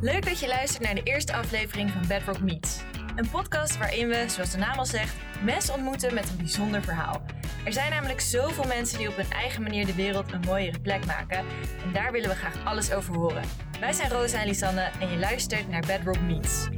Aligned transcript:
Leuk 0.00 0.24
dat 0.24 0.40
je 0.40 0.48
luistert 0.48 0.82
naar 0.82 0.94
de 0.94 1.02
eerste 1.02 1.32
aflevering 1.32 1.90
van 1.90 2.06
Bedrock 2.08 2.40
Meets. 2.40 2.80
Een 3.16 3.30
podcast 3.30 3.78
waarin 3.78 4.08
we, 4.08 4.24
zoals 4.28 4.50
de 4.50 4.58
naam 4.58 4.78
al 4.78 4.86
zegt, 4.86 5.14
mensen 5.42 5.74
ontmoeten 5.74 6.14
met 6.14 6.28
een 6.28 6.36
bijzonder 6.36 6.82
verhaal. 6.82 7.22
Er 7.64 7.72
zijn 7.72 7.90
namelijk 7.90 8.20
zoveel 8.20 8.64
mensen 8.64 8.98
die 8.98 9.08
op 9.08 9.16
hun 9.16 9.30
eigen 9.30 9.62
manier 9.62 9.86
de 9.86 9.94
wereld 9.94 10.32
een 10.32 10.40
mooiere 10.40 10.80
plek 10.80 11.06
maken. 11.06 11.38
En 11.84 11.92
daar 11.92 12.12
willen 12.12 12.28
we 12.28 12.34
graag 12.34 12.64
alles 12.64 12.92
over 12.92 13.14
horen. 13.14 13.42
Wij 13.80 13.92
zijn 13.92 14.10
Rosa 14.10 14.40
en 14.40 14.46
Lisanne 14.46 14.90
en 15.00 15.10
je 15.10 15.18
luistert 15.18 15.68
naar 15.68 15.84
Bedrock 15.86 16.20
Meets. 16.20 16.68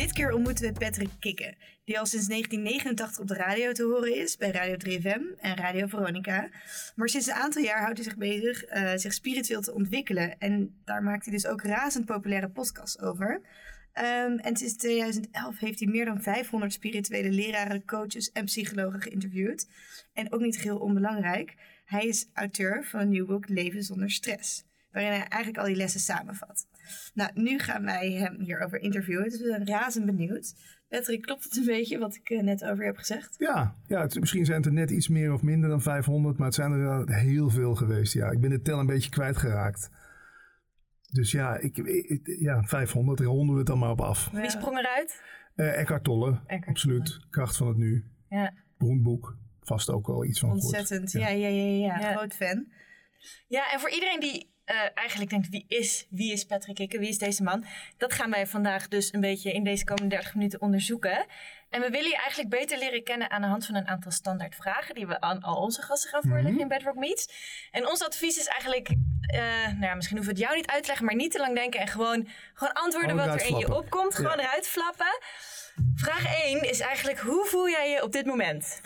Dit 0.00 0.12
keer 0.12 0.32
ontmoeten 0.32 0.72
we 0.72 0.78
Patrick 0.78 1.10
Kikke, 1.18 1.54
die 1.84 1.98
al 1.98 2.06
sinds 2.06 2.26
1989 2.26 3.20
op 3.20 3.28
de 3.28 3.34
radio 3.34 3.72
te 3.72 3.82
horen 3.82 4.16
is 4.16 4.36
bij 4.36 4.50
Radio 4.50 4.74
3FM 4.74 5.40
en 5.40 5.56
Radio 5.56 5.86
Veronica. 5.86 6.48
Maar 6.94 7.08
sinds 7.08 7.26
een 7.26 7.32
aantal 7.32 7.62
jaar 7.62 7.80
houdt 7.80 7.98
hij 7.98 8.04
zich 8.04 8.16
bezig 8.16 8.76
uh, 8.76 8.92
zich 8.94 9.12
spiritueel 9.12 9.60
te 9.60 9.74
ontwikkelen. 9.74 10.38
En 10.38 10.80
daar 10.84 11.02
maakt 11.02 11.24
hij 11.24 11.34
dus 11.34 11.46
ook 11.46 11.62
razend 11.62 12.04
populaire 12.04 12.48
podcasts 12.48 13.00
over. 13.00 13.34
Um, 13.34 14.38
en 14.38 14.56
sinds 14.56 14.76
2011 14.76 15.58
heeft 15.58 15.80
hij 15.80 15.88
meer 15.88 16.04
dan 16.04 16.22
500 16.22 16.72
spirituele 16.72 17.30
leraren, 17.30 17.84
coaches 17.84 18.32
en 18.32 18.44
psychologen 18.44 19.02
geïnterviewd. 19.02 19.68
En 20.12 20.32
ook 20.32 20.40
niet 20.40 20.56
geheel 20.56 20.78
onbelangrijk, 20.78 21.54
hij 21.84 22.06
is 22.06 22.28
auteur 22.32 22.84
van 22.84 23.00
een 23.00 23.08
nieuw 23.08 23.26
boek 23.26 23.48
Leven 23.48 23.82
zonder 23.82 24.10
stress, 24.10 24.64
waarin 24.92 25.12
hij 25.12 25.20
eigenlijk 25.20 25.58
al 25.58 25.66
die 25.66 25.76
lessen 25.76 26.00
samenvat. 26.00 26.66
Nou, 27.14 27.30
nu 27.34 27.58
gaan 27.58 27.84
wij 27.84 28.12
hem 28.12 28.40
hierover 28.40 28.80
interviewen, 28.80 29.24
dus 29.24 29.40
we 29.40 29.46
zijn 29.46 29.66
razend 29.66 30.06
benieuwd. 30.06 30.54
Patrick, 30.88 31.22
klopt 31.22 31.44
het 31.44 31.56
een 31.56 31.64
beetje 31.64 31.98
wat 31.98 32.14
ik 32.14 32.30
uh, 32.30 32.42
net 32.42 32.64
over 32.64 32.78
je 32.78 32.84
heb 32.84 32.96
gezegd? 32.96 33.34
Ja, 33.38 33.76
ja 33.86 34.00
het, 34.00 34.20
misschien 34.20 34.44
zijn 34.44 34.56
het 34.56 34.66
er 34.66 34.72
net 34.72 34.90
iets 34.90 35.08
meer 35.08 35.32
of 35.32 35.42
minder 35.42 35.70
dan 35.70 35.82
500, 35.82 36.36
maar 36.38 36.46
het 36.46 36.54
zijn 36.54 36.72
er 36.72 37.14
heel 37.14 37.50
veel 37.50 37.74
geweest. 37.74 38.12
Ja, 38.12 38.30
ik 38.30 38.40
ben 38.40 38.50
de 38.50 38.60
tel 38.60 38.78
een 38.78 38.86
beetje 38.86 39.10
kwijtgeraakt. 39.10 39.90
Dus 41.10 41.30
ja, 41.30 41.56
ik, 41.56 41.76
ik, 41.76 42.20
ja 42.40 42.62
500, 42.62 43.18
daar 43.18 43.26
ronden 43.26 43.52
we 43.52 43.58
het 43.58 43.66
dan 43.66 43.78
maar 43.78 43.90
op 43.90 44.00
af. 44.00 44.30
Wie 44.30 44.50
sprong 44.50 44.78
eruit? 44.78 45.22
Uh, 45.56 45.78
Eckhart 45.78 46.04
Tolle, 46.04 46.40
Eckhart 46.46 46.66
absoluut. 46.66 47.06
Tolle. 47.06 47.26
Kracht 47.30 47.56
van 47.56 47.68
het 47.68 47.76
nu. 47.76 48.04
Ja. 48.28 48.52
Beroemd 48.78 49.38
Vast 49.60 49.90
ook 49.90 50.06
wel 50.06 50.24
iets 50.24 50.40
van 50.40 50.50
Ontzettend, 50.50 51.12
ja. 51.12 51.28
Ja, 51.28 51.48
ja, 51.48 51.48
ja, 51.48 51.98
ja, 51.98 52.12
Groot 52.12 52.34
fan. 52.34 52.66
Ja, 53.46 53.72
en 53.72 53.80
voor 53.80 53.90
iedereen 53.90 54.20
die 54.20 54.49
uh, 54.70 54.76
eigenlijk 54.94 55.30
denkt, 55.30 55.48
wie 55.48 55.64
is, 55.68 56.06
wie 56.10 56.32
is 56.32 56.44
Patrick 56.44 56.74
Kikke, 56.74 56.98
wie 56.98 57.08
is 57.08 57.18
deze 57.18 57.42
man? 57.42 57.64
Dat 57.96 58.12
gaan 58.12 58.30
wij 58.30 58.46
vandaag 58.46 58.88
dus 58.88 59.12
een 59.12 59.20
beetje 59.20 59.52
in 59.52 59.64
deze 59.64 59.84
komende 59.84 60.14
30 60.14 60.34
minuten 60.34 60.60
onderzoeken. 60.60 61.26
En 61.70 61.80
we 61.80 61.90
willen 61.90 62.08
je 62.08 62.16
eigenlijk 62.16 62.48
beter 62.50 62.78
leren 62.78 63.04
kennen 63.04 63.30
aan 63.30 63.40
de 63.40 63.46
hand 63.46 63.66
van 63.66 63.74
een 63.74 63.88
aantal 63.88 64.10
standaard 64.10 64.54
vragen 64.54 64.94
die 64.94 65.06
we 65.06 65.20
aan 65.20 65.42
al 65.42 65.56
onze 65.56 65.82
gasten 65.82 66.10
gaan 66.10 66.22
voorleggen 66.22 66.52
mm 66.52 66.60
-hmm. 66.60 66.70
in 66.70 66.76
Bedrock 66.76 66.96
Meets. 66.96 67.28
En 67.70 67.88
ons 67.88 68.04
advies 68.04 68.38
is 68.38 68.46
eigenlijk, 68.46 68.88
uh, 68.88 69.38
nou 69.66 69.80
ja, 69.80 69.94
misschien 69.94 70.16
hoeven 70.16 70.34
we 70.34 70.40
het 70.40 70.48
jou 70.48 70.56
niet 70.56 70.70
uit 70.70 70.80
te 70.80 70.88
leggen, 70.88 71.06
maar 71.06 71.14
niet 71.14 71.32
te 71.32 71.38
lang 71.38 71.54
denken 71.54 71.80
en 71.80 71.88
gewoon, 71.88 72.28
gewoon 72.54 72.72
antwoorden 72.72 73.16
wat 73.16 73.40
er 73.40 73.46
in 73.46 73.56
je 73.56 73.74
opkomt. 73.74 74.14
Gewoon 74.14 74.36
ja. 74.36 74.42
eruit 74.42 74.66
flappen. 74.66 75.18
Vraag 75.94 76.42
1 76.44 76.70
is 76.70 76.80
eigenlijk, 76.80 77.18
hoe 77.18 77.44
voel 77.46 77.68
jij 77.68 77.90
je 77.90 78.02
op 78.02 78.12
dit 78.12 78.26
moment? 78.26 78.80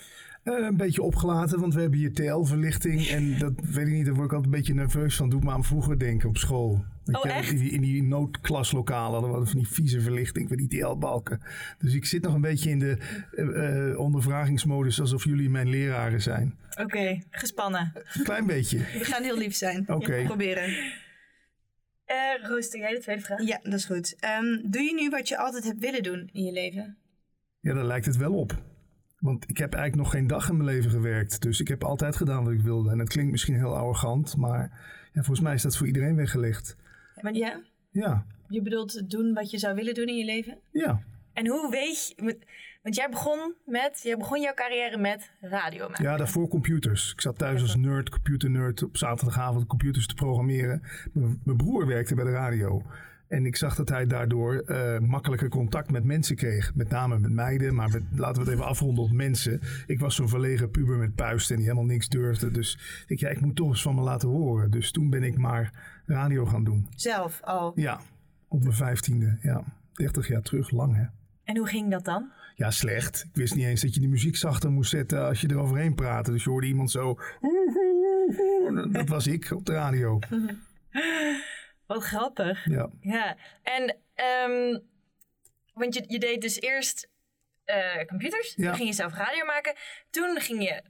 Uh, 0.45 0.67
een 0.67 0.77
beetje 0.77 1.03
opgelaten, 1.03 1.61
want 1.61 1.75
we 1.75 1.81
hebben 1.81 1.99
hier 1.99 2.13
TL-verlichting. 2.13 3.07
En 3.07 3.39
dat 3.39 3.53
weet 3.63 3.87
ik 3.87 3.93
niet, 3.93 4.05
daar 4.05 4.15
word 4.15 4.27
ik 4.27 4.33
altijd 4.33 4.53
een 4.53 4.59
beetje 4.59 4.75
nerveus 4.75 5.17
van. 5.17 5.31
Doe 5.31 5.41
maar 5.41 5.55
aan 5.55 5.65
vroeger 5.65 5.99
denken 5.99 6.29
op 6.29 6.37
school. 6.37 6.85
Oh, 7.13 7.23
je, 7.23 7.29
echt? 7.29 7.53
In 7.53 7.59
die, 7.59 7.71
in 7.71 7.81
die 7.81 8.03
noodklaslokalen 8.03 9.23
hadden 9.23 9.41
we 9.41 9.47
van 9.47 9.59
die 9.59 9.69
vieze 9.69 10.01
verlichting 10.01 10.49
van 10.49 10.57
die 10.57 10.69
TL-balken. 10.69 11.41
Dus 11.79 11.95
ik 11.95 12.05
zit 12.05 12.23
nog 12.23 12.35
een 12.35 12.41
beetje 12.41 12.71
in 12.71 12.79
de 12.79 12.99
uh, 13.33 13.99
ondervragingsmodus 13.99 15.01
alsof 15.01 15.25
jullie 15.25 15.51
mijn 15.51 15.69
leraren 15.69 16.23
zijn. 16.23 16.59
Oké, 16.71 16.83
okay, 16.83 17.25
gespannen. 17.31 17.93
Een 18.13 18.25
klein 18.25 18.47
beetje. 18.47 18.79
We 18.79 19.05
gaan 19.05 19.23
heel 19.23 19.39
lief 19.39 19.55
zijn. 19.55 19.81
Oké. 19.81 19.93
Okay. 19.93 20.25
Proberen. 20.25 20.69
Uh, 20.71 22.49
Roos, 22.49 22.73
jij 22.73 22.95
de 22.95 23.01
tweede 23.01 23.23
vraag? 23.23 23.43
Ja, 23.43 23.61
dat 23.63 23.73
is 23.73 23.85
goed. 23.85 24.17
Um, 24.41 24.71
doe 24.71 24.83
je 24.83 24.95
nu 24.95 25.11
wat 25.11 25.29
je 25.29 25.39
altijd 25.39 25.65
hebt 25.65 25.81
willen 25.81 26.03
doen 26.03 26.29
in 26.33 26.45
je 26.45 26.53
leven? 26.53 26.97
Ja, 27.61 27.75
daar 27.75 27.85
lijkt 27.85 28.07
het 28.07 28.17
wel 28.17 28.35
op. 28.35 28.74
Want 29.25 29.49
ik 29.49 29.59
heb 29.59 29.75
eigenlijk 29.75 30.03
nog 30.03 30.13
geen 30.13 30.27
dag 30.27 30.49
in 30.49 30.57
mijn 30.57 30.69
leven 30.69 30.91
gewerkt. 30.91 31.43
Dus 31.43 31.61
ik 31.61 31.69
heb 31.69 31.85
altijd 31.85 32.17
gedaan 32.17 32.45
wat 32.45 32.53
ik 32.53 32.61
wilde. 32.61 32.91
En 32.91 32.99
dat 32.99 33.09
klinkt 33.09 33.31
misschien 33.31 33.55
heel 33.55 33.77
arrogant, 33.77 34.37
maar 34.37 34.61
ja, 35.13 35.23
volgens 35.23 35.41
mij 35.41 35.55
is 35.55 35.63
dat 35.63 35.77
voor 35.77 35.87
iedereen 35.87 36.17
weggelegd. 36.17 36.77
Maar 37.21 37.35
ja? 37.35 37.61
Ja. 37.91 38.27
Je 38.49 38.63
bedoelt 38.63 39.11
doen 39.11 39.35
wat 39.35 39.51
je 39.51 39.59
zou 39.59 39.75
willen 39.75 39.95
doen 39.95 40.07
in 40.07 40.17
je 40.17 40.25
leven? 40.25 40.59
Ja. 40.71 41.03
En 41.33 41.49
hoe 41.49 41.71
weet 41.71 42.15
je... 42.17 42.39
Want 42.83 42.97
jij 42.97 43.09
begon, 43.09 43.55
met, 43.65 44.01
jij 44.03 44.17
begon 44.17 44.41
jouw 44.41 44.55
carrière 44.55 44.97
met 44.97 45.31
radio 45.41 45.89
maken. 45.89 46.05
Ja, 46.05 46.17
daarvoor 46.17 46.49
computers. 46.49 47.13
Ik 47.13 47.21
zat 47.21 47.39
thuis 47.39 47.63
als 47.63 47.77
nerd, 47.77 48.09
computernerd, 48.09 48.83
op 48.83 48.97
zaterdagavond 48.97 49.67
computers 49.67 50.07
te 50.07 50.15
programmeren. 50.15 50.83
Mijn 51.13 51.57
broer 51.57 51.87
werkte 51.87 52.15
bij 52.15 52.25
de 52.25 52.31
radio. 52.31 52.83
En 53.29 53.47
ik 53.47 53.57
zag 53.57 53.75
dat 53.75 53.89
hij 53.89 54.07
daardoor 54.07 54.65
uh, 54.67 54.99
makkelijker 54.99 55.49
contact 55.49 55.91
met 55.91 56.05
mensen 56.05 56.37
kreeg. 56.37 56.75
Met 56.75 56.89
name 56.89 57.19
met 57.19 57.31
meiden, 57.31 57.75
maar 57.75 57.91
met, 57.91 58.03
laten 58.15 58.35
we 58.35 58.51
het 58.51 58.59
even 58.59 58.69
afronden 58.71 59.05
op 59.05 59.13
mensen. 59.13 59.61
Ik 59.87 60.01
was 60.01 60.15
zo'n 60.15 60.29
verlegen 60.29 60.71
puber 60.71 60.97
met 60.97 61.15
puisten 61.15 61.57
die 61.57 61.65
helemaal 61.65 61.87
niks 61.87 62.09
durfde. 62.09 62.51
Dus 62.51 62.79
ik, 63.07 63.21
ja, 63.21 63.29
ik 63.29 63.41
moet 63.41 63.57
toch 63.57 63.69
eens 63.69 63.83
van 63.83 63.95
me 63.95 64.01
laten 64.01 64.29
horen. 64.29 64.71
Dus 64.71 64.91
toen 64.91 65.11
ben 65.11 65.23
ik 65.23 65.39
maar 65.39 65.73
radio 66.07 66.47
gaan 66.47 66.65
doen. 66.65 66.89
Zelf 66.95 67.41
al? 67.43 67.73
Ja, 67.75 68.01
op 68.49 68.63
mijn 68.63 68.75
vijftiende. 68.75 69.39
Ja, 69.41 69.65
30 69.93 70.29
jaar 70.29 70.43
terug, 70.43 70.71
lang 70.71 70.97
hè. 70.97 71.05
En 71.45 71.57
hoe 71.57 71.67
ging 71.67 71.91
dat 71.91 72.05
dan? 72.05 72.31
Ja, 72.55 72.71
slecht. 72.71 73.25
Ik 73.29 73.35
wist 73.35 73.55
niet 73.55 73.65
eens 73.65 73.81
dat 73.81 73.95
je 73.95 74.01
de 74.01 74.09
muziek 74.09 74.37
zachter 74.37 74.71
moest 74.71 74.91
zetten 74.91 75.27
als 75.27 75.41
je 75.41 75.51
eroverheen 75.51 75.95
praatte. 75.95 76.31
Dus 76.31 76.45
je 76.45 76.51
hoorde 76.51 76.67
iemand 76.67 76.91
zo... 76.91 77.19
Dat 78.93 79.09
was 79.09 79.27
ik 79.27 79.51
op 79.51 79.67
de 79.67 79.73
radio. 79.73 80.19
Wat 81.87 82.03
grappig. 82.03 82.65
Ja. 82.65 82.91
ja. 83.01 83.37
En, 83.63 83.97
um, 84.51 84.89
want 85.75 85.95
je, 85.95 86.05
je 86.07 86.19
deed 86.19 86.41
dus 86.41 86.61
eerst 86.61 87.09
uh, 87.67 88.05
computers. 88.05 88.55
Ja. 88.57 88.67
Toen 88.67 88.75
ging 88.75 88.89
je 88.89 88.95
zelf 88.95 89.15
radio 89.15 89.45
maken. 89.45 89.75
Toen 90.11 90.41
ging 90.41 90.63
je 90.63 90.83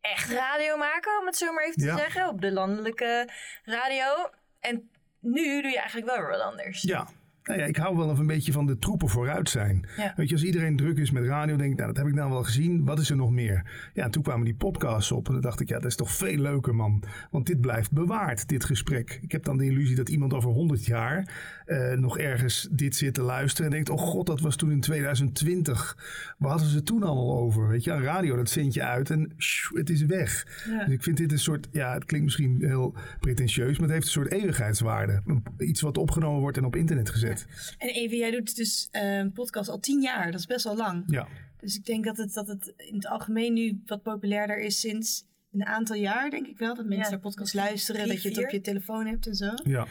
echt 0.00 0.30
radio 0.30 0.76
maken, 0.76 1.18
om 1.18 1.26
het 1.26 1.36
zo 1.36 1.52
maar 1.52 1.64
even 1.64 1.78
te 1.80 1.86
ja. 1.86 1.96
zeggen. 1.96 2.28
Op 2.28 2.40
de 2.40 2.52
landelijke 2.52 3.28
radio. 3.64 4.30
En 4.60 4.90
nu 5.18 5.62
doe 5.62 5.70
je 5.70 5.78
eigenlijk 5.78 6.06
wel 6.06 6.18
weer 6.18 6.30
wat 6.30 6.40
anders. 6.40 6.82
Ja. 6.82 7.08
Nou 7.50 7.62
ja, 7.62 7.68
ik 7.68 7.76
hou 7.76 7.96
wel 7.96 8.18
een 8.18 8.26
beetje 8.26 8.52
van 8.52 8.66
de 8.66 8.78
troepen 8.78 9.08
vooruit 9.08 9.48
zijn. 9.48 9.86
Ja. 9.96 10.12
Weet 10.16 10.28
je, 10.28 10.34
als 10.34 10.44
iedereen 10.44 10.76
druk 10.76 10.98
is 10.98 11.10
met 11.10 11.24
radio, 11.24 11.56
denk 11.56 11.70
ik, 11.70 11.76
nou, 11.76 11.88
dat 11.88 11.96
heb 11.96 12.06
ik 12.06 12.14
nou 12.14 12.30
wel 12.30 12.42
gezien. 12.42 12.84
Wat 12.84 12.98
is 12.98 13.10
er 13.10 13.16
nog 13.16 13.30
meer? 13.30 13.90
Ja, 13.94 14.04
en 14.04 14.10
toen 14.10 14.22
kwamen 14.22 14.44
die 14.44 14.54
podcasts 14.54 15.12
op. 15.12 15.26
En 15.26 15.32
dan 15.32 15.42
dacht 15.42 15.60
ik, 15.60 15.68
ja, 15.68 15.74
dat 15.74 15.84
is 15.84 15.96
toch 15.96 16.12
veel 16.12 16.36
leuker, 16.36 16.74
man. 16.74 17.02
Want 17.30 17.46
dit 17.46 17.60
blijft 17.60 17.92
bewaard, 17.92 18.48
dit 18.48 18.64
gesprek. 18.64 19.18
Ik 19.22 19.32
heb 19.32 19.44
dan 19.44 19.56
de 19.56 19.64
illusie 19.64 19.96
dat 19.96 20.08
iemand 20.08 20.34
over 20.34 20.50
100 20.50 20.86
jaar 20.86 21.28
uh, 21.66 21.92
nog 21.92 22.18
ergens 22.18 22.68
dit 22.70 22.96
zit 22.96 23.14
te 23.14 23.22
luisteren. 23.22 23.70
En 23.70 23.76
denkt, 23.76 23.90
oh 23.90 23.98
god, 23.98 24.26
dat 24.26 24.40
was 24.40 24.56
toen 24.56 24.70
in 24.70 24.80
2020. 24.80 25.96
Waar 26.38 26.50
hadden 26.50 26.68
ze 26.68 26.82
toen 26.82 27.02
allemaal 27.02 27.38
over? 27.38 27.68
Weet 27.68 27.84
je, 27.84 28.00
radio, 28.00 28.36
dat 28.36 28.50
zend 28.50 28.74
je 28.74 28.82
uit 28.82 29.10
en 29.10 29.32
shoo, 29.38 29.78
het 29.78 29.90
is 29.90 30.04
weg. 30.04 30.46
Ja. 30.68 30.84
Dus 30.84 30.94
ik 30.94 31.02
vind 31.02 31.16
dit 31.16 31.32
een 31.32 31.38
soort, 31.38 31.68
ja, 31.70 31.94
het 31.94 32.04
klinkt 32.04 32.26
misschien 32.26 32.56
heel 32.60 32.94
pretentieus, 33.20 33.72
maar 33.72 33.88
het 33.88 33.90
heeft 33.90 34.04
een 34.04 34.12
soort 34.12 34.32
eeuwigheidswaarde. 34.32 35.22
Iets 35.58 35.80
wat 35.80 35.98
opgenomen 35.98 36.40
wordt 36.40 36.56
en 36.56 36.64
op 36.64 36.76
internet 36.76 37.10
gezet. 37.10 37.39
En 37.78 37.88
Evie, 37.88 38.18
jij 38.18 38.30
doet 38.30 38.56
dus 38.56 38.88
uh, 38.92 39.16
een 39.16 39.32
podcast 39.32 39.68
al 39.68 39.80
tien 39.80 40.00
jaar. 40.00 40.30
Dat 40.30 40.40
is 40.40 40.46
best 40.46 40.64
wel 40.64 40.76
lang. 40.76 41.04
Ja. 41.06 41.28
Dus 41.60 41.76
ik 41.76 41.84
denk 41.84 42.04
dat 42.04 42.16
het, 42.16 42.32
dat 42.32 42.48
het 42.48 42.72
in 42.76 42.94
het 42.94 43.06
algemeen 43.06 43.52
nu 43.52 43.82
wat 43.86 44.02
populairder 44.02 44.58
is 44.58 44.80
sinds 44.80 45.24
een 45.52 45.66
aantal 45.66 45.96
jaar, 45.96 46.30
denk 46.30 46.46
ik 46.46 46.58
wel. 46.58 46.74
Dat 46.74 46.84
mensen 46.84 47.04
Ja, 47.04 47.10
naar 47.10 47.20
podcasts 47.20 47.54
luisteren, 47.54 48.00
drie, 48.00 48.12
dat 48.12 48.22
je 48.22 48.28
het 48.28 48.38
op 48.38 48.50
je 48.50 48.60
telefoon 48.60 49.06
hebt 49.06 49.26
en 49.26 49.34
zo. 49.34 49.50
Ja. 49.64 49.86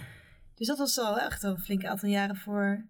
Dus 0.56 0.68
dat 0.68 0.78
was 0.78 0.98
al 0.98 1.20
echt 1.20 1.44
al 1.44 1.52
een 1.52 1.60
flink 1.60 1.86
aantal 1.86 2.10
jaren 2.10 2.36
voor 2.36 2.86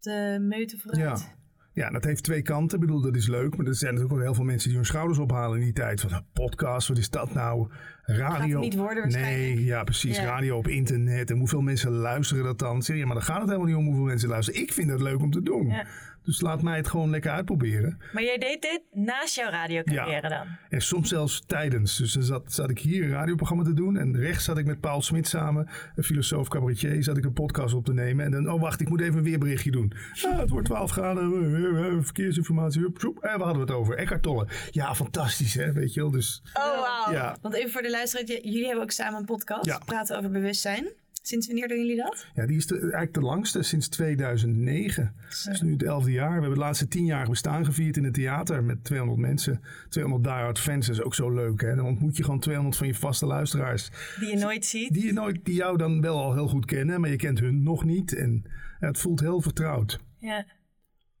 de 0.00 0.38
meute 0.40 0.78
vooruit. 0.78 1.20
Ja. 1.20 1.34
Ja, 1.74 1.90
dat 1.90 2.04
heeft 2.04 2.22
twee 2.22 2.42
kanten. 2.42 2.78
Ik 2.78 2.86
bedoel, 2.86 3.00
dat 3.00 3.16
is 3.16 3.28
leuk. 3.28 3.56
Maar 3.56 3.66
er 3.66 3.74
zijn 3.74 3.94
natuurlijk 3.94 4.20
ook 4.20 4.26
heel 4.26 4.34
veel 4.34 4.44
mensen 4.44 4.68
die 4.68 4.78
hun 4.78 4.86
schouders 4.86 5.18
ophalen 5.18 5.58
in 5.58 5.64
die 5.64 5.72
tijd. 5.72 6.00
Van, 6.00 6.24
podcast, 6.32 6.88
wat 6.88 6.98
is 6.98 7.10
dat 7.10 7.34
nou? 7.34 7.68
Radio. 8.02 8.60
Niet 8.60 8.74
worden. 8.74 9.08
Nee, 9.08 9.64
ja, 9.64 9.84
precies. 9.84 10.16
Ja. 10.16 10.24
Radio 10.24 10.56
op 10.56 10.68
internet. 10.68 11.30
En 11.30 11.38
hoeveel 11.38 11.60
mensen 11.60 11.90
luisteren 11.90 12.44
dat 12.44 12.58
dan? 12.58 12.82
Zeg 12.82 12.96
je, 12.96 13.06
maar 13.06 13.14
dan 13.14 13.24
gaat 13.24 13.40
het 13.40 13.46
helemaal 13.46 13.68
niet 13.68 13.76
om 13.76 13.86
hoeveel 13.86 14.04
mensen 14.04 14.28
luisteren. 14.28 14.60
Ik 14.60 14.72
vind 14.72 14.88
dat 14.88 15.00
leuk 15.00 15.20
om 15.20 15.30
te 15.30 15.42
doen. 15.42 15.66
Ja. 15.66 15.86
Dus 16.24 16.40
laat 16.40 16.62
mij 16.62 16.76
het 16.76 16.88
gewoon 16.88 17.10
lekker 17.10 17.30
uitproberen. 17.30 17.98
Maar 18.12 18.22
jij 18.22 18.38
deed 18.38 18.62
dit 18.62 18.80
naast 18.92 19.34
jouw 19.34 19.50
radiocarrière 19.50 20.28
dan? 20.28 20.46
En 20.68 20.80
soms 20.80 21.08
zelfs 21.08 21.42
tijdens. 21.46 21.96
Dus 21.96 22.12
dan 22.12 22.22
zat, 22.22 22.52
zat 22.52 22.70
ik 22.70 22.78
hier 22.78 23.02
een 23.04 23.10
radioprogramma 23.10 23.64
te 23.64 23.74
doen. 23.74 23.96
En 23.96 24.16
rechts 24.16 24.44
zat 24.44 24.58
ik 24.58 24.66
met 24.66 24.80
Paul 24.80 25.02
Smit 25.02 25.28
samen, 25.28 25.68
een 25.96 26.04
filosoof 26.04 26.48
cabaretier, 26.48 27.02
zat 27.02 27.16
ik 27.16 27.24
een 27.24 27.32
podcast 27.32 27.74
op 27.74 27.84
te 27.84 27.92
nemen. 27.92 28.24
En 28.24 28.30
dan, 28.30 28.50
oh 28.52 28.60
wacht, 28.60 28.80
ik 28.80 28.88
moet 28.88 29.00
even 29.00 29.16
een 29.16 29.22
weerberichtje 29.24 29.70
doen. 29.70 29.92
Ah, 30.24 30.38
het 30.38 30.50
wordt 30.50 30.66
12 30.66 30.90
graden, 30.90 31.32
eh, 31.54 31.86
eh, 31.86 32.02
verkeersinformatie. 32.02 32.80
Hup, 32.80 33.00
zoep. 33.00 33.18
En 33.22 33.30
waar 33.38 33.46
hadden 33.46 33.66
we 33.66 33.72
het 33.72 33.80
over? 33.80 33.96
Eckhart 33.96 34.22
Tolle. 34.22 34.46
Ja, 34.70 34.94
fantastisch 34.94 35.54
hè, 35.54 35.72
weet 35.72 35.94
je 35.94 36.00
wel. 36.00 36.10
Dus 36.10 36.42
Oh, 36.54 36.80
wauw. 36.80 37.12
ja, 37.12 37.36
Want 37.42 37.54
even 37.54 37.70
voor 37.70 37.82
de 37.82 37.90
luisteraars, 37.90 38.28
jullie 38.30 38.64
hebben 38.66 38.82
ook 38.82 38.90
samen 38.90 39.18
een 39.18 39.24
podcast. 39.24 39.64
Ja. 39.66 39.78
Praten 39.84 40.18
over 40.18 40.30
bewustzijn. 40.30 40.86
Sinds 41.26 41.46
wanneer 41.46 41.68
doen 41.68 41.78
jullie 41.78 41.96
dat? 41.96 42.26
Ja, 42.34 42.46
die 42.46 42.56
is 42.56 42.66
de, 42.66 42.78
eigenlijk 42.78 43.14
de 43.14 43.20
langste 43.20 43.62
sinds 43.62 43.88
2009. 43.88 45.14
Dat 45.44 45.54
is 45.54 45.60
nu 45.60 45.72
het 45.72 45.82
elfde 45.82 46.10
jaar. 46.10 46.26
We 46.26 46.32
hebben 46.32 46.50
de 46.50 46.64
laatste 46.64 46.88
tien 46.88 47.04
jaar 47.04 47.28
bestaan 47.28 47.64
gevierd 47.64 47.96
in 47.96 48.04
het 48.04 48.14
theater 48.14 48.64
met 48.64 48.84
200 48.84 49.20
mensen. 49.20 49.60
200 49.88 50.24
diehard 50.24 50.58
fans, 50.58 50.88
is 50.88 51.02
ook 51.02 51.14
zo 51.14 51.30
leuk. 51.30 51.60
Hè? 51.60 51.74
Dan 51.74 51.86
ontmoet 51.86 52.16
je 52.16 52.24
gewoon 52.24 52.40
200 52.40 52.76
van 52.76 52.86
je 52.86 52.94
vaste 52.94 53.26
luisteraars. 53.26 53.90
Die 54.18 54.28
je 54.28 54.36
nooit 54.36 54.64
ziet. 54.64 54.92
Die, 54.92 55.06
je 55.06 55.12
nooit, 55.12 55.44
die 55.44 55.54
jou 55.54 55.76
dan 55.76 56.00
wel 56.00 56.18
al 56.18 56.34
heel 56.34 56.48
goed 56.48 56.64
kennen, 56.64 57.00
maar 57.00 57.10
je 57.10 57.16
kent 57.16 57.38
hun 57.38 57.62
nog 57.62 57.84
niet. 57.84 58.14
En 58.14 58.44
ja, 58.80 58.86
het 58.86 58.98
voelt 58.98 59.20
heel 59.20 59.40
vertrouwd. 59.40 60.00
Ja, 60.18 60.46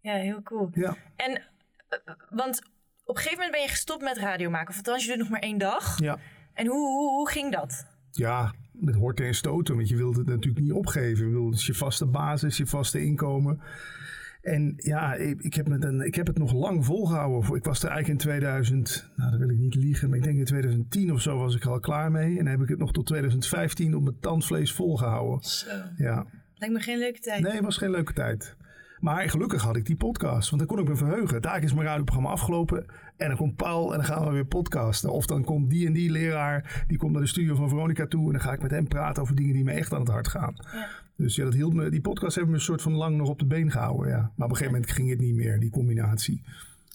ja 0.00 0.14
heel 0.14 0.42
cool. 0.42 0.70
Ja. 0.74 0.96
En, 1.16 1.30
uh, 1.30 2.14
want 2.30 2.62
op 3.04 3.16
een 3.16 3.22
gegeven 3.22 3.38
moment 3.38 3.52
ben 3.52 3.62
je 3.62 3.68
gestopt 3.68 4.02
met 4.02 4.16
radio 4.16 4.50
maken. 4.50 4.68
Of 4.68 4.76
althans, 4.76 5.04
je 5.04 5.10
doet 5.10 5.18
nog 5.18 5.28
maar 5.28 5.40
één 5.40 5.58
dag. 5.58 5.98
Ja. 5.98 6.18
En 6.54 6.66
hoe, 6.66 6.86
hoe, 6.86 7.10
hoe 7.10 7.28
ging 7.28 7.52
dat? 7.52 7.86
Ja, 8.10 8.54
met 8.80 8.94
horten 8.94 9.26
en 9.26 9.34
stoten. 9.34 9.76
Want 9.76 9.88
je 9.88 9.96
wilt 9.96 10.16
het 10.16 10.26
natuurlijk 10.26 10.64
niet 10.64 10.72
opgeven. 10.72 11.26
Je 11.26 11.32
wilt 11.32 11.64
je 11.64 11.74
vaste 11.74 12.06
basis, 12.06 12.56
je 12.56 12.66
vaste 12.66 13.04
inkomen. 13.04 13.60
En 14.44 14.74
ja, 14.76 15.14
ik, 15.14 15.40
ik, 15.40 15.54
heb 15.54 15.68
met 15.68 15.84
een, 15.84 16.00
ik 16.00 16.14
heb 16.14 16.26
het 16.26 16.38
nog 16.38 16.52
lang 16.52 16.84
volgehouden. 16.84 17.56
Ik 17.56 17.64
was 17.64 17.82
er 17.82 17.88
eigenlijk 17.88 18.20
in 18.20 18.28
2000, 18.28 19.10
nou 19.16 19.30
dat 19.30 19.40
wil 19.40 19.48
ik 19.48 19.58
niet 19.58 19.74
liegen, 19.74 20.08
maar 20.08 20.18
ik 20.18 20.24
denk 20.24 20.38
in 20.38 20.44
2010 20.44 21.12
of 21.12 21.20
zo 21.20 21.38
was 21.38 21.56
ik 21.56 21.64
er 21.64 21.70
al 21.70 21.80
klaar 21.80 22.10
mee. 22.10 22.30
En 22.30 22.36
dan 22.36 22.46
heb 22.46 22.60
ik 22.60 22.68
het 22.68 22.78
nog 22.78 22.92
tot 22.92 23.06
2015 23.06 23.94
op 23.94 24.02
mijn 24.02 24.18
tandvlees 24.20 24.72
volgehouden. 24.72 25.48
Zo. 25.48 25.66
Ja. 25.96 26.26
Lijkt 26.54 26.74
me 26.74 26.80
geen 26.80 26.98
leuke 26.98 27.20
tijd. 27.20 27.42
Nee, 27.42 27.52
het 27.52 27.64
was 27.64 27.76
geen 27.76 27.90
leuke 27.90 28.12
tijd. 28.12 28.56
Maar 29.04 29.30
gelukkig 29.30 29.62
had 29.62 29.76
ik 29.76 29.86
die 29.86 29.96
podcast, 29.96 30.50
want 30.50 30.62
dan 30.62 30.76
kon 30.76 30.84
ik 30.84 30.88
me 30.88 30.96
verheugen. 30.96 31.42
Daar 31.42 31.62
is 31.62 31.74
mijn 31.74 31.86
radioprogramma 31.86 32.30
afgelopen 32.30 32.86
en 33.16 33.28
dan 33.28 33.36
komt 33.36 33.56
Paul 33.56 33.90
en 33.92 33.96
dan 33.96 34.06
gaan 34.06 34.24
we 34.24 34.32
weer 34.32 34.46
podcasten. 34.46 35.12
Of 35.12 35.26
dan 35.26 35.44
komt 35.44 35.70
die 35.70 35.86
en 35.86 35.92
die 35.92 36.10
leraar, 36.10 36.84
die 36.86 36.98
komt 36.98 37.12
naar 37.12 37.20
de 37.20 37.28
studio 37.28 37.54
van 37.54 37.68
Veronica 37.68 38.06
toe 38.06 38.26
en 38.26 38.32
dan 38.32 38.40
ga 38.40 38.52
ik 38.52 38.62
met 38.62 38.70
hem 38.70 38.88
praten 38.88 39.22
over 39.22 39.34
dingen 39.34 39.52
die 39.52 39.64
me 39.64 39.72
echt 39.72 39.92
aan 39.92 40.00
het 40.00 40.08
hart 40.08 40.28
gaan. 40.28 40.54
Ja. 40.72 40.88
Dus 41.16 41.36
ja, 41.36 41.44
dat 41.44 41.54
hield 41.54 41.74
me, 41.74 41.90
die 41.90 42.00
podcast 42.00 42.36
heeft 42.36 42.48
me 42.48 42.54
een 42.54 42.60
soort 42.60 42.82
van 42.82 42.92
lang 42.92 43.16
nog 43.16 43.28
op 43.28 43.38
de 43.38 43.44
been 43.44 43.70
gehouden. 43.70 44.08
Ja. 44.08 44.16
Maar 44.16 44.46
op 44.46 44.50
een 44.50 44.56
gegeven 44.56 44.72
moment 44.72 44.90
ging 44.90 45.10
het 45.10 45.20
niet 45.20 45.34
meer, 45.34 45.60
die 45.60 45.70
combinatie. 45.70 46.42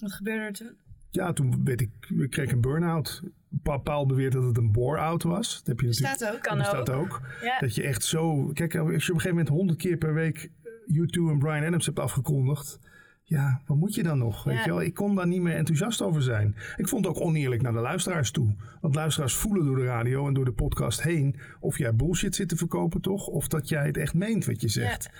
Wat 0.00 0.12
gebeurde 0.12 0.42
er 0.42 0.52
toen? 0.52 0.70
Ja, 1.10 1.32
toen 1.32 1.60
werd 1.64 1.80
ik, 1.80 1.90
ik 2.08 2.30
kreeg 2.30 2.52
een 2.52 2.60
burn-out. 2.60 3.22
Pa- 3.62 3.76
Paul 3.76 4.06
beweert 4.06 4.32
dat 4.32 4.44
het 4.44 4.56
een 4.56 4.72
bore-out 4.72 5.22
was. 5.22 5.56
Dat 5.58 5.66
heb 5.66 5.80
je 5.80 5.86
natuurlijk. 5.86 6.14
Staat 6.16 6.34
ook. 6.34 6.42
Kan 6.42 6.64
ook. 6.64 6.88
ook. 6.88 7.20
Ja. 7.42 7.58
Dat 7.58 7.74
je 7.74 7.82
echt 7.82 8.04
zo... 8.04 8.46
Kijk, 8.46 8.76
als 8.76 8.86
je 8.86 8.92
op 8.94 8.94
een 8.94 9.02
gegeven 9.02 9.28
moment 9.28 9.48
honderd 9.48 9.78
keer 9.78 9.96
per 9.96 10.14
week 10.14 10.50
U2 10.98 11.30
en 11.30 11.38
Brian 11.38 11.64
Adams 11.66 11.86
hebt 11.86 11.98
afgekondigd... 11.98 12.78
Ja, 13.22 13.62
wat 13.66 13.76
moet 13.76 13.94
je 13.94 14.02
dan 14.02 14.18
nog? 14.18 14.44
Weet 14.44 14.56
Ja. 14.56 14.62
je 14.64 14.68
wel? 14.70 14.82
Ik 14.82 14.94
kon 14.94 15.14
daar 15.14 15.26
niet 15.26 15.40
meer 15.40 15.54
enthousiast 15.56 16.02
over 16.02 16.22
zijn. 16.22 16.56
Ik 16.76 16.88
vond 16.88 17.04
het 17.06 17.14
ook 17.16 17.22
oneerlijk 17.22 17.62
naar 17.62 17.72
de 17.72 17.78
luisteraars 17.80 18.30
toe. 18.30 18.54
Want 18.80 18.94
luisteraars 18.94 19.34
voelen 19.34 19.64
door 19.66 19.76
de 19.76 19.84
radio 19.84 20.26
en 20.26 20.34
door 20.34 20.44
de 20.44 20.52
podcast 20.52 21.02
heen... 21.02 21.40
of 21.60 21.78
jij 21.78 21.94
bullshit 21.94 22.34
zit 22.34 22.48
te 22.48 22.56
verkopen, 22.56 23.00
toch? 23.00 23.26
Of 23.26 23.48
dat 23.48 23.68
jij 23.68 23.86
het 23.86 23.96
echt 23.96 24.14
meent 24.14 24.44
wat 24.44 24.60
je 24.60 24.68
zegt. 24.68 25.10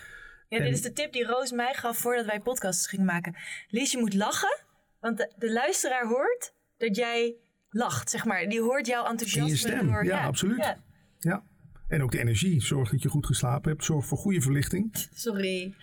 Ja, 0.48 0.58
dit 0.58 0.72
is 0.72 0.82
de 0.82 0.92
tip 0.92 1.12
die 1.12 1.24
Roos 1.26 1.52
mij 1.52 1.74
gaf 1.74 1.98
voordat 1.98 2.26
wij 2.26 2.40
podcasts 2.40 2.86
gingen 2.86 3.04
maken. 3.06 3.36
Lies, 3.68 3.92
je 3.92 3.98
moet 3.98 4.14
lachen, 4.14 4.64
want 5.00 5.16
de, 5.16 5.32
de 5.38 5.52
luisteraar 5.52 6.06
hoort 6.06 6.54
dat 6.76 6.96
jij 6.96 7.34
lacht, 7.68 8.10
zeg 8.10 8.24
maar. 8.24 8.48
Die 8.48 8.60
hoort 8.60 8.86
jouw 8.86 9.04
enthousiasme. 9.06 9.44
In 9.44 9.50
je 9.50 9.56
stem, 9.56 9.86
door- 9.86 10.04
ja, 10.04 10.24
absoluut. 10.24 10.76
Ja. 11.18 11.42
En 11.90 12.02
ook 12.02 12.10
de 12.12 12.18
energie. 12.18 12.62
Zorg 12.62 12.90
dat 12.90 13.02
je 13.02 13.08
goed 13.08 13.26
geslapen 13.26 13.70
hebt. 13.70 13.84
Zorg 13.84 14.06
voor 14.06 14.18
goede 14.18 14.40
verlichting. 14.40 15.06
Sorry. 15.14 15.74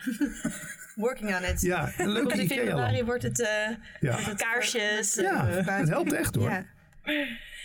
Working 0.95 1.35
on 1.35 1.43
it. 1.43 1.61
Ja, 1.61 1.91
een 1.97 2.09
leuke 2.09 2.27
Komt 2.27 2.39
in 2.41 2.47
februari 2.47 2.79
Ikea-lamp. 2.81 3.05
wordt 3.05 3.23
het... 3.23 3.39
eh, 3.41 3.75
Ja. 3.99 4.33
Kaarsjes. 4.35 5.15
ja, 5.15 5.47
eh, 5.49 5.77
het 5.77 5.89
helpt 5.89 6.13
echt 6.13 6.35
hoor. 6.35 6.49
Ja. 6.49 6.65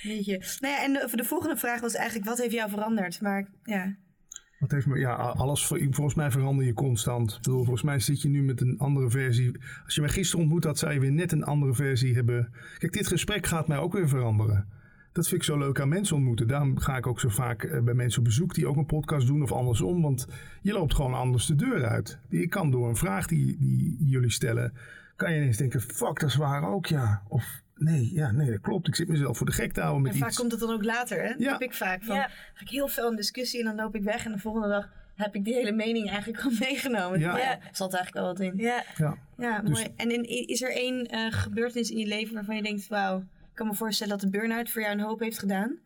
Weet 0.02 0.24
je. 0.24 0.38
Nou 0.60 0.74
ja, 0.74 0.82
en 0.84 0.92
de, 0.92 1.08
de 1.16 1.24
volgende 1.24 1.56
vraag 1.56 1.80
was 1.80 1.94
eigenlijk, 1.94 2.28
wat 2.28 2.38
heeft 2.38 2.52
jou 2.54 2.70
veranderd? 2.70 3.20
Maar 3.20 3.46
ja, 3.64 3.94
Wat 4.58 4.70
heeft 4.70 4.86
me, 4.86 4.98
ja, 4.98 5.14
alles, 5.14 5.66
volgens 5.66 6.14
mij 6.14 6.30
verander 6.30 6.64
je 6.66 6.72
constant. 6.72 7.30
Ik 7.32 7.36
bedoel, 7.42 7.58
volgens 7.64 7.82
mij 7.82 7.98
zit 7.98 8.22
je 8.22 8.28
nu 8.28 8.42
met 8.42 8.60
een 8.60 8.78
andere 8.78 9.10
versie. 9.10 9.52
Als 9.84 9.94
je 9.94 10.00
mij 10.00 10.10
gisteren 10.10 10.40
ontmoet 10.44 10.64
had, 10.64 10.78
zou 10.78 10.92
je 10.92 11.00
weer 11.00 11.12
net 11.12 11.32
een 11.32 11.44
andere 11.44 11.74
versie 11.74 12.14
hebben. 12.14 12.52
Kijk, 12.78 12.92
dit 12.92 13.06
gesprek 13.06 13.46
gaat 13.46 13.68
mij 13.68 13.78
ook 13.78 13.92
weer 13.92 14.08
veranderen. 14.08 14.68
Dat 15.12 15.29
vind 15.29 15.41
ik 15.41 15.47
zo 15.47 15.59
leuk 15.59 15.81
aan 15.81 15.88
mensen 15.88 16.17
ontmoeten. 16.17 16.47
Daarom 16.49 16.79
ga 16.79 16.97
ik 16.97 17.06
ook 17.06 17.20
zo 17.20 17.29
vaak 17.29 17.62
eh, 17.62 17.81
bij 17.81 17.94
mensen 17.94 18.19
op 18.19 18.25
bezoek 18.25 18.55
die 18.55 18.67
ook 18.67 18.76
een 18.76 18.87
podcast 18.87 19.26
doen 19.26 19.43
of 19.43 19.53
andersom. 19.53 20.03
Want 20.03 20.26
je 20.62 20.73
loopt 20.73 20.94
gewoon 20.94 21.14
anders 21.14 21.47
de 21.47 21.55
deur 21.55 21.85
uit. 21.87 22.19
Je 22.29 22.49
kan 22.49 22.70
door 22.70 22.88
een 22.88 22.97
vraag 22.97 23.26
die, 23.26 23.56
die 23.59 23.97
jullie 24.00 24.31
stellen, 24.31 24.73
kan 25.17 25.32
je 25.32 25.41
ineens 25.41 25.56
denken, 25.56 25.81
fuck, 25.81 26.20
dat 26.20 26.29
is 26.29 26.37
waar 26.37 26.69
ook, 26.69 26.87
ja. 26.87 27.23
Of 27.29 27.61
nee, 27.76 28.12
ja, 28.14 28.31
nee, 28.31 28.50
dat 28.50 28.61
klopt. 28.61 28.88
Ik 28.88 28.94
zit 28.94 29.09
mezelf 29.09 29.37
voor 29.37 29.47
de 29.47 29.53
gek 29.53 29.73
te 29.73 29.81
houden 29.81 30.03
met 30.03 30.12
en 30.12 30.19
vaak 30.19 30.29
iets. 30.29 30.38
komt 30.38 30.50
het 30.50 30.61
dan 30.61 30.70
ook 30.73 30.85
later, 30.85 31.23
hè? 31.23 31.29
Dat 31.29 31.38
Ja. 31.41 31.53
heb 31.53 31.61
ik 31.62 31.73
vaak. 31.75 32.03
Van, 32.05 32.17
Ja. 32.17 32.29
Ga 32.55 32.61
ik 32.62 32.69
heel 32.69 32.88
veel 32.88 33.11
in 33.11 33.17
discussie 33.17 33.59
en 33.61 33.64
dan 33.64 33.75
loop 33.76 33.94
ik 33.94 34.03
weg 34.03 34.25
en 34.25 34.32
de 34.32 34.38
volgende 34.38 34.69
dag 34.69 34.88
heb 35.14 35.35
ik 35.35 35.44
die 35.44 35.55
hele 35.55 35.73
mening 35.73 36.09
eigenlijk 36.11 36.44
al 36.44 36.50
meegenomen. 36.69 37.20
Ja. 37.20 37.38
Ja. 37.38 37.59
Zat 37.73 37.94
eigenlijk 37.94 38.14
wel 38.14 38.25
wat 38.35 38.41
in. 38.41 38.53
ja. 38.56 38.82
Ja. 38.97 39.17
Ja, 39.38 39.61
Dus- 39.61 39.70
mooi. 39.70 39.87
En 39.97 40.11
in, 40.11 40.49
is 40.49 40.62
er 40.62 40.73
één 40.76 41.06
eh, 41.06 41.32
gebeurtenis 41.32 41.91
in 41.91 41.99
je 41.99 42.06
leven 42.06 42.35
waarvan 42.35 42.56
je 42.56 42.62
denkt, 42.62 42.88
wauw, 42.88 43.23
ik 43.52 43.58
kan 43.58 43.66
me 43.66 43.75
voorstellen 43.75 44.19
dat 44.19 44.32
de 44.32 44.38
burn-out 44.38 44.70
voor 44.70 44.82
jou 44.82 44.93
een 44.93 45.04
hoop 45.04 45.20
heeft 45.20 45.38
gedaan? 45.38 45.78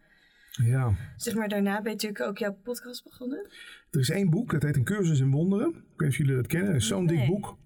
ja. 0.51 0.95
Zeg 1.17 1.35
maar, 1.35 1.49
daarna 1.49 1.75
ben 1.75 1.85
je 1.85 1.91
natuurlijk 1.91 2.23
ook 2.23 2.39
jouw 2.39 2.57
podcast 2.63 3.05
begonnen. 3.05 3.51
Er 3.91 4.01
is 4.01 4.11
één 4.11 4.31
boek, 4.31 4.51
dat 4.51 4.63
heet 4.63 4.77
Een 4.77 4.85
Cursus 4.85 5.21
in 5.21 5.31
Wonderen. 5.31 5.69
Ik 5.69 5.75
weet 5.75 5.99
niet 5.99 6.09
of 6.09 6.17
jullie 6.17 6.35
dat 6.35 6.47
kennen. 6.47 6.75
Is 6.75 6.87
zo'n 6.87 7.07
dik 7.07 7.27
boek. 7.27 7.57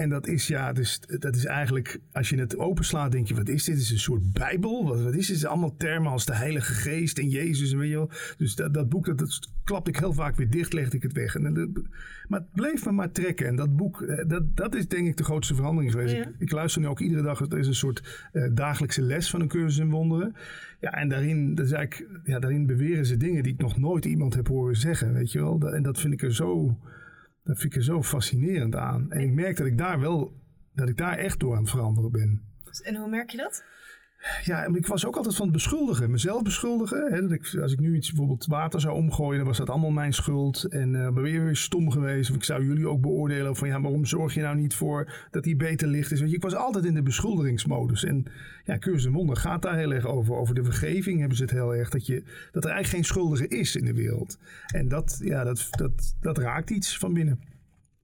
En 0.00 0.08
dat 0.08 0.26
is, 0.26 0.46
ja, 0.46 0.72
dus, 0.72 1.00
dat 1.18 1.36
is 1.36 1.44
eigenlijk, 1.44 1.98
als 2.12 2.28
je 2.28 2.36
het 2.38 2.58
openslaat, 2.58 3.12
denk 3.12 3.26
je, 3.28 3.34
wat 3.34 3.48
is 3.48 3.64
dit? 3.64 3.76
Is 3.76 3.90
een 3.90 3.98
soort 3.98 4.32
bijbel. 4.32 4.84
Wat, 4.84 5.02
wat 5.02 5.14
is 5.14 5.26
dit? 5.26 5.36
Het 5.36 5.46
allemaal 5.46 5.76
termen 5.76 6.12
als 6.12 6.24
de 6.24 6.34
Heilige 6.34 6.72
Geest 6.72 7.18
en 7.18 7.28
Jezus 7.28 7.72
en 7.72 7.78
weet 7.78 7.88
je 7.90 7.94
wel. 7.94 8.10
Dus 8.36 8.54
dat, 8.54 8.74
dat 8.74 8.88
boek, 8.88 9.06
dat, 9.06 9.18
dat 9.18 9.48
klapte 9.64 9.90
ik 9.90 9.96
heel 9.96 10.12
vaak 10.12 10.36
weer 10.36 10.50
dicht, 10.50 10.72
legde 10.72 10.96
ik 10.96 11.02
het 11.02 11.12
weg. 11.12 11.34
En, 11.34 11.54
dat- 11.54 11.68
maar 12.28 12.40
het 12.40 12.52
bleef 12.52 12.84
me 12.84 12.92
maar 12.92 13.12
trekken. 13.12 13.46
En 13.46 13.56
dat 13.56 13.76
boek, 13.76 14.02
eh, 14.02 14.28
dat, 14.28 14.56
dat 14.56 14.74
is 14.74 14.88
denk 14.88 15.06
ik 15.06 15.16
de 15.16 15.24
grootste 15.24 15.54
verandering 15.54 15.92
geweest. 15.92 16.14
Ja. 16.14 16.20
Ik, 16.22 16.34
ik 16.38 16.50
luister 16.50 16.80
nu 16.80 16.86
ook 16.88 17.00
iedere 17.00 17.22
dag, 17.22 17.40
er 17.40 17.58
is 17.58 17.66
een 17.66 17.74
soort 17.74 18.28
eh, 18.32 18.42
dagelijkse 18.52 19.02
les 19.02 19.30
van 19.30 19.40
een 19.40 19.48
cursus 19.48 19.78
in 19.78 19.90
wonderen. 19.90 20.34
Ja, 20.80 20.90
en 20.92 21.08
daarin, 21.08 21.54
dat 21.54 21.66
is 21.66 21.72
eigenlijk, 21.72 22.20
ja, 22.24 22.38
daarin 22.38 22.66
beweren 22.66 23.06
ze 23.06 23.16
dingen 23.16 23.42
die 23.42 23.52
ik 23.52 23.60
nog 23.60 23.78
nooit 23.78 24.04
iemand 24.04 24.34
heb 24.34 24.48
horen 24.48 24.76
zeggen, 24.76 25.12
weet 25.12 25.32
je 25.32 25.38
wel. 25.40 25.72
En 25.72 25.82
dat 25.82 26.00
vind 26.00 26.12
ik 26.12 26.22
er 26.22 26.34
zo, 26.34 26.78
dat 27.42 27.58
vind 27.58 27.72
ik 27.72 27.78
er 27.78 27.84
zo 27.84 28.02
fascinerend 28.02 28.74
aan. 28.74 29.10
En 29.10 29.20
ik 29.20 29.32
merk 29.32 29.56
dat 29.56 29.66
ik 29.66 29.78
daar 29.78 30.00
wel, 30.00 30.32
dat 30.74 30.88
ik 30.88 30.96
daar 30.96 31.18
echt 31.18 31.40
door 31.40 31.54
aan 31.54 31.62
het 31.62 31.70
veranderen 31.70 32.10
ben. 32.10 32.42
En 32.82 32.96
hoe 32.96 33.08
merk 33.08 33.30
je 33.30 33.36
dat? 33.36 33.64
Ja, 34.44 34.64
ik 34.64 34.86
was 34.86 35.06
ook 35.06 35.16
altijd 35.16 35.34
van 35.34 35.44
het 35.44 35.54
beschuldigen, 35.54 36.10
mezelf 36.10 36.42
beschuldigen. 36.42 37.12
Hè, 37.12 37.20
dat 37.20 37.30
ik, 37.30 37.58
als 37.62 37.72
ik 37.72 37.80
nu 37.80 37.96
iets 37.96 38.08
bijvoorbeeld 38.08 38.46
water 38.46 38.80
zou 38.80 38.94
omgooien, 38.94 39.38
dan 39.38 39.46
was 39.46 39.58
dat 39.58 39.70
allemaal 39.70 39.90
mijn 39.90 40.12
schuld. 40.12 40.64
En 40.64 40.94
eh 40.94 41.12
ben 41.12 41.22
weer 41.22 41.56
stom 41.56 41.90
geweest. 41.90 42.30
Of 42.30 42.36
ik 42.36 42.44
zou 42.44 42.64
jullie 42.64 42.88
ook 42.88 43.00
beoordelen 43.00 43.56
van 43.56 43.68
ja, 43.68 43.80
waarom 43.80 44.04
zorg 44.04 44.34
je 44.34 44.40
nou 44.40 44.56
niet 44.56 44.74
voor 44.74 45.12
dat 45.30 45.44
die 45.44 45.56
beter 45.56 45.88
licht 45.88 46.12
is. 46.12 46.20
Je, 46.20 46.26
ik 46.26 46.42
was 46.42 46.54
altijd 46.54 46.84
in 46.84 46.94
de 46.94 47.02
beschuldigingsmodus. 47.02 48.04
En 48.04 48.24
ja, 48.64 48.78
Cursus 48.78 49.06
en 49.06 49.12
Wonder 49.12 49.36
gaat 49.36 49.62
daar 49.62 49.76
heel 49.76 49.92
erg 49.92 50.06
over. 50.06 50.34
Over 50.34 50.54
de 50.54 50.64
vergeving 50.64 51.18
hebben 51.18 51.36
ze 51.36 51.42
het 51.42 51.52
heel 51.52 51.74
erg. 51.74 51.90
Dat, 51.90 52.06
je, 52.06 52.22
dat 52.52 52.64
er 52.64 52.70
eigenlijk 52.70 52.88
geen 52.88 53.14
schuldige 53.14 53.48
is 53.48 53.76
in 53.76 53.84
de 53.84 53.94
wereld. 53.94 54.38
En 54.74 54.88
dat, 54.88 55.20
ja, 55.22 55.44
dat, 55.44 55.68
dat, 55.70 56.16
dat 56.20 56.38
raakt 56.38 56.70
iets 56.70 56.98
van 56.98 57.12
binnen. 57.12 57.40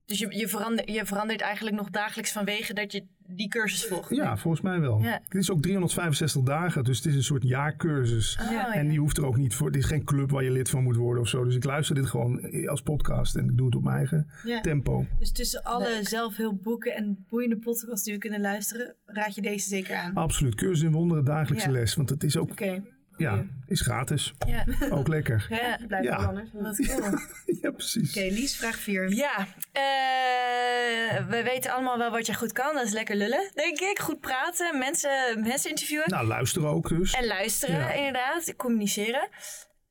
Dus 0.06 0.18
je, 0.18 0.36
je, 0.38 0.48
verander, 0.48 0.90
je 0.90 1.06
verandert 1.06 1.40
eigenlijk 1.40 1.76
nog 1.76 1.90
dagelijks 1.90 2.32
vanwege 2.32 2.74
dat 2.74 2.92
je 2.92 3.04
die 3.28 3.48
cursus 3.48 3.84
volgt. 3.86 4.16
Ja, 4.16 4.36
volgens 4.36 4.62
mij 4.62 4.80
wel. 4.80 4.98
Ja. 5.02 5.20
Het 5.24 5.34
is 5.34 5.50
ook 5.50 5.62
365 5.62 6.42
dagen, 6.42 6.84
dus 6.84 6.96
het 6.96 7.06
is 7.06 7.14
een 7.14 7.22
soort 7.22 7.42
jaarcursus. 7.42 8.38
Oh, 8.42 8.50
ja. 8.50 8.74
En 8.74 8.88
die 8.88 8.98
hoeft 8.98 9.16
er 9.16 9.26
ook 9.26 9.36
niet 9.36 9.54
voor. 9.54 9.66
Het 9.66 9.76
is 9.76 9.84
geen 9.84 10.04
club 10.04 10.30
waar 10.30 10.44
je 10.44 10.50
lid 10.50 10.70
van 10.70 10.82
moet 10.82 10.96
worden 10.96 11.22
of 11.22 11.28
zo. 11.28 11.44
Dus 11.44 11.54
ik 11.54 11.64
luister 11.64 11.94
dit 11.94 12.06
gewoon 12.06 12.66
als 12.68 12.82
podcast 12.82 13.36
en 13.36 13.44
ik 13.44 13.56
doe 13.56 13.66
het 13.66 13.74
op 13.74 13.82
mijn 13.82 13.96
eigen 13.96 14.30
Ja. 14.44 14.60
tempo. 14.60 15.06
Dus 15.18 15.32
tussen 15.32 15.62
alle 15.62 15.84
Leuk. 15.84 16.08
zelfhulpboeken 16.08 16.94
en 16.94 17.24
boeiende 17.28 17.56
podcasts 17.56 18.04
die 18.04 18.12
we 18.14 18.18
kunnen 18.20 18.40
luisteren, 18.40 18.94
raad 19.06 19.34
je 19.34 19.42
deze 19.42 19.68
zeker 19.68 19.96
aan. 19.96 20.14
Absoluut. 20.14 20.54
Cursus 20.54 20.82
in 20.84 20.92
wonderen, 20.92 21.24
dagelijkse 21.24 21.66
Ja. 21.68 21.72
les. 21.72 21.94
Want 21.94 22.10
het 22.10 22.22
is 22.24 22.36
ook, 22.36 22.50
Oké. 22.50 22.82
Ja, 23.16 23.44
is 23.66 23.80
gratis. 23.80 24.34
Ja. 24.46 24.64
Ook 24.96 25.08
lekker. 25.08 25.46
Ja. 25.50 25.78
Blijft 25.86 26.06
Ja. 26.06 26.16
wel 26.18 26.26
anders. 26.26 26.50
Wat 26.52 26.86
cool. 26.86 27.18
Ja, 27.60 27.70
precies. 27.70 28.16
Oké, 28.16 28.26
Lies, 28.26 28.56
vraag 28.56 28.76
4. 28.76 29.08
Ja, 29.14 29.46
eh, 29.72 31.26
we 31.28 31.42
weten 31.44 31.72
allemaal 31.72 31.98
wel 31.98 32.10
wat 32.10 32.26
je 32.26 32.34
goed 32.34 32.52
kan. 32.52 32.74
Dat 32.74 32.84
is 32.86 32.92
lekker 32.92 33.16
lullen, 33.16 33.50
denk 33.54 33.78
ik. 33.80 33.98
Goed 33.98 34.20
praten, 34.20 34.78
mensen, 34.78 35.40
mensen 35.40 35.70
interviewen. 35.70 36.10
Nou, 36.10 36.26
luister 36.26 36.66
ook 36.66 36.88
dus. 36.88 37.12
En 37.12 37.26
luisteren, 37.26 37.76
Ja. 37.78 37.92
inderdaad. 37.92 38.56
Communiceren. 38.56 39.28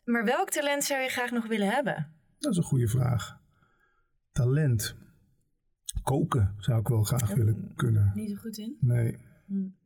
Maar 0.04 0.26
welk 0.26 0.50
talent 0.50 0.84
zou 0.84 1.02
je 1.02 1.10
graag 1.10 1.32
nog 1.32 1.48
willen 1.48 1.70
hebben? 1.70 2.14
Dat 2.40 2.52
is 2.52 2.58
een 2.58 2.64
goede 2.64 2.88
vraag. 2.88 3.38
Talent. 4.32 4.96
Koken 6.04 6.56
zou 6.58 6.80
ik 6.80 6.88
wel 6.88 7.04
graag 7.04 7.30
willen 7.34 7.72
kunnen. 7.76 8.12
Niet 8.16 8.30
zo 8.30 8.36
goed 8.36 8.58
in. 8.58 8.78
Nee. 8.80 9.18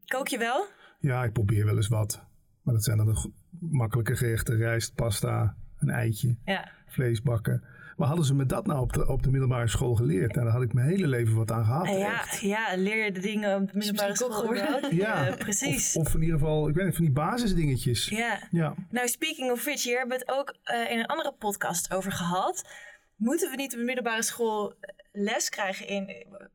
Kook 0.06 0.28
je 0.28 0.38
wel? 0.38 0.66
Ja, 1.00 1.24
ik 1.24 1.34
probeer 1.34 1.66
wel 1.66 1.76
eens 1.76 1.88
wat. 1.88 2.26
Maar 2.62 2.74
dat 2.74 2.84
zijn 2.84 2.98
dan 2.98 3.06
de 3.06 3.32
makkelijke 3.60 4.16
gerechten. 4.16 4.58
Rijst, 4.58 4.96
pasta, 4.96 5.56
een 5.78 5.90
eitje. 5.90 6.36
Ja. 6.46 6.72
vlees 6.88 7.22
bakken. 7.22 7.64
Maar 7.98 8.08
hadden 8.08 8.26
ze 8.26 8.36
me 8.36 8.46
dat 8.46 8.66
nou 8.66 8.80
op 8.80 8.94
de, 8.94 9.08
op 9.08 9.24
de 9.24 9.32
middelbare 9.32 9.68
school 9.68 9.96
geleerd? 9.96 10.34
Nou, 10.34 10.46
daar 10.46 10.54
had 10.54 10.64
ik 10.64 10.74
mijn 10.74 10.88
hele 10.88 11.08
leven 11.08 11.36
wat 11.36 11.52
aan 11.52 11.66
gehad. 11.66 11.88
ja, 11.88 12.22
echt. 12.22 12.40
ja, 12.40 12.76
leer 12.76 13.06
je 13.06 13.12
de 13.12 13.20
dingen 13.20 13.62
op 13.62 13.72
de 13.72 13.78
middelbare 13.78 14.16
school? 14.16 14.54
Ja. 14.56 14.80
Ja, 14.92 15.36
precies. 15.36 15.96
Of, 15.96 16.06
of 16.06 16.14
in 16.14 16.22
ieder 16.22 16.40
geval, 16.40 16.70
ik 16.70 16.76
weet 16.76 16.86
niet, 16.86 16.96
van 16.96 17.06
die 17.06 17.14
basisdingetjes. 17.14 18.08
ja. 18.10 18.40
Ja. 18.52 18.74
Nou, 18.90 19.08
speaking 19.08 19.52
of 19.52 19.64
which, 19.64 19.84
hier 19.84 19.98
hebben 19.98 20.18
we 20.18 20.24
het 20.26 20.38
ook 20.38 20.56
eh, 20.64 20.92
in 20.92 21.00
een 21.00 21.06
andere 21.06 21.34
podcast 21.34 21.94
over 21.94 22.12
gehad. 22.12 22.70
Moeten 23.16 23.50
we 23.50 23.56
niet 23.56 23.74
op 23.74 23.80
de 23.80 23.86
middelbare 23.86 24.24
school 24.24 24.74
eh, 24.80 24.96
les 25.12 25.50
krijgen 25.50 25.88
in 25.88 26.08
eh, 26.08 26.46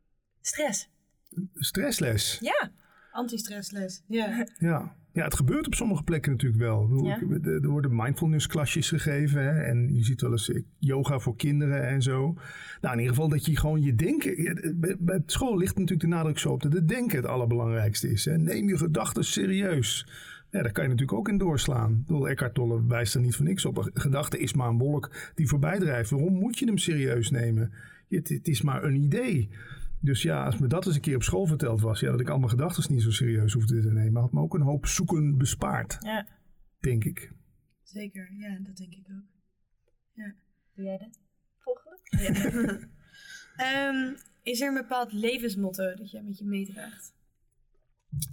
stress? 0.40 0.88
Stressles. 1.54 2.38
Ja. 2.40 2.70
Anti-stressles. 3.12 4.02
Ja. 4.08 4.46
Ja. 4.58 4.94
Ja, 5.14 5.24
het 5.24 5.34
gebeurt 5.34 5.66
op 5.66 5.74
sommige 5.74 6.02
plekken 6.02 6.32
natuurlijk 6.32 6.62
wel. 6.62 7.04
Ja. 7.04 7.18
er 7.42 7.68
worden 7.68 7.96
mindfulness 7.96 8.46
klasjes 8.46 8.88
gegeven. 8.88 9.42
Hè, 9.42 9.62
en 9.62 9.94
je 9.94 10.04
ziet 10.04 10.20
wel 10.20 10.30
eens 10.30 10.50
eh, 10.50 10.62
yoga 10.78 11.18
voor 11.18 11.36
kinderen 11.36 11.86
en 11.86 12.02
zo. 12.02 12.34
Nou, 12.80 12.94
in 12.94 13.00
ieder 13.00 13.14
geval 13.14 13.28
dat 13.28 13.46
je 13.46 13.56
gewoon 13.56 13.82
je 13.82 13.94
denken... 13.94 14.80
Bij, 14.80 14.96
bij 14.98 15.22
school 15.26 15.56
ligt 15.56 15.74
natuurlijk 15.74 16.00
de 16.00 16.16
nadruk 16.16 16.38
zo 16.38 16.52
op 16.52 16.62
dat 16.62 16.72
het 16.72 16.88
denken 16.88 17.16
het 17.16 17.26
allerbelangrijkste 17.26 18.10
is. 18.10 18.24
Hè. 18.24 18.38
Neem 18.38 18.68
je 18.68 18.76
gedachten 18.76 19.24
serieus. 19.24 20.06
Ja, 20.50 20.62
daar 20.62 20.72
kan 20.72 20.84
je 20.84 20.90
natuurlijk 20.90 21.18
ook 21.18 21.28
in 21.28 21.38
doorslaan. 21.38 21.92
Ik 21.92 22.06
bedoel, 22.06 22.28
Eckhart 22.28 22.54
Tolle 22.54 22.86
wijst 22.86 23.14
er 23.14 23.20
niet 23.20 23.36
voor 23.36 23.44
niks 23.44 23.64
op. 23.64 23.76
Een 23.76 23.90
gedachte 23.94 24.38
is 24.38 24.54
maar 24.54 24.68
een 24.68 24.78
wolk 24.78 25.10
die 25.34 25.48
voorbij 25.48 25.78
drijft. 25.78 26.10
Waarom 26.10 26.34
moet 26.34 26.58
je 26.58 26.66
hem 26.66 26.78
serieus 26.78 27.30
nemen? 27.30 27.72
Het, 28.08 28.28
het 28.28 28.48
is 28.48 28.62
maar 28.62 28.84
een 28.84 28.96
idee. 28.96 29.50
Dus 30.04 30.22
ja, 30.22 30.44
als 30.44 30.58
me 30.58 30.66
dat 30.66 30.86
eens 30.86 30.94
een 30.94 31.00
keer 31.00 31.16
op 31.16 31.22
school 31.22 31.46
verteld 31.46 31.80
was, 31.80 32.00
ja, 32.00 32.10
dat 32.10 32.20
ik 32.20 32.28
al 32.28 32.38
mijn 32.38 32.50
gedachten 32.50 32.92
niet 32.92 33.02
zo 33.02 33.10
serieus 33.10 33.52
hoefde 33.52 33.80
te 33.80 33.92
nemen, 33.92 34.20
had 34.20 34.32
me 34.32 34.40
ook 34.40 34.54
een 34.54 34.60
hoop 34.60 34.86
zoeken 34.86 35.38
bespaard, 35.38 35.96
ja. 36.00 36.26
denk 36.80 37.04
ik. 37.04 37.32
Zeker, 37.82 38.32
ja, 38.32 38.58
dat 38.62 38.76
denk 38.76 38.92
ik 38.92 39.06
ook. 39.10 39.32
Doe 40.74 40.84
jij 40.84 40.98
dat? 40.98 41.20
Volgende? 41.58 41.98
Ehm, 43.56 44.14
is 44.42 44.60
er 44.60 44.68
een 44.68 44.74
bepaald 44.74 45.12
levensmotto 45.12 45.94
dat 45.94 46.10
jij 46.10 46.22
met 46.22 46.38
je 46.38 46.44
meedraagt? 46.44 47.14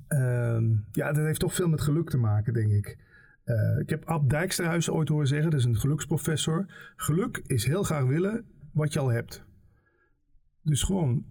Ehm, 0.08 0.76
ja, 0.92 1.12
dat 1.12 1.26
heeft 1.26 1.40
toch 1.40 1.54
veel 1.54 1.70
met 1.70 1.82
geluk 1.82 2.10
te 2.10 2.18
maken, 2.18 2.54
denk 2.54 2.72
ik. 2.72 2.98
Eh, 3.44 3.80
ik 3.80 3.90
heb 3.90 4.06
Ab 4.06 4.30
Dijksterhuis 4.30 4.90
ooit 4.90 5.10
horen 5.10 5.28
zeggen, 5.28 5.52
dat 5.52 5.60
is 5.60 5.66
een 5.66 5.80
geluksprofessor. 5.80 6.66
Geluk 6.96 7.38
is 7.38 7.66
heel 7.66 7.84
graag 7.84 8.06
willen 8.06 8.46
wat 8.74 8.94
je 8.94 9.00
al 9.00 9.08
hebt. 9.08 9.44
Dus 10.62 10.84
gewoon 10.84 11.26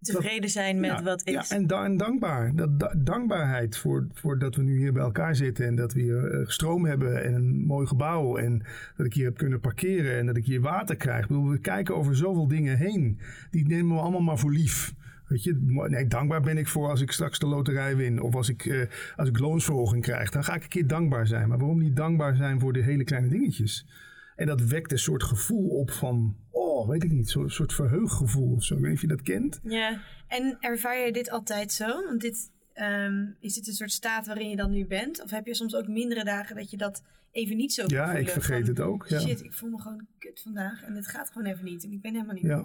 Tevreden 0.00 0.50
zijn 0.50 0.80
met 0.80 0.90
Ja, 0.90 1.02
wat 1.02 1.26
is. 1.26 1.32
Ja, 1.48 1.56
en, 1.56 1.66
da- 1.66 1.84
en 1.84 1.96
dankbaar. 1.96 2.54
Dat, 2.54 2.80
da- 2.80 2.94
dankbaarheid 2.98 3.76
voor, 3.76 4.06
voor 4.14 4.38
dat 4.38 4.54
we 4.56 4.62
nu 4.62 4.78
hier 4.78 4.92
bij 4.92 5.02
elkaar 5.02 5.36
zitten. 5.36 5.66
En 5.66 5.74
dat 5.76 5.92
we 5.92 6.00
hier 6.00 6.30
eh, 6.40 6.46
stroom 6.48 6.84
hebben 6.84 7.24
en 7.24 7.34
een 7.34 7.56
mooi 7.66 7.86
gebouw. 7.86 8.36
En 8.36 8.62
dat 8.96 9.06
ik 9.06 9.14
hier 9.14 9.24
heb 9.24 9.36
kunnen 9.36 9.60
parkeren 9.60 10.18
en 10.18 10.26
dat 10.26 10.36
ik 10.36 10.44
hier 10.44 10.60
water 10.60 10.96
krijg. 10.96 11.22
Ik 11.22 11.28
bedoel, 11.28 11.48
we 11.48 11.58
kijken 11.58 11.96
over 11.96 12.16
zoveel 12.16 12.48
dingen 12.48 12.76
heen. 12.76 13.18
Die 13.50 13.66
nemen 13.66 13.96
we 13.96 14.02
allemaal 14.02 14.20
maar 14.20 14.38
voor 14.38 14.52
lief. 14.52 14.94
Weet 15.26 15.42
je, 15.42 15.56
nee, 15.88 16.06
dankbaar 16.06 16.40
ben 16.40 16.58
ik 16.58 16.68
voor 16.68 16.88
als 16.88 17.00
ik 17.00 17.10
straks 17.12 17.38
de 17.38 17.46
loterij 17.46 17.96
win. 17.96 18.20
Of 18.22 18.34
als 18.34 18.48
ik, 18.48 18.66
eh, 18.66 18.86
als 19.16 19.28
ik 19.28 19.38
loonsverhoging 19.38 20.02
krijg. 20.02 20.30
Dan 20.30 20.44
ga 20.44 20.54
ik 20.54 20.62
een 20.62 20.68
keer 20.68 20.86
dankbaar 20.86 21.26
zijn. 21.26 21.48
Maar 21.48 21.58
waarom 21.58 21.78
niet 21.78 21.96
dankbaar 21.96 22.36
zijn 22.36 22.60
voor 22.60 22.72
de 22.72 22.82
hele 22.82 23.04
kleine 23.04 23.28
dingetjes? 23.28 23.86
En 24.36 24.46
dat 24.46 24.60
wekt 24.62 24.92
een 24.92 24.98
soort 24.98 25.22
gevoel 25.22 25.68
op 25.68 25.90
van, 25.90 26.36
oh, 26.50 26.69
weet 26.88 27.04
ik 27.04 27.10
niet, 27.10 27.30
zo'n 27.30 27.50
soort 27.50 27.72
verheuggevoel 27.72 28.54
of 28.54 28.64
zo. 28.64 28.74
Ik 28.74 28.80
weet 28.80 28.88
niet 28.88 28.96
of 29.02 29.08
je 29.10 29.16
dat 29.16 29.22
kent. 29.22 29.60
Ja. 29.62 30.00
En 30.28 30.56
ervaar 30.60 31.06
je 31.06 31.12
dit 31.12 31.30
altijd 31.30 31.72
zo? 31.72 31.86
Want 31.86 32.20
dit, 32.20 32.50
ehm, 32.72 33.26
is 33.40 33.54
dit 33.54 33.66
een 33.66 33.72
soort 33.72 33.92
staat 33.92 34.26
waarin 34.26 34.50
je 34.50 34.56
dan 34.56 34.70
nu 34.70 34.86
bent? 34.86 35.22
Of 35.22 35.30
heb 35.30 35.46
je 35.46 35.54
soms 35.54 35.74
ook 35.74 35.88
mindere 35.88 36.24
dagen 36.24 36.56
dat 36.56 36.70
je 36.70 36.76
dat 36.76 37.02
even 37.32 37.56
niet 37.56 37.72
zo 37.72 37.84
Ja, 37.86 38.12
ik 38.12 38.28
vergeet 38.28 38.60
Van, 38.60 38.68
het 38.68 38.80
ook. 38.80 39.06
Ja. 39.06 39.20
Shit, 39.20 39.44
ik 39.44 39.52
voel 39.52 39.70
me 39.70 39.80
gewoon 39.80 40.06
kut 40.18 40.40
vandaag 40.40 40.82
en 40.82 40.94
het 40.94 41.06
gaat 41.06 41.30
gewoon 41.30 41.52
even 41.52 41.64
niet. 41.64 41.84
En 41.84 41.92
ik 41.92 42.00
ben 42.00 42.12
helemaal 42.12 42.34
niet... 42.34 42.44
Ja. 42.44 42.64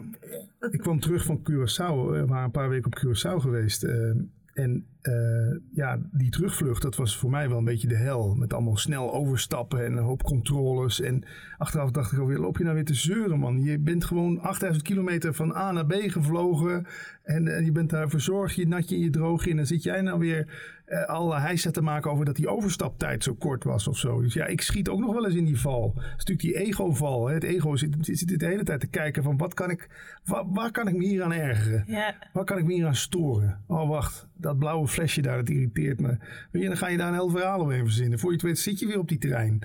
Ik 0.70 0.80
kwam 0.80 1.00
terug 1.00 1.26
van 1.26 1.40
Curaçao. 1.40 2.10
We 2.12 2.26
waren 2.26 2.44
een 2.44 2.52
paar 2.52 2.70
weken 2.70 2.86
op 2.86 3.00
Curaçao 3.00 3.42
geweest. 3.42 3.84
eh, 3.84 4.10
en 4.54 4.88
eh, 5.06 5.58
ja, 5.72 6.00
die 6.12 6.30
terugvlucht, 6.30 6.82
dat 6.82 6.96
was 6.96 7.18
voor 7.18 7.30
mij 7.30 7.50
wel 7.50 7.58
een 7.58 7.64
beetje 7.64 7.88
de 7.88 7.96
hel. 7.96 8.36
Met 8.36 8.54
allemaal 8.54 8.78
snel 8.78 9.14
overstappen 9.14 9.86
en 9.86 9.98
een 9.98 10.04
hoop 10.04 10.24
controles. 10.24 11.02
En 11.02 11.24
achteraf 11.58 11.92
dacht 11.92 12.12
ik 12.12 12.20
alweer, 12.20 12.40
loop 12.40 12.58
je 12.58 12.64
nou 12.64 12.76
weer 12.76 12.86
te 12.86 12.94
zeuren, 12.94 13.40
man? 13.40 13.64
Je 13.64 13.80
bent 13.80 14.06
gewoon 14.06 14.40
8000 14.40 14.84
kilometer 14.84 15.34
van 15.34 15.56
A 15.56 15.72
naar 15.72 15.86
B 15.86 15.94
gevlogen. 15.94 16.86
En, 17.24 17.56
en 17.56 17.66
je 17.66 17.72
bent 17.72 17.90
daar 17.90 18.10
verzorgd, 18.10 18.56
je 18.56 18.68
natje 18.68 18.96
en 18.96 19.02
je 19.02 19.10
droogje. 19.10 19.50
En 19.50 19.56
dan 19.56 19.66
zit 19.66 19.84
jij 19.84 20.02
nou 20.02 20.20
weer 20.20 20.74
eh 20.86 21.06
alle 21.06 21.40
heisa 21.40 21.72
te 21.72 21.82
maken 21.82 22.12
over 22.12 22.26
dat 22.26 22.36
die 22.36 22.48
overstaptijd 22.48 23.24
zo 23.24 23.34
kort 23.34 23.64
was 23.64 23.88
of 23.88 23.98
zo. 23.98 24.22
Dus 24.22 24.34
ja, 24.34 24.46
ik 24.46 24.62
schiet 24.62 24.90
ook 24.90 25.00
nog 25.00 25.14
wel 25.14 25.26
eens 25.26 25.36
in 25.36 25.46
die 25.46 25.60
val. 25.60 25.94
Is 25.96 26.26
natuurlijk 26.26 26.40
die 26.40 26.58
ego-val. 26.58 27.28
Hè? 27.28 27.34
Het 27.34 27.44
ego 27.44 27.76
zit, 27.76 27.96
zit 28.00 28.40
de 28.40 28.46
hele 28.46 28.64
tijd 28.64 28.80
te 28.80 28.88
kijken 28.88 29.24
van 29.24 29.38
wat 29.38 29.54
kan 29.54 29.70
ik, 29.70 29.90
waar, 30.24 30.52
waar 30.52 30.72
kan 30.72 30.88
ik 30.88 30.96
me 30.96 31.04
hier 31.04 31.24
aan 31.24 31.34
ergeren? 31.34 31.84
Ja. 31.88 32.16
Waar 32.34 32.44
kan 32.44 32.58
ik 32.58 32.66
me 32.66 32.74
hier 32.74 32.86
aan 32.86 32.96
storen? 32.96 33.64
Oh, 33.68 33.90
wacht. 33.90 34.28
Dat 34.38 34.58
blauwe 34.58 34.88
flesje 34.96 35.22
daar, 35.22 35.38
dat 35.38 35.50
irriteert 35.50 36.00
me. 36.00 36.18
Weet 36.52 36.62
je, 36.62 36.68
dan 36.68 36.78
ga 36.78 36.88
je 36.88 36.98
daar 36.98 37.08
een 37.08 37.14
heel 37.14 37.30
verhaal 37.30 37.60
omheen 37.60 37.84
verzinnen. 37.84 38.20
Voor 38.20 38.30
je 38.30 38.36
het 38.36 38.46
weet 38.46 38.60
zit 38.60 38.80
je 38.80 38.88
weer 38.88 39.00
op 39.00 39.08
die 39.10 39.18
trein. 39.18 39.60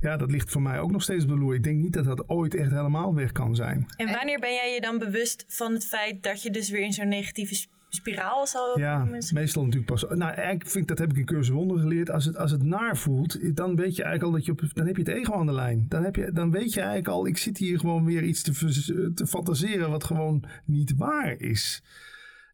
Ja, 0.00 0.16
dat 0.16 0.30
ligt 0.30 0.50
voor 0.50 0.62
mij 0.62 0.78
ook 0.80 0.90
nog 0.90 1.02
steeds 1.02 1.24
op 1.24 1.30
de 1.30 1.36
loer. 1.38 1.54
Ik 1.54 1.62
denk 1.62 1.78
niet 1.82 1.92
dat 1.92 2.04
dat 2.04 2.28
ooit 2.28 2.54
echt 2.54 2.70
helemaal 2.70 3.14
weg 3.14 3.32
kan 3.32 3.54
zijn. 3.54 3.86
En 3.96 4.06
wanneer 4.12 4.38
ben 4.38 4.54
jij 4.54 4.74
je 4.74 4.80
dan 4.80 4.98
bewust 4.98 5.44
van 5.48 5.72
het 5.72 5.86
feit 5.86 6.22
dat 6.22 6.42
je 6.42 6.50
dus 6.50 6.70
weer 6.70 6.82
in 6.82 6.92
zo'n 6.92 7.08
negatieve 7.08 7.54
sp- 7.54 7.70
spiraal 7.88 8.46
zal 8.46 8.78
Ja, 8.78 9.04
meestal 9.32 9.62
natuurlijk 9.64 9.90
pas. 9.90 10.02
Nou, 10.02 10.22
eigenlijk 10.32 10.62
vind 10.68 10.76
ik, 10.82 10.88
dat 10.88 10.98
heb 10.98 11.10
ik 11.10 11.16
in 11.16 11.24
cursus 11.24 11.48
wonder 11.54 11.78
geleerd. 11.78 12.10
Als 12.10 12.24
het, 12.24 12.36
als 12.36 12.50
het 12.50 12.62
naar 12.62 12.96
voelt, 12.96 13.56
dan 13.56 13.76
weet 13.76 13.96
je 13.96 14.02
eigenlijk 14.02 14.22
al 14.22 14.30
dat 14.30 14.44
je 14.44 14.52
op, 14.52 14.74
dan 14.74 14.86
heb 14.86 14.96
je 14.96 15.02
het 15.02 15.10
ego 15.12 15.34
aan 15.34 15.46
de 15.46 15.52
lijn. 15.52 15.86
Dan, 15.88 16.04
heb 16.04 16.16
je, 16.16 16.32
dan 16.32 16.50
weet 16.50 16.72
je 16.72 16.80
eigenlijk 16.80 17.08
al, 17.08 17.26
ik 17.26 17.38
zit 17.38 17.58
hier 17.58 17.78
gewoon 17.78 18.04
weer 18.04 18.22
iets 18.22 18.42
te, 18.42 19.12
te 19.14 19.26
fantaseren 19.26 19.90
wat 19.90 20.04
gewoon 20.04 20.44
niet 20.64 20.94
waar 20.96 21.34
is. 21.40 21.82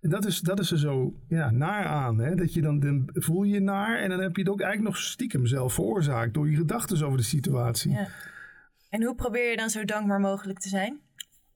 En 0.00 0.10
dat 0.10 0.24
is, 0.24 0.40
dat 0.40 0.60
is 0.60 0.70
er 0.70 0.78
zo 0.78 1.14
ja, 1.28 1.50
naar 1.50 1.84
aan. 1.84 2.18
Hè? 2.18 2.34
Dat 2.34 2.54
je 2.54 2.60
dan, 2.60 2.80
dan 2.80 3.08
voel 3.12 3.42
je 3.42 3.54
je 3.54 3.60
naar 3.60 3.98
en 3.98 4.08
dan 4.08 4.20
heb 4.20 4.36
je 4.36 4.42
het 4.42 4.50
ook 4.50 4.60
eigenlijk 4.60 4.94
nog 4.94 5.02
stiekem 5.02 5.46
zelf 5.46 5.74
veroorzaakt 5.74 6.34
door 6.34 6.50
je 6.50 6.56
gedachten 6.56 7.06
over 7.06 7.18
de 7.18 7.24
situatie. 7.24 7.92
Ja. 7.92 8.08
En 8.90 9.02
hoe 9.02 9.14
probeer 9.14 9.50
je 9.50 9.56
dan 9.56 9.70
zo 9.70 9.84
dankbaar 9.84 10.20
mogelijk 10.20 10.58
te 10.58 10.68
zijn? 10.68 11.00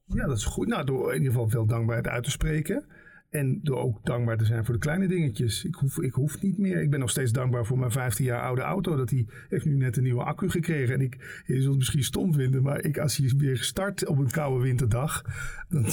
Ja, 0.05 0.25
dat 0.25 0.37
is 0.37 0.45
goed. 0.45 0.67
Nou, 0.67 0.85
door 0.85 1.09
in 1.09 1.17
ieder 1.17 1.31
geval 1.31 1.49
veel 1.49 1.65
dankbaarheid 1.65 2.07
uit 2.07 2.23
te 2.23 2.31
spreken. 2.31 2.85
En 3.33 3.59
door 3.63 3.77
ook 3.77 3.99
dankbaar 4.03 4.37
te 4.37 4.45
zijn 4.45 4.65
voor 4.65 4.73
de 4.73 4.79
kleine 4.79 5.07
dingetjes. 5.07 5.65
Ik 5.65 5.75
hoef, 5.75 5.99
ik 5.99 6.13
hoef 6.13 6.41
niet 6.41 6.57
meer. 6.57 6.81
Ik 6.81 6.89
ben 6.89 6.99
nog 6.99 7.09
steeds 7.09 7.31
dankbaar 7.31 7.65
voor 7.65 7.79
mijn 7.79 7.91
15 7.91 8.25
jaar 8.25 8.41
oude 8.41 8.61
auto. 8.61 8.95
Dat 8.95 9.09
die 9.09 9.27
heeft 9.49 9.65
nu 9.65 9.75
net 9.75 9.97
een 9.97 10.03
nieuwe 10.03 10.23
accu 10.23 10.49
gekregen. 10.49 10.93
En 10.93 11.01
ik, 11.01 11.43
je 11.45 11.53
zult 11.55 11.67
het 11.67 11.77
misschien 11.77 12.03
stom 12.03 12.33
vinden. 12.33 12.63
Maar 12.63 12.83
ik, 12.83 12.97
als 12.97 13.17
hij 13.17 13.33
weer 13.37 13.57
start 13.57 14.07
op 14.07 14.17
een 14.17 14.29
koude 14.29 14.63
winterdag. 14.63 15.21
Dan, 15.69 15.83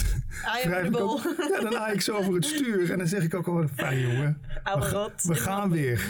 wrijf 0.64 0.88
ik 0.88 0.96
ook, 0.96 1.34
ja, 1.52 1.60
dan 1.60 1.74
haal 1.74 1.92
ik 1.92 2.00
zo 2.00 2.16
over 2.16 2.34
het 2.34 2.44
stuur. 2.44 2.90
En 2.90 2.98
dan 2.98 3.06
zeg 3.06 3.22
ik 3.22 3.34
ook 3.34 3.46
al, 3.46 3.68
fijn 3.74 4.00
jongen. 4.00 4.40
Oude 4.62 4.86
we, 4.86 4.92
rot. 4.92 5.22
we 5.22 5.34
gaan 5.34 5.70
weer. 5.70 6.06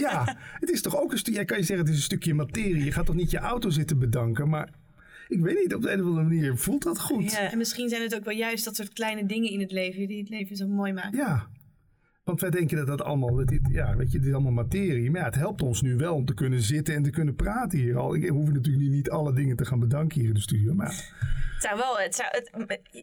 ja, 0.00 0.36
het 0.60 0.70
is 0.70 0.82
toch 0.82 0.96
ook 0.96 1.12
een 1.12 1.18
stukje. 1.18 1.34
Jij 1.34 1.44
kan 1.44 1.58
je 1.58 1.64
zeggen, 1.64 1.84
het 1.84 1.94
is 1.94 2.00
een 2.00 2.06
stukje 2.06 2.34
materie. 2.34 2.84
Je 2.84 2.92
gaat 2.92 3.06
toch 3.06 3.14
niet 3.14 3.30
je 3.30 3.38
auto 3.38 3.70
zitten 3.70 3.98
bedanken. 3.98 4.48
Maar 4.48 4.68
ik 5.28 5.40
weet 5.40 5.58
niet, 5.62 5.74
op 5.74 5.82
de 5.82 5.90
een 5.90 6.00
of 6.00 6.06
andere 6.06 6.26
manier 6.26 6.56
voelt 6.56 6.82
dat 6.82 7.00
goed. 7.00 7.32
Ja. 7.32 7.50
En 7.50 7.58
misschien 7.58 7.88
zijn 7.88 8.02
het 8.02 8.14
ook 8.14 8.24
wel 8.24 8.36
juist 8.36 8.64
dat 8.64 8.76
soort 8.76 8.92
kleine 8.92 9.26
dingen 9.26 9.50
in 9.50 9.60
het 9.60 9.72
leven 9.72 10.08
die 10.08 10.18
het 10.18 10.28
leven 10.28 10.56
zo 10.56 10.66
mooi 10.66 10.92
maken. 10.92 11.18
Ja. 11.18 11.46
Want 12.24 12.40
wij 12.40 12.50
denken 12.50 12.76
dat 12.76 12.86
dat 12.86 13.02
allemaal, 13.02 13.34
dat 13.34 13.46
dit, 13.46 13.60
ja, 13.70 13.96
weet 13.96 14.12
je, 14.12 14.18
dit 14.18 14.28
is 14.28 14.32
allemaal 14.34 14.52
materie. 14.52 15.10
Maar 15.10 15.20
ja, 15.20 15.26
het 15.26 15.34
helpt 15.34 15.62
ons 15.62 15.82
nu 15.82 15.96
wel 15.96 16.14
om 16.14 16.24
te 16.24 16.34
kunnen 16.34 16.60
zitten 16.60 16.94
en 16.94 17.02
te 17.02 17.10
kunnen 17.10 17.34
praten 17.34 17.78
hier 17.78 17.96
al. 17.96 18.14
Ik 18.14 18.28
hoef 18.28 18.50
natuurlijk 18.50 18.90
niet 18.90 19.10
alle 19.10 19.32
dingen 19.32 19.56
te 19.56 19.64
gaan 19.64 19.80
bedanken 19.80 20.18
hier 20.20 20.28
in 20.28 20.34
de 20.34 20.40
studio. 20.40 20.74
Maar 20.74 20.88
Het 21.54 21.62
zou 21.62 21.76
wel, 21.76 21.98
het, 21.98 22.14
zou, 22.14 22.28
het, 22.30 22.50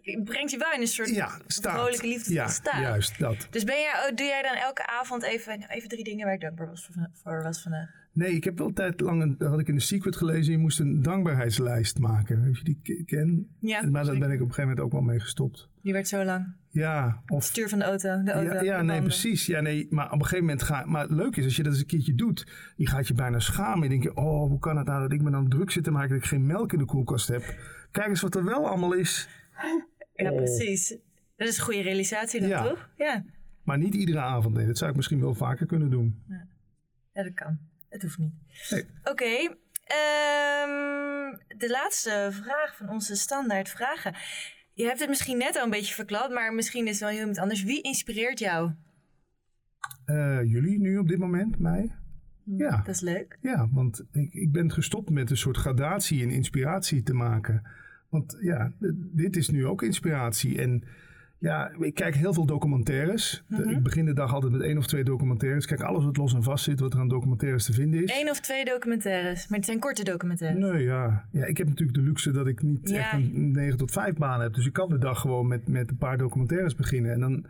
het 0.03 0.23
brengt 0.23 0.51
je 0.51 0.57
wel 0.57 0.73
in 0.73 0.81
een 0.81 0.87
soort 0.87 1.15
ja, 1.15 1.39
vrolijke 1.47 2.07
liefde 2.07 2.33
ja, 2.33 2.47
staat. 2.47 2.81
juist, 2.81 3.19
dat. 3.19 3.47
Dus 3.49 3.63
ben 3.63 3.79
jij, 3.79 3.93
oh, 4.09 4.15
doe 4.15 4.25
jij 4.25 4.41
dan 4.41 4.55
elke 4.55 4.87
avond 4.87 5.23
even, 5.23 5.59
nou, 5.59 5.71
even 5.71 5.89
drie 5.89 6.03
dingen 6.03 6.25
waar 6.25 6.33
ik 6.33 6.41
dankbaar 6.41 6.67
was 6.67 6.85
voor, 6.85 7.09
voor 7.13 7.43
was 7.43 7.61
vandaag? 7.61 8.00
Nee, 8.13 8.31
ik 8.35 8.43
heb 8.43 8.57
wel 8.57 8.67
een 8.67 8.73
tijd 8.73 8.99
lang, 8.99 9.21
een, 9.21 9.35
dat 9.37 9.49
had 9.49 9.59
ik 9.59 9.67
in 9.67 9.75
de 9.75 9.81
Secret 9.81 10.15
gelezen, 10.15 10.51
je 10.51 10.57
moest 10.59 10.79
een 10.79 11.01
dankbaarheidslijst 11.01 11.99
maken. 11.99 12.43
Weet 12.43 12.57
je 12.57 12.63
die 12.63 12.79
ke- 12.83 13.03
ken? 13.05 13.47
Ja, 13.59 13.89
maar 13.89 14.05
daar 14.05 14.17
ben 14.17 14.31
ik 14.31 14.41
op 14.41 14.47
een 14.47 14.53
gegeven 14.53 14.61
moment 14.61 14.79
ook 14.79 14.91
wel 14.91 15.01
mee 15.01 15.19
gestopt. 15.19 15.69
Die 15.81 15.93
werd 15.93 16.07
zo 16.07 16.23
lang. 16.23 16.53
Ja, 16.69 17.21
of 17.27 17.43
Stuur 17.43 17.69
van 17.69 17.79
de 17.79 17.85
auto, 17.85 18.23
de 18.23 18.31
auto. 18.31 18.53
Ja, 18.53 18.59
de 18.59 18.65
ja 18.65 18.81
nee, 18.81 19.01
precies. 19.01 19.45
Ja, 19.45 19.61
nee, 19.61 19.87
maar 19.89 20.05
op 20.05 20.11
een 20.13 20.21
gegeven 20.21 20.45
moment 20.45 20.63
ga 20.63 20.85
Maar 20.85 21.01
het 21.01 21.11
leuke 21.11 21.39
is, 21.39 21.45
als 21.45 21.55
je 21.55 21.63
dat 21.63 21.71
eens 21.71 21.81
een 21.81 21.87
keertje 21.87 22.15
doet, 22.15 22.47
je 22.75 22.87
gaat 22.87 23.07
je 23.07 23.13
bijna 23.13 23.39
schamen. 23.39 23.83
Je 23.83 23.89
denkt, 23.89 24.03
je, 24.03 24.15
oh, 24.15 24.49
hoe 24.49 24.59
kan 24.59 24.77
het 24.77 24.87
nou 24.87 25.01
dat 25.01 25.11
ik 25.11 25.21
me 25.21 25.31
dan 25.31 25.49
druk 25.49 25.71
zit 25.71 25.83
te 25.83 25.91
maken 25.91 26.09
dat 26.09 26.17
ik 26.17 26.25
geen 26.25 26.45
melk 26.45 26.73
in 26.73 26.79
de 26.79 26.85
koelkast 26.85 27.27
heb? 27.27 27.55
Kijk 27.91 28.07
eens 28.07 28.21
wat 28.21 28.35
er 28.35 28.43
wel 28.45 28.67
allemaal 28.67 28.93
is. 28.93 29.27
Ja, 30.15 30.29
Oh. 30.31 30.35
precies. 30.37 30.97
Dat 31.35 31.47
is 31.47 31.57
een 31.57 31.63
goede 31.63 31.81
realisatie 31.81 32.39
dan, 32.39 32.49
Ja. 32.49 32.63
toch? 32.63 32.89
Ja. 32.97 33.23
Maar 33.63 33.77
niet 33.77 33.93
iedere 33.95 34.19
avond. 34.19 34.55
Nee, 34.55 34.65
dat 34.65 34.77
zou 34.77 34.89
ik 34.89 34.95
misschien 34.95 35.19
wel 35.19 35.33
vaker 35.33 35.65
kunnen 35.65 35.89
doen. 35.89 36.23
ja, 37.13 37.23
dat 37.23 37.33
kan. 37.33 37.57
Het 37.91 38.01
hoeft 38.01 38.17
niet. 38.17 38.33
Nee. 38.69 38.85
Oké. 39.03 39.55
ehm, 39.83 41.37
de 41.57 41.69
laatste 41.69 42.29
vraag 42.31 42.75
van 42.77 42.89
onze 42.89 43.15
standaard 43.15 43.69
vragen. 43.69 44.15
Je 44.73 44.85
hebt 44.85 44.99
het 44.99 45.09
misschien 45.09 45.37
net 45.37 45.55
al 45.55 45.63
een 45.63 45.69
beetje 45.69 45.93
verklapt, 45.93 46.33
maar 46.33 46.53
misschien 46.53 46.85
is 46.87 46.99
het 46.99 47.09
wel 47.09 47.17
heel 47.19 47.29
iets 47.29 47.39
anders. 47.39 47.63
Wie 47.63 47.81
inspireert 47.81 48.39
jou? 48.39 48.71
Eh, 50.05 50.43
jullie 50.43 50.79
nu 50.79 50.97
op 50.97 51.07
dit 51.07 51.17
moment, 51.17 51.59
mij? 51.59 51.95
Ja. 52.43 52.77
Dat 52.77 52.95
is 52.95 53.01
leuk. 53.01 53.37
Ja, 53.41 53.69
want 53.71 54.03
ik, 54.11 54.33
ik 54.33 54.51
ben 54.51 54.71
gestopt 54.71 55.09
met 55.09 55.29
een 55.29 55.37
soort 55.37 55.57
gradatie 55.57 56.21
en 56.21 56.29
inspiratie 56.29 57.03
te 57.03 57.13
maken. 57.13 57.67
Want 58.09 58.37
ja, 58.41 58.71
dit 59.13 59.35
is 59.35 59.49
nu 59.49 59.65
ook 59.65 59.83
inspiratie. 59.83 60.61
En 60.61 60.83
ja, 61.41 61.71
ik 61.79 61.93
kijk 61.93 62.15
heel 62.15 62.33
veel 62.33 62.45
documentaires. 62.45 63.43
Mhm. 63.47 63.69
Ik 63.69 63.83
begin 63.83 64.05
de 64.05 64.13
dag 64.13 64.33
altijd 64.33 64.51
met 64.51 64.61
één 64.61 64.77
of 64.77 64.87
twee 64.87 65.03
documentaires. 65.03 65.65
Kijk 65.65 65.81
alles 65.81 66.03
wat 66.03 66.17
los 66.17 66.33
en 66.33 66.43
vast 66.43 66.63
zit, 66.63 66.79
wat 66.79 66.93
er 66.93 66.99
aan 66.99 67.07
documentaires 67.07 67.65
te 67.65 67.73
vinden 67.73 68.03
is. 68.03 68.19
Eén 68.21 68.29
of 68.29 68.39
twee 68.39 68.65
documentaires. 68.65 69.47
Maar 69.47 69.57
het 69.57 69.67
zijn 69.67 69.79
korte 69.79 70.03
documentaires. 70.03 70.59
Nee, 70.59 70.83
ja. 70.83 71.25
ja. 71.31 71.45
Ik 71.45 71.57
heb 71.57 71.67
natuurlijk 71.67 71.97
de 71.97 72.03
luxe 72.03 72.31
dat 72.31 72.47
ik 72.47 72.61
niet 72.61 72.89
Ja. 72.89 72.97
echt 72.97 73.13
een 73.13 73.51
9 73.51 73.77
tot 73.77 73.91
5 73.91 74.13
baan 74.13 74.41
heb. 74.41 74.53
Dus 74.53 74.65
ik 74.65 74.73
kan 74.73 74.89
de 74.89 74.97
dag 74.97 75.19
gewoon 75.19 75.47
met, 75.47 75.67
met 75.67 75.89
een 75.89 75.97
paar 75.97 76.17
documentaires 76.17 76.75
beginnen. 76.75 77.11
En 77.11 77.19
dan, 77.19 77.45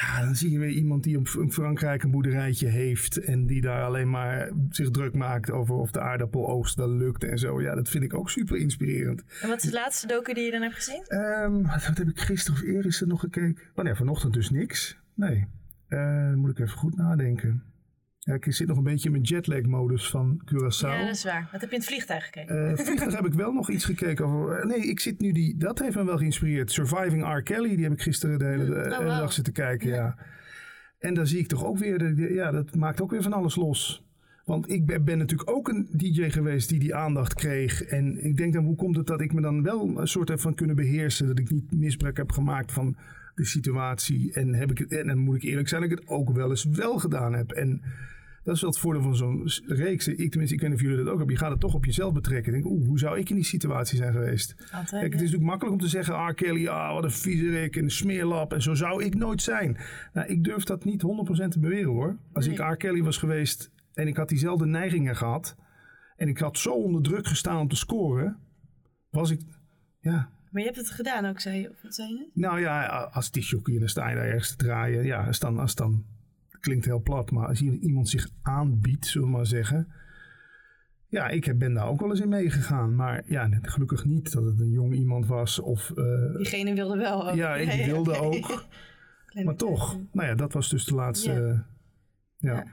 ja, 0.00 0.20
dan 0.24 0.34
zie 0.34 0.50
je 0.50 0.58
weer 0.58 0.70
iemand 0.70 1.02
die 1.02 1.18
op 1.18 1.28
Frankrijk 1.28 2.02
een 2.02 2.10
boerderijtje 2.10 2.66
heeft. 2.66 3.16
En 3.16 3.46
die 3.46 3.60
daar 3.60 3.84
alleen 3.84 4.10
maar 4.10 4.50
zich 4.70 4.90
druk 4.90 5.14
maakt 5.14 5.50
over 5.50 5.74
of 5.74 5.90
de 5.90 6.00
aardappeloogst 6.00 6.76
wel 6.76 6.90
lukt 6.90 7.24
en 7.24 7.38
zo. 7.38 7.60
Ja, 7.62 7.74
dat 7.74 7.88
vind 7.88 8.04
ik 8.04 8.14
ook 8.14 8.30
super 8.30 8.56
inspirerend. 8.56 9.24
En 9.42 9.48
wat 9.48 9.62
is 9.62 9.70
de 9.70 9.76
laatste 9.76 10.06
docu 10.06 10.34
die 10.34 10.44
je 10.44 10.50
dan 10.50 10.62
hebt 10.62 10.74
gezien? 10.74 11.04
Ehm, 11.06 11.62
wat, 11.62 11.84
heb 11.84 12.08
ik 12.08 12.20
gisteren 12.20 12.60
of 12.60 12.66
eergisteren 12.66 13.08
nog 13.08 13.20
gekeken? 13.20 13.62
Oh 13.74 13.84
nee, 13.84 13.94
vanochtend 13.94 14.32
dus 14.32 14.50
niks. 14.50 14.98
Nee. 15.14 15.46
Dan 15.88 16.38
moet 16.38 16.50
ik 16.50 16.58
even 16.58 16.78
goed 16.78 16.96
nadenken. 16.96 17.62
Ja, 18.28 18.34
ik 18.34 18.52
zit 18.52 18.66
nog 18.68 18.76
een 18.76 18.82
beetje 18.82 19.04
in 19.06 19.10
mijn 19.12 19.22
jetlag-modus 19.24 20.10
van 20.10 20.40
Curaçao. 20.44 20.88
Ja, 20.88 21.04
dat 21.06 21.14
is 21.14 21.24
waar. 21.24 21.48
Wat 21.52 21.60
heb 21.60 21.70
je 21.70 21.76
in 21.76 21.80
het 21.82 21.88
vliegtuig 21.88 22.24
gekeken? 22.24 22.68
Eh 22.70 22.76
vliegtuig 22.84 23.14
heb 23.16 23.26
ik 23.26 23.32
wel 23.32 23.52
nog 23.52 23.70
iets 23.70 23.84
gekeken 23.84 24.24
over. 24.26 24.58
eh, 24.58 24.64
Nee, 24.66 24.78
ik 24.88 25.00
zit 25.00 25.20
nu 25.20 25.32
die. 25.32 25.56
Dat 25.56 25.78
heeft 25.78 25.96
me 25.96 26.04
wel 26.04 26.16
geïnspireerd. 26.18 26.72
Surviving 26.72 27.34
R. 27.36 27.42
Kelly, 27.42 27.74
die 27.74 27.84
heb 27.84 27.92
ik 27.92 28.02
gisteren 28.02 28.38
de 28.38 28.44
hele, 28.44 28.64
de 28.64 28.96
Oh, 29.00 29.06
dag 29.06 29.32
zitten 29.32 29.52
kijken. 29.52 29.88
Ja. 29.88 30.16
En 30.98 31.14
dan 31.14 31.26
zie 31.26 31.38
ik 31.38 31.46
toch 31.46 31.64
ook 31.64 31.78
weer. 31.78 31.98
De, 31.98 32.32
ja, 32.34 32.50
dat 32.50 32.74
maakt 32.74 33.00
ook 33.00 33.10
weer 33.10 33.22
van 33.22 33.32
alles 33.32 33.56
los. 33.56 34.06
Want 34.44 34.70
ik 34.70 34.86
ben, 34.86 35.04
ben 35.04 35.18
natuurlijk 35.18 35.50
ook 35.50 35.68
een 35.68 35.88
DJ 35.92 36.28
geweest 36.30 36.68
die 36.68 36.78
die 36.78 36.94
aandacht 36.94 37.34
kreeg. 37.34 37.82
En 37.82 38.24
ik 38.24 38.36
denk 38.36 38.52
dan, 38.52 38.64
hoe 38.64 38.76
komt 38.76 38.96
het 38.96 39.06
dat 39.06 39.20
ik 39.20 39.32
me 39.32 39.40
dan 39.40 39.62
wel 39.62 40.00
een 40.00 40.08
soort 40.08 40.28
heb 40.28 40.40
van 40.40 40.54
kunnen 40.54 40.76
beheersen? 40.76 41.26
Dat 41.26 41.38
ik 41.38 41.50
niet 41.50 41.72
misbruik 41.72 42.16
heb 42.16 42.32
gemaakt 42.32 42.72
van 42.72 42.96
de 43.34 43.44
situatie. 43.44 44.32
En, 44.32 44.54
heb 44.54 44.70
ik 44.70 44.78
het, 44.78 44.92
en 44.92 45.06
dan 45.06 45.18
moet 45.18 45.36
ik 45.36 45.42
eerlijk 45.42 45.68
zijn 45.68 45.80
dat 45.82 45.90
ik 45.90 45.98
het 45.98 46.08
ook 46.08 46.30
wel 46.30 46.50
eens 46.50 46.64
wel 46.64 46.98
gedaan 46.98 47.32
heb. 47.34 47.50
En 47.50 47.82
dat 48.48 48.56
is 48.56 48.62
wel 48.62 48.70
het 48.70 48.80
voordeel 48.80 49.02
van 49.02 49.16
zo'n 49.16 49.50
reeks. 49.66 50.08
Ik 50.08 50.30
tenminste, 50.30 50.54
ik 50.54 50.60
weet 50.60 50.70
niet 50.70 50.78
of 50.78 50.84
jullie 50.84 50.96
dat 50.96 51.06
ook 51.08 51.16
hebben. 51.18 51.34
Je 51.34 51.40
gaat 51.40 51.50
het 51.50 51.60
toch 51.60 51.74
op 51.74 51.84
jezelf 51.84 52.12
betrekken. 52.12 52.52
Denk, 52.52 52.64
oeh, 52.64 52.86
hoe 52.86 52.98
zou 52.98 53.18
ik 53.18 53.28
in 53.30 53.34
die 53.34 53.44
situatie 53.44 53.96
zijn 53.96 54.12
geweest? 54.12 54.54
Altijd. 54.60 54.88
Kijk, 54.90 55.02
het 55.02 55.14
is 55.14 55.20
natuurlijk 55.20 55.44
makkelijk 55.50 55.74
om 55.76 55.80
te 55.82 55.88
zeggen, 55.88 56.14
ah 56.16 56.34
Kelly, 56.34 56.66
ah, 56.68 56.94
wat 56.94 57.04
een 57.04 57.10
viezerik 57.10 57.76
en 57.76 57.84
een 57.84 57.90
smeerlap. 57.90 58.52
En 58.52 58.62
zo 58.62 58.74
zou 58.74 59.04
ik 59.04 59.14
nooit 59.14 59.42
zijn. 59.42 59.76
Nou, 60.12 60.28
ik 60.28 60.44
durf 60.44 60.64
dat 60.64 60.84
niet 60.84 61.02
100% 61.02 61.52
te 61.52 61.58
beweren 61.58 61.90
hoor. 61.90 62.18
Als 62.32 62.46
Nee. 62.46 62.54
ik 62.54 62.60
R. 62.60 62.76
Kelly 62.76 63.02
was 63.02 63.16
geweest 63.16 63.70
en 63.94 64.06
ik 64.06 64.16
had 64.16 64.28
diezelfde 64.28 64.66
neigingen 64.66 65.16
gehad. 65.16 65.56
En 66.16 66.28
ik 66.28 66.38
had 66.38 66.58
zo 66.58 66.70
onder 66.70 67.02
druk 67.02 67.26
gestaan 67.26 67.60
om 67.60 67.68
te 67.68 67.76
scoren. 67.76 68.36
Was 69.10 69.30
ik, 69.30 69.40
ja, 70.00 70.30
Maar 70.50 70.60
je 70.62 70.68
hebt 70.68 70.76
het 70.80 70.90
gedaan 70.90 71.24
ook, 71.24 71.40
zei 71.40 71.60
je? 71.60 71.70
Of 71.70 71.82
wat 71.82 71.94
zei 71.94 72.08
je? 72.08 72.30
nou 72.34 72.60
ja, 72.60 72.86
als 73.12 73.30
disjockey 73.30 73.74
en 73.74 73.80
dan 73.80 73.88
sta 73.88 74.08
je 74.08 74.14
daar 74.14 74.24
ergens 74.24 74.50
te 74.50 74.56
draaien. 74.64 75.04
Ja, 75.04 75.26
als 75.26 75.38
dan, 75.38 75.58
als 75.58 75.74
dan, 75.74 76.04
klinkt 76.60 76.84
heel 76.84 77.02
plat, 77.02 77.30
maar 77.30 77.46
als 77.46 77.60
iemand 77.60 78.08
zich 78.08 78.28
aanbiedt, 78.42 79.06
zullen 79.06 79.28
we 79.28 79.36
maar 79.36 79.46
zeggen. 79.46 79.92
Ja, 81.08 81.28
ik 81.28 81.58
ben 81.58 81.74
daar 81.74 81.88
ook 81.88 82.00
wel 82.00 82.10
eens 82.10 82.20
in 82.20 82.28
meegegaan. 82.28 82.94
Maar 82.94 83.22
ja, 83.26 83.48
gelukkig 83.62 84.04
niet 84.04 84.32
dat 84.32 84.44
het 84.44 84.60
een 84.60 84.70
jong 84.70 84.94
iemand 84.94 85.26
was. 85.26 85.58
Of, 85.58 85.90
eh, 85.90 86.36
Diegene 86.36 86.74
wilde 86.74 86.96
wel 86.96 87.28
ook. 87.28 87.34
ja, 87.34 87.56
ik 87.56 87.70
die 87.76 87.84
wilde 87.84 88.18
ook. 88.18 88.46
Maar 89.44 89.56
toch, 89.56 89.98
nou 90.12 90.28
ja, 90.28 90.34
dat 90.34 90.52
was 90.52 90.68
dus 90.68 90.84
de 90.84 90.94
laatste. 90.94 91.30
Ja. 91.30 91.66
ja. 92.36 92.54
Ja. 92.54 92.64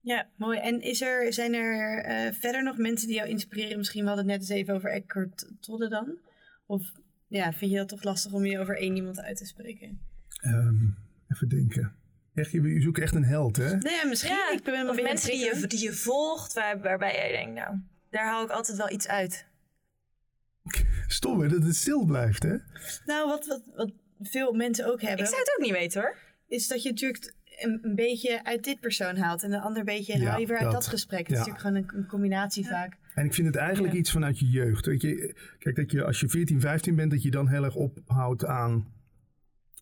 Ja, 0.00 0.28
mooi. 0.36 0.58
En 0.58 0.80
is 0.80 1.00
er, 1.00 1.32
zijn 1.32 1.54
er 1.54 2.04
eh, 2.04 2.32
verder 2.32 2.62
nog 2.62 2.76
mensen 2.76 3.08
die 3.08 3.16
jou 3.16 3.28
inspireren? 3.28 3.78
Misschien 3.78 4.02
we 4.02 4.08
hadden 4.08 4.28
het 4.28 4.34
net 4.40 4.50
eens 4.50 4.58
even 4.60 4.74
over 4.74 4.90
Eckhart 4.90 5.52
Tolle 5.60 5.88
dan. 5.88 6.18
Of 6.66 6.92
ja, 7.26 7.52
vind 7.52 7.70
je 7.70 7.76
dat 7.76 7.88
toch 7.88 8.02
lastig 8.02 8.32
om 8.32 8.44
je 8.44 8.58
over 8.58 8.78
één 8.78 8.96
iemand 8.96 9.20
uit 9.20 9.36
te 9.36 9.46
spreken? 9.46 10.00
Ehm, 10.40 10.84
even 11.28 11.48
denken. 11.48 11.94
Echt, 12.34 12.50
je, 12.50 12.62
je 12.62 12.80
zoekt 12.80 12.98
echt 12.98 13.14
een 13.14 13.24
held, 13.24 13.56
hè? 13.56 13.68
Ja, 13.70 14.04
misschien. 14.08 14.32
Ja, 14.32 14.50
ik 14.52 14.62
ben 14.62 14.88
of 14.88 15.02
mensen 15.02 15.30
die 15.30 15.38
je, 15.38 15.48
prikken. 15.50 15.68
die 15.68 15.82
je 15.82 15.92
volgt, 15.92 16.52
waar, 16.52 16.80
waarbij 16.80 17.14
jij 17.14 17.30
denkt, 17.32 17.54
nou, 17.54 17.76
daar 18.10 18.24
haal 18.24 18.44
ik 18.44 18.50
altijd 18.50 18.76
wel 18.76 18.90
iets 18.90 19.08
uit. 19.08 19.46
Stom, 21.06 21.40
hè, 21.40 21.48
dat 21.48 21.62
het 21.62 21.76
stil 21.76 22.04
blijft, 22.04 22.42
hè? 22.42 22.56
Nou, 23.06 23.28
wat, 23.28 23.46
wat, 23.46 23.62
wat 23.74 23.90
veel 24.20 24.52
mensen 24.52 24.86
ook 24.92 25.00
hebben, 25.00 25.18
Ik 25.24 25.26
zou 25.26 25.40
het 25.40 25.54
ook 25.58 25.64
niet 25.64 25.72
weten 25.72 26.00
hoor. 26.00 26.16
is 26.46 26.68
dat 26.68 26.82
je 26.82 26.88
natuurlijk 26.88 27.34
een, 27.58 27.78
een 27.82 27.94
beetje 27.94 28.44
uit 28.44 28.64
dit 28.64 28.80
persoon 28.80 29.16
haalt. 29.16 29.42
En 29.42 29.52
een 29.52 29.60
ander 29.60 29.84
beetje 29.84 30.18
Ja, 30.18 30.26
haal 30.30 30.40
je 30.40 30.46
weer 30.46 30.56
uit 30.56 30.64
dat, 30.64 30.72
dat. 30.72 30.86
gesprek. 30.86 31.18
Het 31.26 31.28
Ja. 31.28 31.32
is 31.42 31.46
natuurlijk 31.46 31.64
gewoon 31.66 31.76
een, 31.96 31.98
een 32.02 32.06
combinatie 32.06 32.66
vaak. 32.66 32.96
En 33.14 33.24
ik 33.24 33.34
vind 33.34 33.46
het 33.46 33.56
eigenlijk 33.56 33.92
Ja. 33.92 33.98
iets 33.98 34.10
vanuit 34.10 34.38
je 34.38 34.46
jeugd. 34.50 34.86
Weet 34.86 35.02
je, 35.02 35.34
kijk, 35.58 35.76
dat 35.76 35.90
je 35.90 36.04
als 36.04 36.20
je 36.20 36.28
14, 36.28 36.60
15 36.60 36.94
bent, 36.96 37.10
dat 37.10 37.22
je 37.22 37.30
dan 37.30 37.48
heel 37.48 37.64
erg 37.64 37.74
ophoudt 37.74 38.44
aan, 38.44 38.92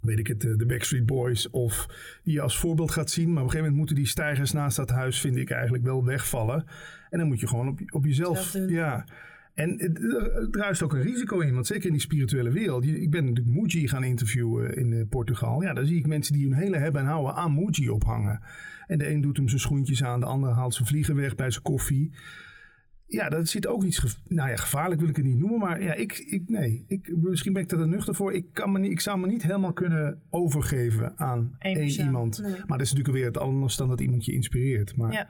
weet 0.01 0.19
ik 0.19 0.27
het, 0.27 0.45
eh, 0.45 0.57
de 0.57 0.67
Backstreet 0.67 1.07
Boys. 1.07 1.51
Of 1.51 1.87
die 2.25 2.35
je 2.35 2.41
als 2.41 2.59
voorbeeld 2.59 2.91
gaat 2.91 3.11
zien. 3.11 3.27
Maar 3.33 3.43
op 3.43 3.45
een 3.45 3.51
gegeven 3.51 3.61
moment 3.61 3.77
moeten 3.79 3.97
die 3.97 4.07
stijgers 4.07 4.53
naast 4.53 4.77
dat 4.77 4.91
huis, 4.91 5.21
vind 5.21 5.37
ik 5.37 5.51
eigenlijk 5.51 5.85
wel 5.85 6.05
wegvallen. 6.05 6.65
En 7.11 7.19
dan 7.19 7.29
moet 7.29 7.41
je 7.41 7.49
gewoon 7.49 7.69
op, 7.69 7.81
op 7.91 8.05
jezelf. 8.05 8.57
Ja. 8.69 9.05
En 9.55 9.71
het- 9.79 10.03
er 10.03 10.49
druist 10.51 10.83
ook 10.83 10.93
een 10.93 11.03
risico 11.03 11.41
in, 11.41 11.55
want 11.55 11.67
zeker 11.67 11.87
in 11.87 11.93
die 11.93 12.01
spirituele 12.01 12.51
wereld. 12.51 12.85
Ik 12.87 13.11
ben 13.11 13.25
natuurlijk 13.25 13.57
Muji 13.57 13.89
gaan 13.89 14.05
interviewen 14.05 14.77
in 14.77 14.93
eh, 14.93 15.03
Portugal. 15.09 15.63
Ja, 15.63 15.73
dan 15.75 15.87
zie 15.87 15.99
ik 15.99 16.07
mensen 16.07 16.33
die 16.33 16.45
hun 16.49 16.59
hele 16.59 16.77
hebben 16.77 17.01
en 17.01 17.07
houden 17.07 17.35
aan 17.35 17.55
Muji 17.55 17.91
ophangen. 17.91 18.41
En 18.87 18.99
de 18.99 19.11
een 19.11 19.21
doet 19.21 19.37
hem 19.37 19.49
zijn 19.49 19.61
schoentjes 19.61 20.05
aan, 20.05 20.21
de 20.21 20.27
ander 20.27 20.51
haalt 20.51 20.75
zijn 20.75 20.89
vliegen 20.89 21.15
weg 21.17 21.35
bij 21.35 21.51
zijn 21.51 21.63
koffie. 21.63 22.11
Ja, 23.11 23.29
dat 23.29 23.49
zit 23.49 23.67
ook 23.67 23.85
iets. 23.85 24.19
Nou 24.29 24.51
ja, 24.51 24.57
gevaarlijk 24.57 25.01
wil 25.01 25.11
ik 25.11 25.17
het 25.17 25.25
niet 25.25 25.39
noemen. 25.39 25.59
Maar 25.59 25.83
ja, 25.83 25.95
ik, 25.95 26.19
ik, 26.19 26.49
nee, 26.49 26.85
ik, 26.89 27.13
misschien 27.17 27.53
ben 27.53 27.63
ik 27.63 27.71
er 27.71 27.89
nuchter 27.89 28.15
voor. 28.15 28.33
Ik, 28.33 28.47
kan 28.53 28.73
me 28.73 28.79
niet, 28.79 28.91
ik 28.91 29.01
zou 29.01 29.19
me 29.19 29.27
niet 29.27 29.43
helemaal 29.43 29.73
kunnen 29.73 30.23
overgeven 30.31 31.19
aan 31.19 31.57
één 31.59 31.89
iemand. 31.89 32.39
Nee. 32.43 32.51
Maar 32.51 32.79
dat 32.79 32.81
is 32.81 32.93
natuurlijk 32.93 33.17
weer 33.17 33.27
het 33.27 33.39
anders 33.39 33.77
dan 33.77 33.89
dat 33.89 34.01
iemand 34.01 34.25
je 34.25 34.33
inspireert. 34.33 34.97
Maar 34.97 35.13
Ja. 35.13 35.29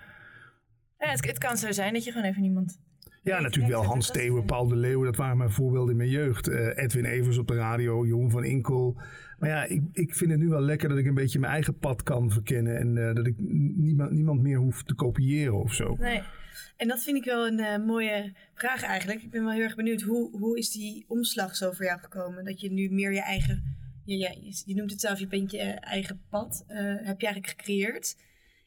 Ja, 0.98 1.10
het, 1.10 1.26
het 1.26 1.38
kan 1.38 1.56
zo 1.56 1.72
zijn 1.72 1.92
dat 1.92 2.04
je 2.04 2.12
gewoon 2.12 2.26
even 2.26 2.44
iemand... 2.44 2.78
Ja, 3.22 3.40
natuurlijk 3.40 3.74
wel. 3.74 3.84
Hans 3.84 4.10
Theeuwen, 4.10 4.44
Paul 4.44 4.68
de 4.68 4.76
Leeuw, 4.76 5.04
dat 5.04 5.16
waren 5.16 5.36
mijn 5.36 5.50
voorbeelden 5.50 5.90
in 5.90 5.96
mijn 5.96 6.08
jeugd. 6.08 6.48
Eh, 6.48 6.76
Edwin 6.76 7.04
Evers 7.04 7.38
op 7.38 7.48
de 7.48 7.54
radio, 7.54 8.06
Jeroen 8.06 8.30
van 8.30 8.44
Inkel. 8.44 9.00
Maar 9.38 9.48
ja, 9.48 9.64
ik, 9.64 9.82
ik 9.92 10.14
vind 10.14 10.30
het 10.30 10.40
nu 10.40 10.48
wel 10.48 10.60
lekker 10.60 10.88
dat 10.88 10.98
ik 10.98 11.06
een 11.06 11.14
beetje 11.14 11.38
mijn 11.38 11.52
eigen 11.52 11.78
pad 11.78 12.02
kan 12.02 12.30
verkennen. 12.30 12.78
En 12.78 13.08
eh, 13.08 13.14
dat 13.14 13.26
ik 13.26 13.34
niemand, 13.76 14.10
niemand 14.10 14.42
meer 14.42 14.58
hoef 14.58 14.82
te 14.82 14.94
kopiëren 14.94 15.62
of 15.62 15.74
zo. 15.74 15.96
Nee. 15.98 16.22
En 16.80 16.88
dat 16.88 17.02
vind 17.02 17.16
ik 17.16 17.24
wel 17.24 17.46
een 17.46 17.58
eh, 17.58 17.84
mooie 17.86 18.32
vraag 18.54 18.82
eigenlijk. 18.82 19.22
Ik 19.22 19.30
ben 19.30 19.44
wel 19.44 19.52
heel 19.52 19.62
erg 19.62 19.74
benieuwd. 19.74 20.00
Hoe, 20.00 20.38
hoe 20.38 20.58
is 20.58 20.70
die 20.70 21.04
omslag 21.08 21.56
zo 21.56 21.72
voor 21.72 21.84
jou 21.84 22.00
gekomen? 22.00 22.44
Dat 22.44 22.60
je 22.60 22.72
nu 22.72 22.90
meer 22.90 23.12
je 23.12 23.22
eigen... 23.22 23.76
Ja, 24.04 24.16
ja, 24.16 24.30
je, 24.40 24.62
je 24.64 24.74
noemt 24.74 24.90
het 24.90 25.00
zelf, 25.00 25.18
je 25.18 25.26
bent 25.26 25.50
je 25.50 25.58
eigen 25.62 26.20
pad. 26.28 26.64
eh, 26.66 26.76
heb 26.78 27.20
je 27.20 27.26
eigenlijk 27.26 27.48
gecreëerd. 27.48 28.16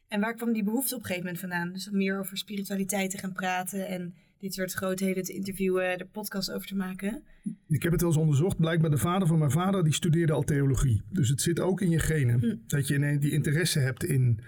En 0.08 0.20
waar 0.20 0.36
kwam 0.36 0.54
die 0.54 0.64
behoefte 0.64 0.96
op 0.96 1.00
een 1.00 1.06
gegeven 1.06 1.26
moment 1.26 1.42
vandaan? 1.42 1.74
Dus 1.74 1.90
om 1.90 1.98
meer 1.98 2.20
over 2.20 2.38
spiritualiteit 2.38 3.12
te 3.12 3.18
gaan 3.18 3.34
praten... 3.34 3.88
en 3.88 4.14
dit 4.40 4.54
soort 4.54 4.74
grootheden 4.74 5.24
te 5.24 5.34
interviewen, 5.34 5.84
er 5.84 6.06
podcast 6.06 6.52
over 6.52 6.68
te 6.68 6.76
maken. 6.76 7.24
Ik 7.68 7.84
heb 7.84 7.92
het 7.92 8.02
wel 8.02 8.10
eens 8.10 8.20
onderzocht. 8.20 8.58
Blijkbaar 8.58 8.90
de 8.90 8.98
vader 8.98 9.28
van 9.28 9.40
mijn 9.40 9.52
vader, 9.52 9.84
die 9.84 9.94
studeerde 9.94 10.34
al 10.34 10.44
theologie. 10.44 11.02
Dus 11.10 11.30
het 11.30 11.42
zit 11.42 11.60
ook 11.60 11.82
in 11.82 11.90
je 11.90 12.00
genen. 12.00 12.40
Hm. 12.40 12.56
Dat 12.68 12.88
je 12.88 12.96
ineens 12.96 13.22
die 13.22 13.32
interesse 13.32 13.80
hebt 13.80 14.04
in, 14.04 14.40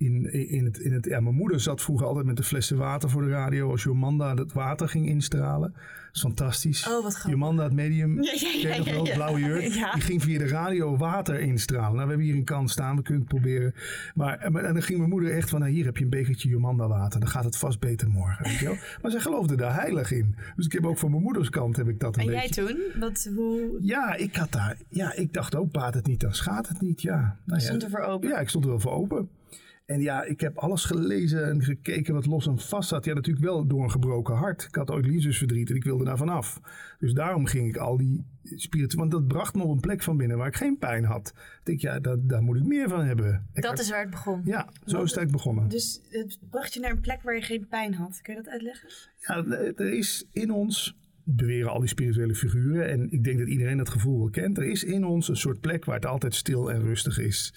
in, 0.00 0.32
in, 0.32 0.64
het, 0.64 0.78
in 0.78 0.92
het... 0.92 1.04
Ja, 1.04 1.20
mijn 1.20 1.34
moeder 1.34 1.60
zat 1.60 1.82
vroeger 1.82 2.06
altijd 2.06 2.26
met 2.26 2.36
de 2.36 2.42
flessen 2.42 2.76
water 2.76 3.10
voor 3.10 3.22
de 3.22 3.28
radio. 3.28 3.70
Als 3.70 3.82
Jomanda 3.82 4.34
het 4.34 4.52
water 4.52 4.88
ging 4.88 5.06
instralen. 5.06 5.72
Dat 5.72 6.14
is 6.14 6.20
fantastisch. 6.20 6.86
Oh, 6.88 6.92
wat 7.02 7.14
grappig. 7.14 7.30
Jomanda, 7.30 7.62
het 7.62 7.72
medium, 7.72 8.22
Ja, 8.22 8.32
ja, 8.60 8.74
ja, 8.74 9.14
blauwe 9.14 9.40
jurk. 9.40 9.62
Ja. 9.62 9.92
Die 9.92 10.02
ging 10.02 10.22
via 10.22 10.38
de 10.38 10.46
radio 10.46 10.96
water 10.96 11.40
instralen. 11.40 11.92
Nou, 11.92 12.02
we 12.02 12.08
hebben 12.08 12.26
hier 12.26 12.34
een 12.34 12.44
kan 12.44 12.68
staan, 12.68 12.96
we 12.96 13.02
kunnen 13.02 13.22
het 13.22 13.30
proberen. 13.30 13.74
Maar, 14.14 14.38
en 14.38 14.52
dan 14.52 14.82
ging 14.82 14.98
mijn 14.98 15.10
moeder 15.10 15.32
echt 15.34 15.50
van, 15.50 15.60
nou, 15.60 15.72
hier 15.72 15.84
heb 15.84 15.96
je 15.96 16.04
een 16.04 16.10
bekertje 16.10 16.48
Jomanda 16.48 16.88
water. 16.88 17.20
Dan 17.20 17.28
gaat 17.28 17.44
het 17.44 17.56
vast 17.56 17.80
beter 17.80 18.08
morgen, 18.08 18.44
weet 18.44 18.58
je 18.58 18.64
wel. 18.64 18.76
Maar 19.02 19.10
zij 19.10 19.20
geloofde 19.20 19.56
daar 19.56 19.74
heilig 19.74 20.12
in. 20.12 20.34
Dus 20.56 20.66
ik 20.66 20.72
heb 20.72 20.86
ook 20.86 20.98
van 20.98 21.10
mijn 21.10 21.22
moeders 21.22 21.50
kant 21.50 21.76
heb 21.76 21.88
ik 21.88 22.00
dat 22.00 22.16
een 22.16 22.22
En 22.22 22.28
beetje. 22.28 22.64
jij 22.64 22.66
toen? 22.66 23.00
Wat, 23.00 23.30
hoe 23.34 23.78
Ja, 23.80 24.14
ik 24.14 24.36
had 24.36 24.52
daar. 24.52 24.76
Ja, 24.88 25.14
ik 25.14 25.32
dacht 25.32 25.54
ook, 25.54 25.70
baat 25.72 25.94
het 25.94 26.06
niet, 26.06 26.20
dan 26.20 26.34
schaadt 26.34 26.68
het 26.68 26.80
niet. 26.80 27.02
Ja, 27.02 27.36
nou 27.44 27.60
stond 27.60 27.82
er 27.82 27.90
voor 27.90 28.00
open? 28.00 28.28
ja, 28.28 28.38
ik 28.38 28.48
stond 28.48 28.64
er 28.64 28.70
wel 28.70 28.80
voor 28.80 28.92
open. 28.92 29.28
En 29.90 30.00
ja, 30.00 30.24
ik 30.24 30.40
heb 30.40 30.58
alles 30.58 30.84
gelezen 30.84 31.46
en 31.48 31.62
gekeken 31.62 32.14
wat 32.14 32.26
los 32.26 32.46
en 32.46 32.58
vast 32.58 32.88
zat. 32.88 33.04
Ja, 33.04 33.14
natuurlijk 33.14 33.44
wel 33.44 33.66
door 33.66 33.82
een 33.82 33.90
gebroken 33.90 34.34
hart. 34.34 34.62
Ik 34.68 34.74
had 34.74 34.90
ooit 34.90 35.06
liefdesverdriet 35.06 35.70
en 35.70 35.76
ik 35.76 35.84
wilde 35.84 36.04
daar 36.04 36.16
vanaf. 36.16 36.60
Dus 36.98 37.12
daarom 37.12 37.46
ging 37.46 37.68
ik 37.68 37.76
al 37.76 37.96
die 37.96 38.24
spiritueel... 38.44 38.98
Want 39.00 39.10
dat 39.10 39.28
bracht 39.28 39.54
me 39.54 39.62
op 39.62 39.70
een 39.70 39.80
plek 39.80 40.02
van 40.02 40.16
binnen 40.16 40.36
waar 40.36 40.46
ik 40.46 40.56
geen 40.56 40.78
pijn 40.78 41.04
had. 41.04 41.28
Ik 41.34 41.60
denk, 41.64 41.80
ja, 41.80 42.00
dat, 42.00 42.28
daar 42.28 42.42
moet 42.42 42.56
ik 42.56 42.62
meer 42.64 42.88
van 42.88 43.04
hebben. 43.04 43.46
Ik 43.52 43.62
Dat 43.62 43.70
had- 43.70 43.80
is 43.80 43.90
waar 43.90 44.00
het 44.00 44.10
begon. 44.10 44.40
Ja, 44.44 44.64
zo 44.64 45.02
is 45.02 45.10
het 45.10 45.18
eigenlijk 45.18 45.30
begonnen. 45.30 45.68
Dus 45.68 46.00
het 46.10 46.38
bracht 46.50 46.74
je 46.74 46.80
naar 46.80 46.90
een 46.90 47.00
plek 47.00 47.22
waar 47.22 47.34
je 47.34 47.42
geen 47.42 47.66
pijn 47.68 47.94
had. 47.94 48.20
Kun 48.22 48.34
je 48.34 48.42
dat 48.42 48.52
uitleggen? 48.52 48.88
Ja, 49.18 49.44
er 49.76 49.92
is 49.92 50.26
in 50.32 50.50
ons, 50.50 50.96
beweren 51.24 51.70
al 51.70 51.80
die 51.80 51.88
spirituele 51.88 52.34
figuren, 52.34 52.88
en 52.88 53.10
ik 53.12 53.24
denk 53.24 53.38
dat 53.38 53.48
iedereen 53.48 53.76
dat 53.76 53.88
gevoel 53.88 54.18
wel 54.18 54.30
kent, 54.30 54.58
er 54.58 54.64
is 54.70 54.84
in 54.84 55.04
ons 55.04 55.28
een 55.28 55.36
soort 55.36 55.60
plek 55.60 55.84
waar 55.84 55.94
het 55.96 56.06
altijd 56.06 56.34
stil 56.34 56.70
en 56.72 56.80
rustig 56.82 57.18
is. 57.18 57.54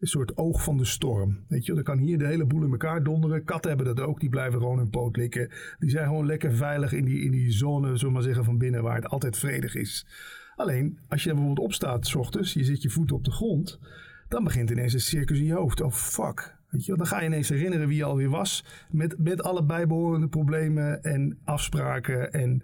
Een 0.00 0.06
soort 0.06 0.36
oog 0.36 0.62
van 0.62 0.76
de 0.76 0.84
storm. 0.84 1.44
Weet 1.48 1.66
je, 1.66 1.74
dan 1.74 1.82
kan 1.82 1.98
hier 1.98 2.18
de 2.18 2.26
hele 2.26 2.46
boel 2.46 2.62
in 2.64 2.70
elkaar 2.70 3.02
donderen. 3.02 3.44
Katten 3.44 3.70
hebben 3.70 3.96
dat 3.96 4.06
ook, 4.06 4.20
die 4.20 4.28
blijven 4.28 4.60
gewoon 4.60 4.78
hun 4.78 4.90
poot 4.90 5.16
likken. 5.16 5.50
Die 5.78 5.90
zijn 5.90 6.06
gewoon 6.06 6.26
lekker 6.26 6.52
veilig 6.52 6.92
in 6.92 7.04
die, 7.04 7.20
in 7.20 7.30
die 7.30 7.50
zone, 7.50 7.86
zullen 7.86 8.06
we 8.06 8.10
maar 8.10 8.22
zeggen, 8.22 8.44
van 8.44 8.58
binnen 8.58 8.82
waar 8.82 8.96
het 8.96 9.08
altijd 9.08 9.36
vredig 9.36 9.74
is. 9.74 10.06
Alleen, 10.56 10.98
als 11.08 11.22
je 11.22 11.28
bijvoorbeeld 11.28 11.66
opstaat 11.66 12.06
s 12.06 12.14
ochtends, 12.14 12.52
je 12.52 12.64
zet 12.64 12.82
je 12.82 12.90
voet 12.90 13.12
op 13.12 13.24
de 13.24 13.30
grond, 13.32 13.78
dan 14.28 14.44
begint 14.44 14.70
ineens 14.70 14.92
een 14.92 15.00
circus 15.00 15.38
in 15.38 15.44
je 15.44 15.54
hoofd. 15.54 15.80
Oh 15.80 15.92
fuck. 15.92 16.54
Weet 16.68 16.84
je, 16.84 16.96
dan 16.96 17.06
ga 17.06 17.20
je 17.20 17.26
ineens 17.26 17.48
herinneren 17.48 17.88
wie 17.88 17.96
je 17.96 18.04
alweer 18.04 18.30
was. 18.30 18.64
Met, 18.90 19.18
met 19.18 19.42
alle 19.42 19.64
bijbehorende 19.64 20.28
problemen 20.28 21.02
en 21.02 21.38
afspraken. 21.44 22.32
En 22.32 22.62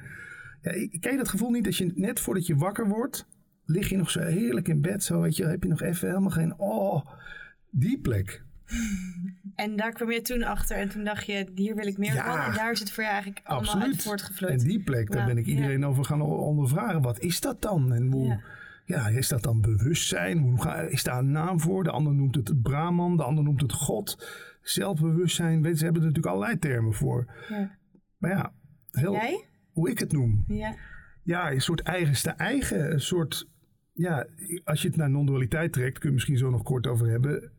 ja, 0.62 0.70
ken 1.00 1.10
je 1.10 1.16
dat 1.16 1.28
gevoel 1.28 1.50
niet 1.50 1.64
dat 1.64 1.76
je 1.76 1.92
net 1.94 2.20
voordat 2.20 2.46
je 2.46 2.56
wakker 2.56 2.88
wordt, 2.88 3.26
lig 3.64 3.88
je 3.88 3.96
nog 3.96 4.10
zo 4.10 4.20
heerlijk 4.20 4.68
in 4.68 4.80
bed. 4.80 5.04
Zo 5.04 5.20
weet 5.20 5.36
je, 5.36 5.44
heb 5.46 5.62
je 5.62 5.68
nog 5.68 5.80
even 5.82 6.08
helemaal 6.08 6.30
geen. 6.30 6.58
Oh, 6.58 7.06
die 7.70 8.00
plek. 8.00 8.42
En 9.54 9.76
daar 9.76 9.92
kwam 9.92 10.10
je 10.10 10.20
toen 10.22 10.42
achter 10.42 10.76
en 10.76 10.88
toen 10.88 11.04
dacht 11.04 11.26
je, 11.26 11.46
hier 11.54 11.74
wil 11.74 11.86
ik 11.86 11.98
meer 11.98 12.14
Ja. 12.14 12.24
van. 12.24 12.50
En 12.52 12.54
daar 12.56 12.70
is 12.72 12.78
het 12.80 12.90
voor 12.92 13.02
je 13.04 13.08
eigenlijk 13.10 13.40
allemaal 13.44 13.68
Absoluut. 13.72 13.94
uit 13.94 14.02
voortgevloeid. 14.02 14.60
En 14.62 14.68
die 14.68 14.82
plek, 14.82 15.10
daar 15.10 15.26
ben 15.26 15.38
ik 15.38 15.46
iedereen 15.46 15.84
over 15.86 16.04
gaan 16.04 16.20
ondervragen. 16.22 17.02
Wat 17.02 17.18
is 17.18 17.40
dat 17.40 17.62
dan? 17.62 17.92
En 17.92 18.10
hoe, 18.12 18.26
Ja. 18.26 18.40
ja. 18.84 19.08
is 19.08 19.28
dat 19.28 19.42
dan 19.42 19.60
bewustzijn? 19.60 20.38
Hoe 20.38 20.62
ga, 20.62 20.74
is 20.80 21.02
daar 21.02 21.18
een 21.18 21.30
naam 21.30 21.60
voor? 21.60 21.84
De 21.84 21.90
ander 21.90 22.14
noemt 22.14 22.34
het 22.34 22.48
het 22.48 22.62
Brahman, 22.62 23.16
de 23.16 23.22
ander 23.22 23.44
noemt 23.44 23.60
het 23.60 23.72
God. 23.72 24.26
Zelfbewustzijn, 24.62 25.62
weet, 25.62 25.78
ze 25.78 25.84
hebben 25.84 26.02
er 26.02 26.08
natuurlijk 26.08 26.34
allerlei 26.34 26.58
termen 26.58 26.94
voor. 26.94 27.32
Ja. 27.48 27.76
Maar 28.18 28.30
ja, 28.30 28.52
heel, 28.90 29.12
Jij? 29.12 29.44
hoe 29.72 29.90
ik 29.90 29.98
het 29.98 30.12
noem. 30.12 30.44
Ja. 30.48 30.74
Ja, 31.22 31.50
een 31.50 31.60
soort 31.60 31.80
eigenste 31.80 32.30
eigen. 32.30 32.92
Een 32.92 33.00
soort, 33.00 33.48
ja, 34.02 34.26
als 34.64 34.82
je 34.82 34.88
het 34.88 34.96
naar 34.96 35.10
non-dualiteit 35.10 35.72
trekt, 35.72 35.98
kun 35.98 36.08
je 36.08 36.14
misschien 36.14 36.38
zo 36.38 36.50
nog 36.50 36.62
kort 36.62 36.86
over 36.86 37.06
hebben. 37.06 37.50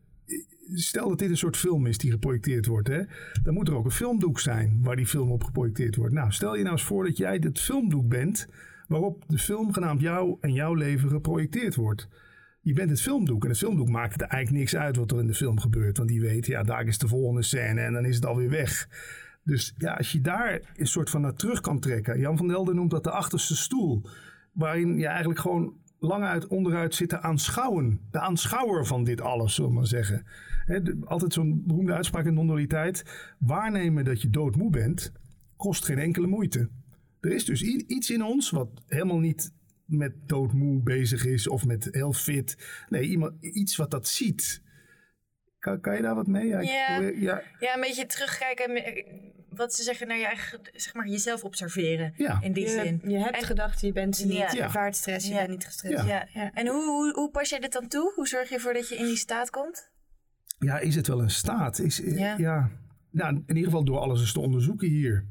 Stel 0.74 1.08
dat 1.08 1.18
dit 1.18 1.30
een 1.30 1.36
soort 1.36 1.56
film 1.56 1.86
is 1.86 1.98
die 1.98 2.10
geprojecteerd 2.10 2.66
wordt, 2.66 2.88
hè, 2.88 3.02
dan 3.42 3.54
moet 3.54 3.68
er 3.68 3.74
ook 3.74 3.84
een 3.84 3.90
filmdoek 3.90 4.40
zijn 4.40 4.78
waar 4.82 4.96
die 4.96 5.06
film 5.06 5.30
op 5.30 5.44
geprojecteerd 5.44 5.96
wordt. 5.96 6.14
Nou, 6.14 6.32
stel 6.32 6.56
je 6.56 6.62
nou 6.62 6.74
eens 6.74 6.84
voor 6.84 7.04
dat 7.04 7.16
jij 7.16 7.36
het 7.40 7.60
filmdoek 7.60 8.08
bent 8.08 8.48
waarop 8.88 9.24
de 9.28 9.38
film 9.38 9.72
genaamd 9.72 10.00
jou 10.00 10.36
en 10.40 10.52
jouw 10.52 10.74
leven 10.74 11.08
geprojecteerd 11.08 11.74
wordt. 11.74 12.08
Je 12.60 12.72
bent 12.72 12.90
het 12.90 13.00
filmdoek 13.00 13.42
en 13.42 13.48
het 13.48 13.58
filmdoek 13.58 13.88
maakt 13.88 14.12
het 14.12 14.22
eigenlijk 14.22 14.60
niks 14.60 14.76
uit 14.76 14.96
wat 14.96 15.10
er 15.10 15.18
in 15.18 15.26
de 15.26 15.34
film 15.34 15.60
gebeurt, 15.60 15.96
want 15.96 16.08
die 16.08 16.20
weet, 16.20 16.46
ja, 16.46 16.62
daar 16.62 16.86
is 16.86 16.98
de 16.98 17.08
volgende 17.08 17.42
scène 17.42 17.80
en 17.80 17.92
dan 17.92 18.04
is 18.04 18.14
het 18.14 18.26
alweer 18.26 18.50
weg. 18.50 18.88
Dus 19.44 19.74
ja, 19.78 19.94
als 19.94 20.12
je 20.12 20.20
daar 20.20 20.60
een 20.76 20.86
soort 20.86 21.10
van 21.10 21.20
naar 21.20 21.34
terug 21.34 21.60
kan 21.60 21.80
trekken. 21.80 22.18
Jan 22.18 22.36
van 22.36 22.48
Delden 22.48 22.74
noemt 22.74 22.90
dat 22.90 23.04
de 23.04 23.10
achterste 23.10 23.56
stoel. 23.56 24.02
Waarin 24.52 24.98
je 24.98 25.06
eigenlijk 25.06 25.40
gewoon 25.40 25.74
lang 26.04 26.24
uit 26.24 26.46
onderuit 26.46 26.94
zit 26.94 27.08
te 27.08 27.20
aanschouwen. 27.20 28.00
De 28.10 28.20
aanschouwer 28.20 28.86
van 28.86 29.04
dit 29.04 29.20
alles, 29.20 29.54
zullen 29.54 29.70
we 29.70 29.76
maar 29.76 29.86
zeggen. 29.86 30.26
De- 30.66 30.96
altijd 31.04 31.32
zo'n 31.32 31.62
beroemde 31.66 31.92
uitspraak 31.94 32.24
in 32.26 32.34
non-dualiteit. 32.34 33.04
Waarnemen 33.38 34.04
dat 34.04 34.22
je 34.22 34.30
doodmoe 34.30 34.70
bent, 34.70 35.12
kost 35.56 35.84
geen 35.84 35.98
enkele 35.98 36.26
moeite. 36.26 36.68
Er 37.20 37.32
is 37.32 37.44
dus 37.44 37.62
iets 37.62 38.10
in 38.10 38.22
ons 38.24 38.50
wat 38.50 38.68
helemaal 38.86 39.18
niet 39.18 39.52
met 39.84 40.12
doodmoe 40.26 40.82
bezig 40.82 41.24
is 41.26 41.48
of 41.48 41.66
met 41.66 41.88
heel 41.90 42.12
fit. 42.12 42.84
Nee, 42.88 43.02
iemand, 43.02 43.32
iets 43.44 43.76
wat 43.76 43.90
dat 43.90 44.08
ziet. 44.08 44.62
Kan, 45.58 45.80
kan 45.80 45.96
je 45.96 46.02
daar 46.02 46.14
wat 46.14 46.26
mee? 46.26 46.46
Ja. 46.46 46.60
ja, 46.60 47.42
Ja, 47.60 47.74
een 47.74 47.80
beetje 47.80 48.06
terugkijken. 48.06 48.82
Wat 49.56 49.74
ze 49.74 49.82
zeggen 49.82 50.06
naar 50.08 50.18
je 50.18 50.26
eigen, 50.26 50.60
zeg 50.72 50.94
maar, 50.94 51.08
jezelf 51.08 51.44
observeren. 51.44 52.12
ja. 52.16 52.38
In 52.42 52.52
die 52.52 52.64
Je, 52.64 52.70
zin. 52.70 53.00
je 53.10 53.18
hebt 53.18 53.36
En- 53.36 53.42
gedachten, 53.42 53.86
je 53.86 53.92
bent 53.92 54.16
ze 54.16 54.26
niet. 54.26 54.36
Ja. 54.36 54.52
Je 54.52 54.62
ervaart 54.62 54.96
stress, 54.96 55.26
je 55.26 55.32
Ja. 55.32 55.38
bent 55.38 55.50
niet 55.50 55.64
gestrest. 55.64 55.94
Ja. 55.94 56.04
Ja. 56.06 56.28
Ja. 56.34 56.52
En 56.52 56.66
hoe, 56.66 56.84
hoe, 56.84 57.12
hoe 57.14 57.30
pas 57.30 57.48
je 57.50 57.60
dit 57.60 57.72
dan 57.72 57.88
toe? 57.88 58.12
Hoe 58.14 58.26
zorg 58.28 58.48
je 58.48 58.54
ervoor 58.54 58.72
dat 58.72 58.88
je 58.88 58.96
in 58.96 59.04
die 59.04 59.16
staat 59.16 59.50
komt? 59.50 59.90
Ja, 60.58 60.78
is 60.78 60.94
het 60.94 61.06
wel 61.06 61.22
een 61.22 61.30
staat? 61.30 61.78
Is, 61.78 61.96
Ja. 62.04 62.12
ja. 62.14 62.34
ja. 62.38 62.70
Nou, 63.10 63.34
in 63.34 63.42
ieder 63.46 63.64
geval 63.64 63.84
door 63.84 63.98
alles 63.98 64.20
eens 64.20 64.32
te 64.32 64.40
onderzoeken 64.40 64.88
hier. 64.88 65.24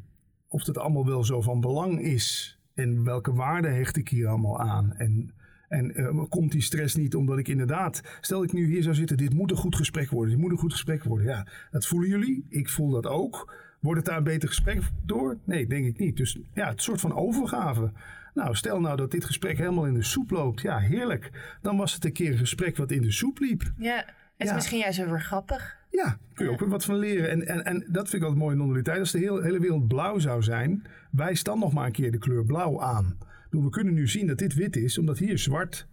Of 0.47 0.65
het 0.65 0.77
allemaal 0.77 1.05
wel 1.05 1.23
zo 1.23 1.41
van 1.41 1.59
belang 1.61 2.01
is. 2.01 2.57
En 2.73 3.03
welke 3.03 3.33
waarde 3.33 3.67
hecht 3.67 3.97
ik 3.97 4.09
hier 4.09 4.27
allemaal 4.27 4.59
aan? 4.59 4.93
En, 4.97 5.33
en 5.67 5.95
eh, 5.95 6.23
komt 6.29 6.51
die 6.51 6.61
stress 6.61 6.95
niet 6.95 7.15
omdat 7.15 7.37
ik 7.37 7.47
inderdaad... 7.47 8.01
Stel 8.21 8.43
ik 8.43 8.53
nu 8.53 8.65
hier 8.65 8.83
zou 8.83 8.95
zitten, 8.95 9.17
dit 9.17 9.33
moet 9.33 9.51
een 9.51 9.57
goed 9.57 9.75
gesprek 9.75 10.09
worden. 10.09 10.31
Dit 10.33 10.41
moet 10.41 10.51
een 10.51 10.57
goed 10.57 10.71
gesprek 10.71 11.03
worden. 11.03 11.27
Ja, 11.27 11.47
dat 11.71 11.85
voelen 11.85 12.09
jullie. 12.09 12.45
Ik 12.49 12.69
voel 12.69 12.89
dat 12.89 13.05
ook. 13.07 13.53
Wordt 13.83 13.99
het 13.99 14.09
daar 14.09 14.17
een 14.17 14.23
beter 14.23 14.47
gesprek 14.47 14.81
door? 15.05 15.37
Nee, 15.43 15.67
denk 15.67 15.85
ik 15.85 15.97
niet. 15.99 16.17
Dus 16.17 16.39
ja, 16.53 16.69
het 16.69 16.81
soort 16.81 17.01
van 17.01 17.13
overgave. 17.13 17.91
Nou, 18.33 18.55
stel 18.55 18.79
nou 18.79 18.97
dat 18.97 19.11
dit 19.11 19.25
gesprek 19.25 19.57
helemaal 19.57 19.85
in 19.85 19.93
de 19.93 20.03
soep 20.03 20.31
loopt. 20.31 20.61
Ja, 20.61 20.77
heerlijk. 20.79 21.55
Dan 21.61 21.77
was 21.77 21.93
het 21.93 22.05
een 22.05 22.11
keer 22.13 22.31
een 22.31 22.37
gesprek 22.37 22.77
wat 22.77 22.91
in 22.91 23.01
de 23.01 23.11
soep 23.11 23.39
liep. 23.39 23.71
Ja. 23.77 23.95
Het 23.95 24.05
is 24.37 24.47
Ja. 24.47 24.53
misschien 24.55 24.79
juist 24.79 24.97
wel 24.97 25.07
weer 25.09 25.21
grappig. 25.21 25.77
Ja, 25.89 26.17
kun 26.33 26.45
je 26.45 26.51
ook 26.51 26.59
weer 26.59 26.69
wat 26.69 26.85
van 26.85 26.95
leren. 26.95 27.29
En, 27.29 27.47
en, 27.47 27.63
en 27.65 27.79
dat 27.91 28.09
vind 28.09 28.13
ik 28.13 28.21
altijd 28.21 28.39
mooi 28.39 28.51
in 28.51 28.57
non-dualiteit. 28.57 28.99
Als 28.99 29.11
de 29.11 29.17
hele, 29.19 29.43
hele 29.43 29.59
wereld 29.59 29.87
blauw 29.87 30.19
zou 30.19 30.43
zijn, 30.43 30.83
wijs 31.11 31.43
dan 31.43 31.59
nog 31.59 31.73
maar 31.73 31.85
een 31.85 31.91
keer 31.91 32.11
de 32.11 32.17
kleur 32.17 32.45
blauw 32.45 32.81
aan. 32.81 33.17
We 33.49 33.69
kunnen 33.69 33.93
nu 33.93 34.07
zien 34.07 34.27
dat 34.27 34.37
dit 34.37 34.53
wit 34.53 34.75
is, 34.75 34.97
omdat 34.97 35.17
hier 35.17 35.37
zwart 35.37 35.87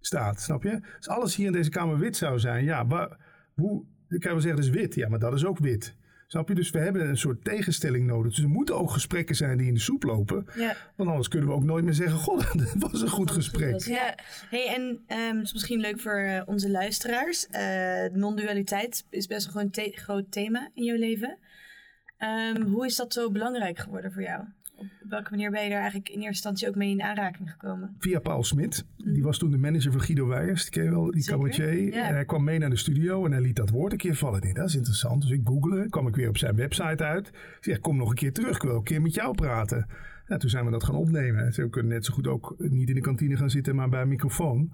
staat. 0.00 0.40
Snap 0.40 0.62
je? 0.62 0.80
Als 0.96 1.08
alles 1.08 1.36
hier 1.36 1.46
in 1.46 1.52
deze 1.52 1.70
kamer 1.70 1.98
wit 1.98 2.16
zou 2.16 2.38
zijn, 2.38 2.64
ja, 2.64 2.86
waar, 2.86 3.16
hoe, 3.54 3.84
dan 4.08 4.18
kan 4.18 4.20
je 4.20 4.28
wel 4.28 4.40
zeggen, 4.40 4.56
dat 4.62 4.70
is 4.74 4.80
wit. 4.80 4.94
Ja, 4.94 5.08
maar 5.08 5.18
dat 5.18 5.34
is 5.34 5.44
ook 5.44 5.58
wit. 5.58 5.96
Snap 6.26 6.48
je? 6.48 6.54
Dus 6.54 6.70
we 6.70 6.78
hebben 6.78 7.08
een 7.08 7.18
soort 7.18 7.44
tegenstelling 7.44 8.06
nodig. 8.06 8.34
Dus 8.34 8.42
er 8.42 8.48
moeten 8.48 8.76
ook 8.76 8.90
gesprekken 8.90 9.34
zijn 9.36 9.58
die 9.58 9.66
in 9.66 9.74
de 9.74 9.80
soep 9.80 10.02
lopen. 10.02 10.46
Ja. 10.54 10.76
Want 10.96 11.08
anders 11.08 11.28
kunnen 11.28 11.48
we 11.48 11.54
ook 11.54 11.64
nooit 11.64 11.84
meer 11.84 11.94
zeggen, 11.94 12.18
god, 12.18 12.58
dat 12.80 12.90
was 12.90 13.02
een 13.02 13.08
goed 13.08 13.30
gesprek. 13.30 13.80
Ja. 13.80 14.14
Hey, 14.50 14.74
en 14.74 15.02
ehm, 15.06 15.36
het 15.36 15.44
is 15.44 15.52
misschien 15.52 15.80
leuk 15.80 16.00
voor 16.00 16.18
eh, 16.18 16.42
onze 16.46 16.70
luisteraars. 16.70 17.46
Eh, 17.46 18.04
Non-dualiteit 18.12 19.06
is 19.10 19.26
best 19.26 19.52
wel 19.52 19.62
een 19.62 19.92
groot 19.92 20.32
thema 20.32 20.70
in 20.74 20.84
jouw 20.84 20.96
leven. 20.96 21.38
Ehm, 22.18 22.62
hoe 22.62 22.86
is 22.86 22.96
dat 22.96 23.12
zo 23.12 23.30
belangrijk 23.30 23.78
geworden 23.78 24.12
voor 24.12 24.22
jou? 24.22 24.44
Op 24.78 24.86
welke 25.08 25.30
manier 25.30 25.50
ben 25.50 25.62
je 25.62 25.68
daar 25.68 25.78
eigenlijk 25.80 26.08
in 26.08 26.14
eerste 26.14 26.28
instantie 26.28 26.68
ook 26.68 26.74
mee 26.74 26.90
in 26.90 27.02
aanraking 27.02 27.50
gekomen? 27.50 27.94
via 27.98 28.18
Paul 28.18 28.42
Smit. 28.44 28.84
Die 28.96 29.22
was 29.22 29.38
toen 29.38 29.50
de 29.50 29.56
manager 29.58 29.92
van 29.92 30.00
Guido 30.00 30.26
Weijers. 30.26 30.62
Die 30.62 30.70
ken 30.70 30.82
je 30.84 30.90
wel, 30.90 31.10
die 31.10 31.22
Zeker, 31.22 31.38
cabaretier. 31.38 31.94
ja. 31.94 32.08
En 32.08 32.14
hij 32.14 32.24
kwam 32.24 32.44
mee 32.44 32.58
naar 32.58 32.70
de 32.70 32.76
studio 32.76 33.24
en 33.24 33.32
hij 33.32 33.40
liet 33.40 33.56
dat 33.56 33.70
woord 33.70 33.92
een 33.92 33.98
keer 33.98 34.14
vallen. 34.14 34.40
Dacht, 34.40 34.54
dat 34.56 34.68
is 34.68 34.76
interessant. 34.76 35.22
Dus 35.22 35.30
ik 35.30 35.40
googelde, 35.44 35.88
kwam 35.88 36.06
ik 36.06 36.16
weer 36.16 36.28
op 36.28 36.36
zijn 36.38 36.56
website 36.56 37.04
uit. 37.04 37.28
Ik 37.28 37.56
zeg, 37.60 37.80
kom 37.80 37.96
nog 37.96 38.08
een 38.08 38.14
keer 38.14 38.32
terug. 38.32 38.56
Ik 38.56 38.62
wil 38.62 38.76
een 38.76 38.82
keer 38.82 39.02
met 39.02 39.14
jou 39.14 39.34
praten. 39.34 39.86
Ja, 40.26 40.36
toen 40.36 40.50
zijn 40.50 40.64
we 40.64 40.70
dat 40.70 40.84
gaan 40.84 40.94
opnemen. 40.94 41.52
Ze 41.52 41.68
kunnen 41.68 41.92
net 41.92 42.04
zo 42.04 42.12
goed 42.14 42.26
ook 42.26 42.54
niet 42.58 42.88
in 42.88 42.94
de 42.94 43.00
kantine 43.00 43.36
gaan 43.36 43.50
zitten, 43.50 43.74
maar 43.74 43.88
bij 43.88 44.02
een 44.02 44.08
microfoon. 44.08 44.72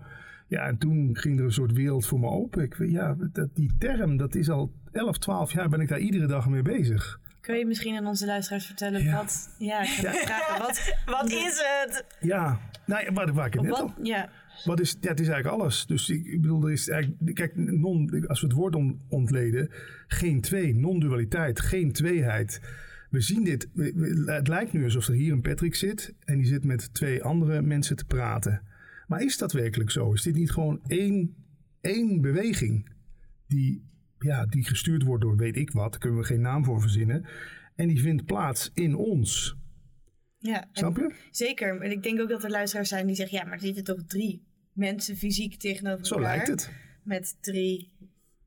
Ja, 0.48 0.66
en 0.66 0.78
toen 0.78 1.16
ging 1.16 1.38
er 1.38 1.44
een 1.44 1.52
soort 1.52 1.72
wereld 1.72 2.06
voor 2.06 2.20
me 2.20 2.26
open. 2.28 2.62
Ik, 2.62 2.74
weet- 2.74 2.90
ja, 2.90 3.16
dat, 3.32 3.48
die 3.54 3.70
term, 3.78 4.16
dat 4.16 4.34
is 4.34 4.50
al 4.50 4.72
11, 4.92 5.18
12 5.18 5.52
jaar 5.52 5.68
ben 5.68 5.80
ik 5.80 5.88
daar 5.88 5.98
iedere 5.98 6.26
dag 6.26 6.48
mee 6.48 6.62
bezig. 6.62 7.20
Kun 7.42 7.58
je 7.58 7.66
misschien 7.66 7.96
aan 7.96 8.06
onze 8.06 8.26
luisteraars 8.26 8.66
vertellen 8.66 9.02
Ja. 9.04 9.16
wat... 9.16 9.54
Ja, 9.58 9.80
ik 9.82 9.88
ga 9.88 10.12
vragen. 10.26 10.58
Wat, 10.62 10.94
Wat 11.06 11.30
is 11.30 11.62
het? 11.64 12.04
Ja, 12.20 12.60
nou, 12.86 13.04
ja, 13.04 13.12
waar, 13.12 13.32
waar 13.32 13.46
ik 13.46 13.52
het 13.52 13.62
net 13.62 13.70
wat, 13.70 13.80
al 13.80 13.94
ja, 14.02 14.30
Wat 14.64 14.80
is, 14.80 14.96
ja, 15.00 15.08
het 15.10 15.20
is 15.20 15.28
eigenlijk 15.28 15.60
alles. 15.60 15.86
Dus 15.86 16.10
ik, 16.10 16.24
ik 16.26 16.40
bedoel, 16.40 16.64
er 16.66 16.72
is 16.72 16.88
eigenlijk, 16.88 17.34
kijk, 17.34 17.52
non, 17.56 18.26
als 18.28 18.40
we 18.40 18.46
het 18.46 18.56
woord 18.56 18.74
on- 18.74 19.00
ontleden, 19.08 19.70
geen 20.06 20.40
twee, 20.40 20.74
non-dualiteit, 20.74 21.60
geen 21.60 21.92
tweeheid. 21.92 22.60
We 23.10 23.20
zien 23.20 23.44
dit, 23.44 23.68
we- 23.72 23.92
we- 23.94 24.32
het 24.32 24.48
lijkt 24.48 24.72
nu 24.72 24.84
alsof 24.84 25.06
er 25.08 25.14
hier 25.14 25.32
een 25.32 25.40
Patrick 25.40 25.74
zit 25.74 26.14
en 26.24 26.36
die 26.36 26.46
zit 26.46 26.64
met 26.64 26.94
twee 26.94 27.22
andere 27.22 27.62
mensen 27.62 27.96
te 27.96 28.04
praten. 28.04 28.62
Maar 29.06 29.22
is 29.22 29.38
dat 29.38 29.52
werkelijk 29.52 29.90
zo? 29.90 30.12
Is 30.12 30.22
dit 30.22 30.34
niet 30.34 30.50
gewoon 30.50 30.80
één, 30.86 31.34
één 31.80 32.20
beweging 32.20 32.90
die, 33.48 33.82
ja, 34.22 34.46
die 34.46 34.64
gestuurd 34.64 35.02
wordt 35.02 35.22
door 35.22 35.36
weet 35.36 35.56
ik 35.56 35.70
wat, 35.70 35.90
daar 35.90 36.00
kunnen 36.00 36.18
we 36.18 36.24
geen 36.24 36.40
naam 36.40 36.64
voor 36.64 36.80
verzinnen. 36.80 37.26
En 37.74 37.88
die 37.88 38.00
vindt 38.00 38.24
plaats 38.24 38.70
in 38.74 38.94
ons. 38.96 39.56
ja. 40.38 40.68
Snap 40.72 40.96
je? 40.96 41.14
zeker. 41.30 41.80
En 41.80 41.90
ik 41.90 42.02
denk 42.02 42.20
ook 42.20 42.28
dat 42.28 42.44
er 42.44 42.50
luisteraars 42.50 42.88
zijn 42.88 43.06
die 43.06 43.16
zeggen... 43.16 43.38
Ja, 43.38 43.44
maar 43.44 43.52
er 43.52 43.60
zitten 43.60 43.84
toch 43.84 44.02
drie 44.06 44.42
mensen 44.72 45.16
fysiek 45.16 45.54
tegenover 45.56 46.06
Zo 46.06 46.14
elkaar. 46.14 46.30
lijkt 46.36 46.48
het. 46.48 46.72
Met 47.02 47.36
drie 47.40 47.92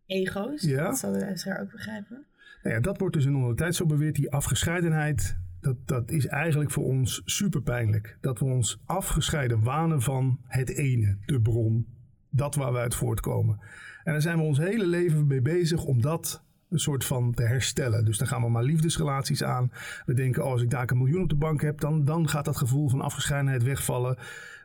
ego's. 0.06 0.62
Ja. 0.62 0.84
Dat 0.84 0.98
zal 0.98 1.12
de 1.12 1.20
luisteraar 1.20 1.62
ook 1.62 1.72
begrijpen. 1.72 2.26
Nou 2.64 2.76
ja, 2.76 2.82
dat 2.82 3.00
wordt 3.00 3.16
dus 3.16 3.26
in 3.26 3.36
onze 3.36 3.56
tijd 3.56 3.76
zo 3.76 3.86
beweerd. 3.86 4.16
Die 4.16 4.32
afgescheidenheid, 4.32 5.38
dat, 5.62 5.88
dat 5.88 6.12
is 6.12 6.28
eigenlijk 6.28 6.72
voor 6.72 6.84
ons 6.84 7.22
super 7.26 7.62
pijnlijk. 7.62 8.18
Dat 8.22 8.40
we 8.40 8.46
ons 8.46 8.80
afgescheiden 8.86 9.64
wanen 9.64 10.02
van 10.02 10.40
het 10.48 10.70
ene, 10.70 11.18
de 11.26 11.42
bron. 11.42 11.88
Dat 12.30 12.56
waar 12.56 12.72
we 12.72 12.78
uit 12.78 12.96
voortkomen. 12.96 13.60
En 14.06 14.12
daar 14.12 14.22
zijn 14.22 14.38
we 14.38 14.44
ons 14.44 14.58
hele 14.58 14.88
leven 14.88 15.28
mee 15.28 15.42
bezig 15.42 15.86
om 15.86 16.02
dat 16.02 16.44
een 16.70 16.80
soort 16.80 17.06
van 17.06 17.34
te 17.34 17.44
herstellen. 17.44 18.06
Dus 18.06 18.18
dan 18.18 18.28
gaan 18.28 18.42
we 18.42 18.50
maar 18.50 18.64
liefdesrelaties 18.64 19.44
aan. 19.44 19.72
We 20.06 20.14
denken, 20.14 20.44
oh, 20.44 20.52
als 20.52 20.62
ik 20.62 20.70
daar 20.70 20.92
een 20.92 20.98
miljoen 20.98 21.22
op 21.22 21.30
de 21.30 21.36
bank 21.36 21.62
heb, 21.62 21.80
dan, 21.80 22.06
dan 22.06 22.30
gaat 22.30 22.46
dat 22.46 22.58
gevoel 22.58 22.90
van 22.90 23.02
afgescheidenheid 23.02 23.64
wegvallen. 23.64 24.18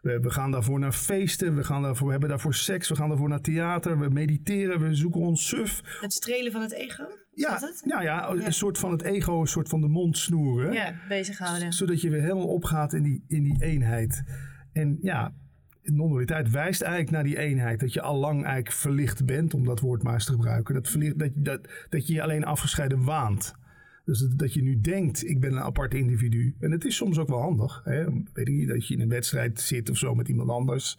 We, 0.03 0.21
we 0.21 0.31
gaan 0.31 0.51
daarvoor 0.51 0.79
naar 0.79 0.93
feesten, 0.93 1.57
we, 1.57 1.65
gaan 1.65 1.83
daarvoor, 1.83 2.07
we 2.07 2.13
hebben 2.13 2.29
daarvoor 2.29 2.55
seks, 2.55 2.89
we 2.89 2.97
gaan 2.97 3.09
daarvoor 3.09 3.29
naar 3.29 3.41
theater, 3.41 3.99
we 3.99 4.09
mediteren, 4.09 4.81
we 4.81 4.95
zoeken 4.95 5.21
ons 5.21 5.49
suf. 5.49 5.99
Het 6.01 6.13
strelen 6.13 6.53
van 6.53 6.61
het 6.61 6.73
ego? 6.73 7.05
Ja, 7.35 7.59
het? 7.61 7.83
nou 7.85 8.03
ja, 8.03 8.31
een 8.31 8.53
soort 8.53 8.79
van 8.79 8.91
het 8.91 9.03
ego, 9.03 9.41
een 9.41 9.47
soort 9.47 9.69
van 9.69 9.81
de 9.81 9.89
mond 9.89 10.19
snoeren. 10.19 10.73
Ja, 10.73 10.95
bezighouden. 11.09 11.73
Zodat 11.73 12.01
je 12.01 12.11
weer 12.11 12.23
helemaal 12.23 12.49
opgaat 12.49 12.93
in 12.93 13.03
die, 13.03 13.25
in 13.29 13.43
die 13.43 13.63
eenheid. 13.63 14.23
En 14.73 14.99
ja, 15.03 15.33
non-dualiteit 15.93 16.51
wijst 16.51 16.81
eigenlijk 16.81 17.13
naar 17.13 17.25
die 17.25 17.39
eenheid. 17.39 17.81
Dat 17.81 17.93
je 17.93 18.01
al 18.01 18.17
lang 18.19 18.45
eigenlijk 18.45 18.73
verlicht 18.75 19.25
bent, 19.25 19.55
om 19.55 19.65
dat 19.65 19.81
woord 19.81 20.03
maar 20.03 20.15
eens 20.15 20.25
te 20.25 20.33
gebruiken. 20.33 20.75
Dat, 20.75 20.89
verlicht, 20.89 21.19
dat, 21.19 21.31
dat, 21.35 21.61
dat 21.89 22.07
je 22.07 22.13
je 22.15 22.23
alleen 22.23 22.45
afgescheiden 22.45 23.05
waant. 23.05 23.55
Dus 24.05 24.19
dat, 24.19 24.39
dat 24.39 24.55
je 24.55 24.63
nu 24.63 24.81
denkt, 24.81 25.25
ik 25.27 25.41
ben 25.41 25.53
een 25.53 25.61
apart 25.63 25.95
individu. 25.95 26.55
En 26.61 26.71
het 26.71 26.85
is 26.85 26.97
soms 26.97 27.19
ook 27.19 27.29
wel 27.29 27.41
handig. 27.41 27.81
Hè? 27.85 28.05
Weet 28.33 28.49
ik 28.49 28.55
niet, 28.55 28.69
dat 28.69 28.87
je 28.89 28.95
in 28.95 29.01
een 29.01 29.09
wedstrijd 29.09 29.61
zit 29.61 29.91
of 29.91 29.97
zo 29.97 30.15
met 30.15 30.29
iemand 30.29 30.51
anders. 30.51 30.99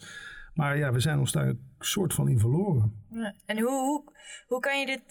Maar 0.53 0.77
ja, 0.77 0.91
we 0.91 0.99
zijn 0.99 1.19
ons 1.19 1.31
daar 1.31 1.47
een 1.47 1.59
soort 1.79 2.13
van 2.13 2.27
in 2.27 2.39
verloren. 2.39 2.93
Ja. 3.11 3.33
En 3.45 3.59
hoe, 3.59 3.69
hoe, 3.71 4.03
hoe 4.47 4.59
kan 4.59 4.79
je 4.79 4.85
dit 4.85 5.01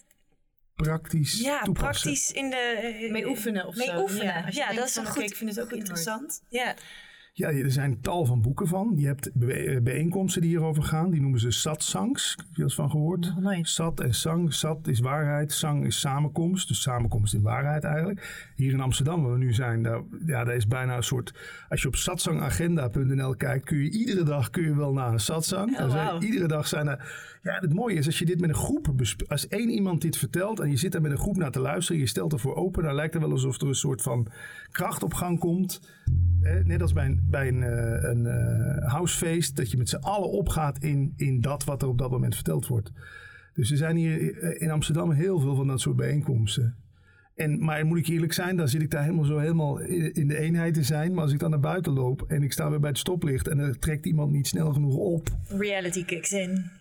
Praktisch 0.75 1.41
ja, 1.41 1.63
toepassen. 1.63 2.03
praktisch 2.11 2.33
in 2.33 2.51
de... 2.51 2.57
eh, 3.03 3.11
Mee 3.13 3.29
oefenen 3.29 3.67
of 3.67 3.77
mee 3.77 3.87
zo. 3.87 4.01
oefenen. 4.01 4.45
Ja, 4.53 4.67
denkt 4.69 4.75
dat 4.75 4.89
is 4.89 4.97
een 4.97 5.07
goed- 5.07 5.23
ik 5.23 5.37
vind 5.37 5.51
het 5.51 5.61
ook 5.65 5.73
interessant. 5.73 6.43
Ja, 6.49 6.75
Ja, 7.33 7.51
er 7.51 7.73
zijn 7.73 8.01
tal 8.01 8.25
van 8.25 8.43
boeken 8.43 8.67
van. 8.67 8.93
Je 8.97 9.07
hebt 9.07 9.33
eh, 9.33 9.81
bijeenkomsten 9.83 10.41
die 10.41 10.51
hierover 10.51 10.83
gaan. 10.83 11.11
Die 11.11 11.21
noemen 11.21 11.41
ze 11.41 11.51
satsangs. 11.51 12.35
Heb 12.37 12.57
je 12.57 12.63
eens 12.63 12.75
van 12.75 12.91
gehoord? 12.91 13.35
Nooit. 13.41 13.69
Sat 13.69 14.01
en 14.01 14.15
sang. 14.15 14.55
Sat 14.55 14.87
is 14.89 15.01
waarheid. 15.01 15.53
Sang 15.53 15.87
is 15.87 16.01
samenkomst. 16.01 16.69
Dus 16.69 16.83
samenkomst 16.83 17.35
in 17.35 17.43
waarheid 17.43 17.85
eigenlijk. 17.85 18.53
Hier 18.57 18.73
in 18.73 18.81
Amsterdam, 18.81 19.23
waar 19.23 19.33
we 19.33 19.39
nu 19.39 19.53
zijn, 19.53 19.83
daar, 19.83 20.03
ja, 20.27 20.45
daar 20.45 20.57
is 20.57 20.67
bijna 20.67 20.97
een 20.97 21.03
soort... 21.03 21.35
Als 21.69 21.83
je 21.83 21.89
op 21.89 21.97
satsangagenda.nl 21.97 23.37
kijkt, 23.37 23.65
kun 23.65 23.79
je 23.79 23.91
iedere 23.91 24.23
dag 24.23 24.51
kun 24.51 24.63
je 24.63 24.75
wel 24.75 24.93
naar 24.93 25.13
een 25.13 25.21
satsang. 25.21 25.79
Oh, 25.79 25.95
Er. 25.95 26.23
Iedere 26.23 26.49
dag 26.49 26.67
zijn 26.67 26.89
er... 26.89 27.29
Ja, 27.43 27.59
het 27.61 27.75
mooie 27.75 27.97
is 27.97 28.07
als 28.07 28.19
je 28.19 28.27
dit 28.27 28.41
met 28.41 28.49
een 28.49 28.55
groep... 28.55 28.95
Als 29.27 29.49
één 29.49 29.69
iemand 29.69 30.01
dit 30.01 30.17
vertelt 30.17 30.61
en 30.61 30.71
je 30.71 30.77
zit 30.77 30.93
daar 30.93 31.01
met 31.01 31.11
een 31.11 31.19
groep 31.19 31.37
naar 31.37 31.51
te 31.51 31.61
luisteren... 31.61 32.01
je 32.01 32.07
stelt 32.07 32.33
ervoor 32.33 32.55
open, 32.55 32.83
dan 32.83 32.95
lijkt 32.95 33.15
het 33.15 33.23
wel 33.23 33.33
alsof 33.33 33.61
er 33.61 33.69
een 33.69 33.75
soort 33.75 34.03
van 34.03 34.27
kracht 34.71 35.03
op 35.03 35.15
gang 35.15 35.39
komt... 35.39 35.81
Net 36.65 36.83
als 36.83 36.93
bij 36.93 37.07
een, 37.07 37.21
bij 37.25 37.49
een, 37.49 37.63
eh, 37.63 38.11
een 38.11 38.27
eh, 38.27 38.93
housefeest, 38.93 39.57
dat 39.57 39.71
je 39.71 39.77
met 39.77 39.89
z'n 39.89 39.97
allen 39.97 40.31
opgaat 40.31 40.79
in, 40.79 41.13
in 41.17 41.41
dat 41.41 41.65
wat 41.65 41.83
er 41.83 41.89
op 41.89 41.99
dat 41.99 42.11
moment 42.11 42.35
verteld 42.35 42.67
wordt. 42.67 42.93
Dus 43.55 43.71
er 43.71 43.77
zijn 43.77 43.97
hier 43.97 44.39
eh, 44.39 44.63
in 44.63 44.71
Amsterdam 44.71 45.11
heel 45.11 45.41
veel 45.41 45.55
van 45.55 45.67
dat 45.67 45.81
soort 45.81 45.97
bijeenkomsten. 45.97 46.77
En, 47.35 47.65
maar 47.65 47.87
moet 47.87 47.99
ik 47.99 48.07
eerlijk 48.07 48.33
zijn, 48.33 48.57
dan 48.57 48.69
zit 48.69 48.83
ik 48.83 48.91
daar 48.91 49.03
helemaal 49.03 49.25
zo 49.25 49.39
helemaal 49.39 49.81
in 49.81 50.29
de 50.29 50.39
eenheid 50.39 50.75
te 50.75 50.83
zijn. 50.83 51.15
Maar 51.15 51.23
als 51.23 51.33
ik 51.33 51.39
dan 51.39 51.51
naar 51.51 51.61
buiten 51.61 51.93
loop 51.93 52.25
en 52.29 52.43
ik 52.43 52.53
sta 52.53 52.71
weer 52.71 52.81
bij 52.81 52.91
het 52.91 52.99
stoplicht 52.99 53.49
en 53.49 53.59
er 53.59 53.79
trekt 53.79 54.07
iemand 54.07 54.33
niet 54.33 54.47
snel 54.47 54.73
genoeg 54.73 54.95
op. 54.95 55.29
reality 55.49 56.05
kicks 56.05 56.33
in. 56.33 56.80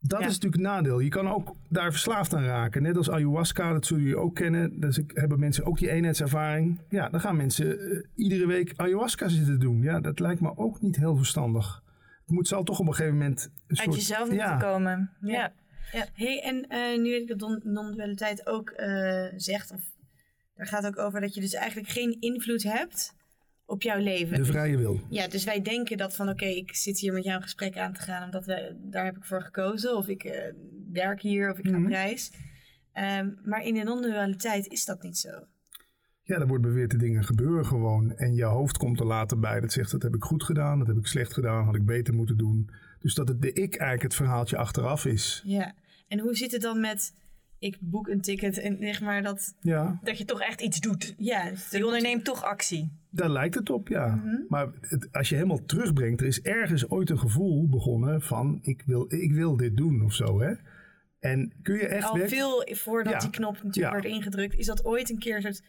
Dat 0.00 0.20
Ja. 0.20 0.26
is 0.26 0.32
natuurlijk 0.32 0.62
een 0.62 0.68
nadeel. 0.70 0.98
Je 1.00 1.08
kan 1.08 1.28
ook 1.28 1.54
daar 1.68 1.90
verslaafd 1.90 2.34
aan 2.34 2.44
raken. 2.44 2.82
Net 2.82 2.96
als 2.96 3.10
ayahuasca, 3.10 3.72
dat 3.72 3.86
zullen 3.86 4.02
jullie 4.02 4.18
ook 4.18 4.34
kennen. 4.34 4.80
Dus 4.80 4.98
ik, 4.98 5.10
hebben 5.14 5.38
mensen 5.38 5.64
ook 5.64 5.78
die 5.78 5.90
eenheidservaring. 5.90 6.80
Ja, 6.88 7.08
dan 7.08 7.20
gaan 7.20 7.36
mensen 7.36 7.78
eh, 7.80 8.02
iedere 8.14 8.46
week 8.46 8.72
ayahuasca 8.76 9.28
zitten 9.28 9.60
doen. 9.60 9.82
Ja, 9.82 10.00
dat 10.00 10.18
lijkt 10.18 10.40
me 10.40 10.56
ook 10.56 10.80
niet 10.80 10.96
heel 10.96 11.16
verstandig. 11.16 11.82
Het 12.20 12.34
moet, 12.34 12.48
zal 12.48 12.62
toch 12.64 12.78
op 12.78 12.86
een 12.86 12.94
gegeven 12.94 13.18
moment... 13.18 13.50
Een 13.66 13.78
Uit 13.78 13.78
soort, 13.78 13.96
jezelf 13.96 14.32
ja, 14.32 14.50
moeten 14.50 14.68
komen. 14.68 15.10
Ja. 15.20 15.52
Hey, 16.12 16.42
en 16.42 16.68
eh, 16.68 16.98
nu 16.98 17.10
weet 17.10 17.22
ik 17.22 17.28
dat 17.28 17.38
don- 17.38 17.60
non-dualiteit 17.64 18.46
ook 18.46 18.70
eh, 18.70 19.26
zegt, 19.36 19.72
of 19.72 19.80
daar 20.54 20.66
gaat 20.66 20.86
ook 20.86 20.98
over 20.98 21.20
dat 21.20 21.34
je 21.34 21.40
dus 21.40 21.54
eigenlijk 21.54 21.88
geen 21.88 22.16
invloed 22.20 22.62
hebt 22.62 23.14
op 23.66 23.82
jouw 23.82 23.98
leven. 23.98 24.36
De 24.36 24.44
vrije 24.44 24.76
wil. 24.76 25.00
Ja, 25.10 25.28
dus 25.28 25.44
wij 25.44 25.62
denken 25.62 25.96
dat 25.96 26.16
van 26.16 26.28
oké, 26.28 26.44
ik 26.44 26.74
zit 26.74 26.98
hier 26.98 27.12
met 27.12 27.24
jou 27.24 27.36
een 27.36 27.42
gesprek 27.42 27.76
aan 27.78 27.92
te 27.92 28.00
gaan 28.00 28.24
omdat 28.24 28.44
we, 28.46 28.76
daar 28.82 29.04
heb 29.04 29.16
ik 29.16 29.24
voor 29.24 29.42
gekozen. 29.42 29.96
Of 29.96 30.08
ik 30.08 30.24
eh, 30.24 30.52
werk 30.92 31.20
hier 31.20 31.50
of 31.52 31.58
ik 31.58 31.64
ga 31.66 31.70
Mhm. 31.76 31.84
op 31.84 31.90
reis. 31.90 32.32
Ehm, 32.92 33.30
maar 33.44 33.64
in 33.64 33.74
de 33.74 33.82
non-dualiteit 33.82 34.66
is 34.66 34.84
dat 34.84 35.02
niet 35.02 35.18
zo. 35.18 35.30
Ja, 36.22 36.36
er 36.38 36.46
wordt 36.46 36.62
beweerd 36.62 36.90
de 36.90 36.96
dingen 36.96 37.24
gebeuren 37.24 37.66
gewoon. 37.66 38.12
En 38.16 38.34
je 38.34 38.44
hoofd 38.44 38.76
komt 38.76 39.00
er 39.00 39.06
later 39.06 39.38
bij. 39.38 39.60
Dat 39.60 39.72
zegt, 39.72 39.90
dat 39.90 40.02
heb 40.02 40.14
ik 40.14 40.22
goed 40.22 40.42
gedaan, 40.44 40.78
dat 40.78 40.86
heb 40.86 40.96
ik 40.96 41.06
slecht 41.06 41.32
gedaan, 41.32 41.64
had 41.64 41.74
ik 41.74 41.84
beter 41.84 42.14
moeten 42.14 42.36
doen. 42.36 42.70
Dus 43.00 43.14
dat 43.14 43.28
het 43.28 43.42
de 43.42 43.52
ik 43.52 43.74
eigenlijk 43.74 44.02
het 44.02 44.14
verhaaltje 44.14 44.56
achteraf 44.56 45.04
is. 45.04 45.42
Ja. 45.44 45.74
En 46.08 46.18
hoe 46.20 46.34
zit 46.34 46.52
het 46.52 46.62
dan 46.62 46.80
met 46.80 47.14
ik 47.58 47.76
boek 47.80 48.08
een 48.08 48.20
ticket 48.20 48.58
en 48.58 48.76
zeg 48.80 49.00
maar 49.00 49.22
dat... 49.22 49.54
Ja, 49.60 50.00
Dat 50.02 50.18
je 50.18 50.24
toch 50.24 50.40
echt 50.40 50.60
iets 50.60 50.80
doet. 50.80 51.14
Ja, 51.18 51.50
Je 51.70 51.84
onderneemt 51.84 52.24
toch 52.24 52.44
actie. 52.44 52.92
daar 53.10 53.30
lijkt 53.30 53.54
het 53.54 53.70
op, 53.70 53.88
ja. 53.88 54.22
Maar 54.48 54.68
het, 54.80 55.08
als 55.12 55.28
je 55.28 55.34
helemaal 55.34 55.64
terugbrengt, 55.66 56.20
er 56.20 56.26
is 56.26 56.40
ergens 56.42 56.90
ooit 56.90 57.10
een 57.10 57.18
gevoel 57.18 57.68
begonnen 57.68 58.22
van 58.22 58.58
ik 58.62 58.82
wil, 58.86 59.04
ik 59.14 59.32
wil 59.32 59.56
dit 59.56 59.76
doen 59.76 60.02
of 60.04 60.12
zo, 60.14 60.40
hè. 60.40 60.54
En 61.18 61.52
kun 61.62 61.74
je 61.74 61.86
echt 61.86 62.08
al 62.08 62.16
veel 62.28 62.66
voordat 62.72 63.12
Ja. 63.12 63.18
die 63.18 63.30
knop 63.30 63.54
natuurlijk 63.62 63.76
Ja. 63.94 64.00
werd 64.02 64.04
ingedrukt, 64.14 64.54
is 64.54 64.66
dat 64.66 64.84
ooit 64.84 65.10
een 65.10 65.18
keer 65.18 65.36
een 65.36 65.42
soort, 65.42 65.62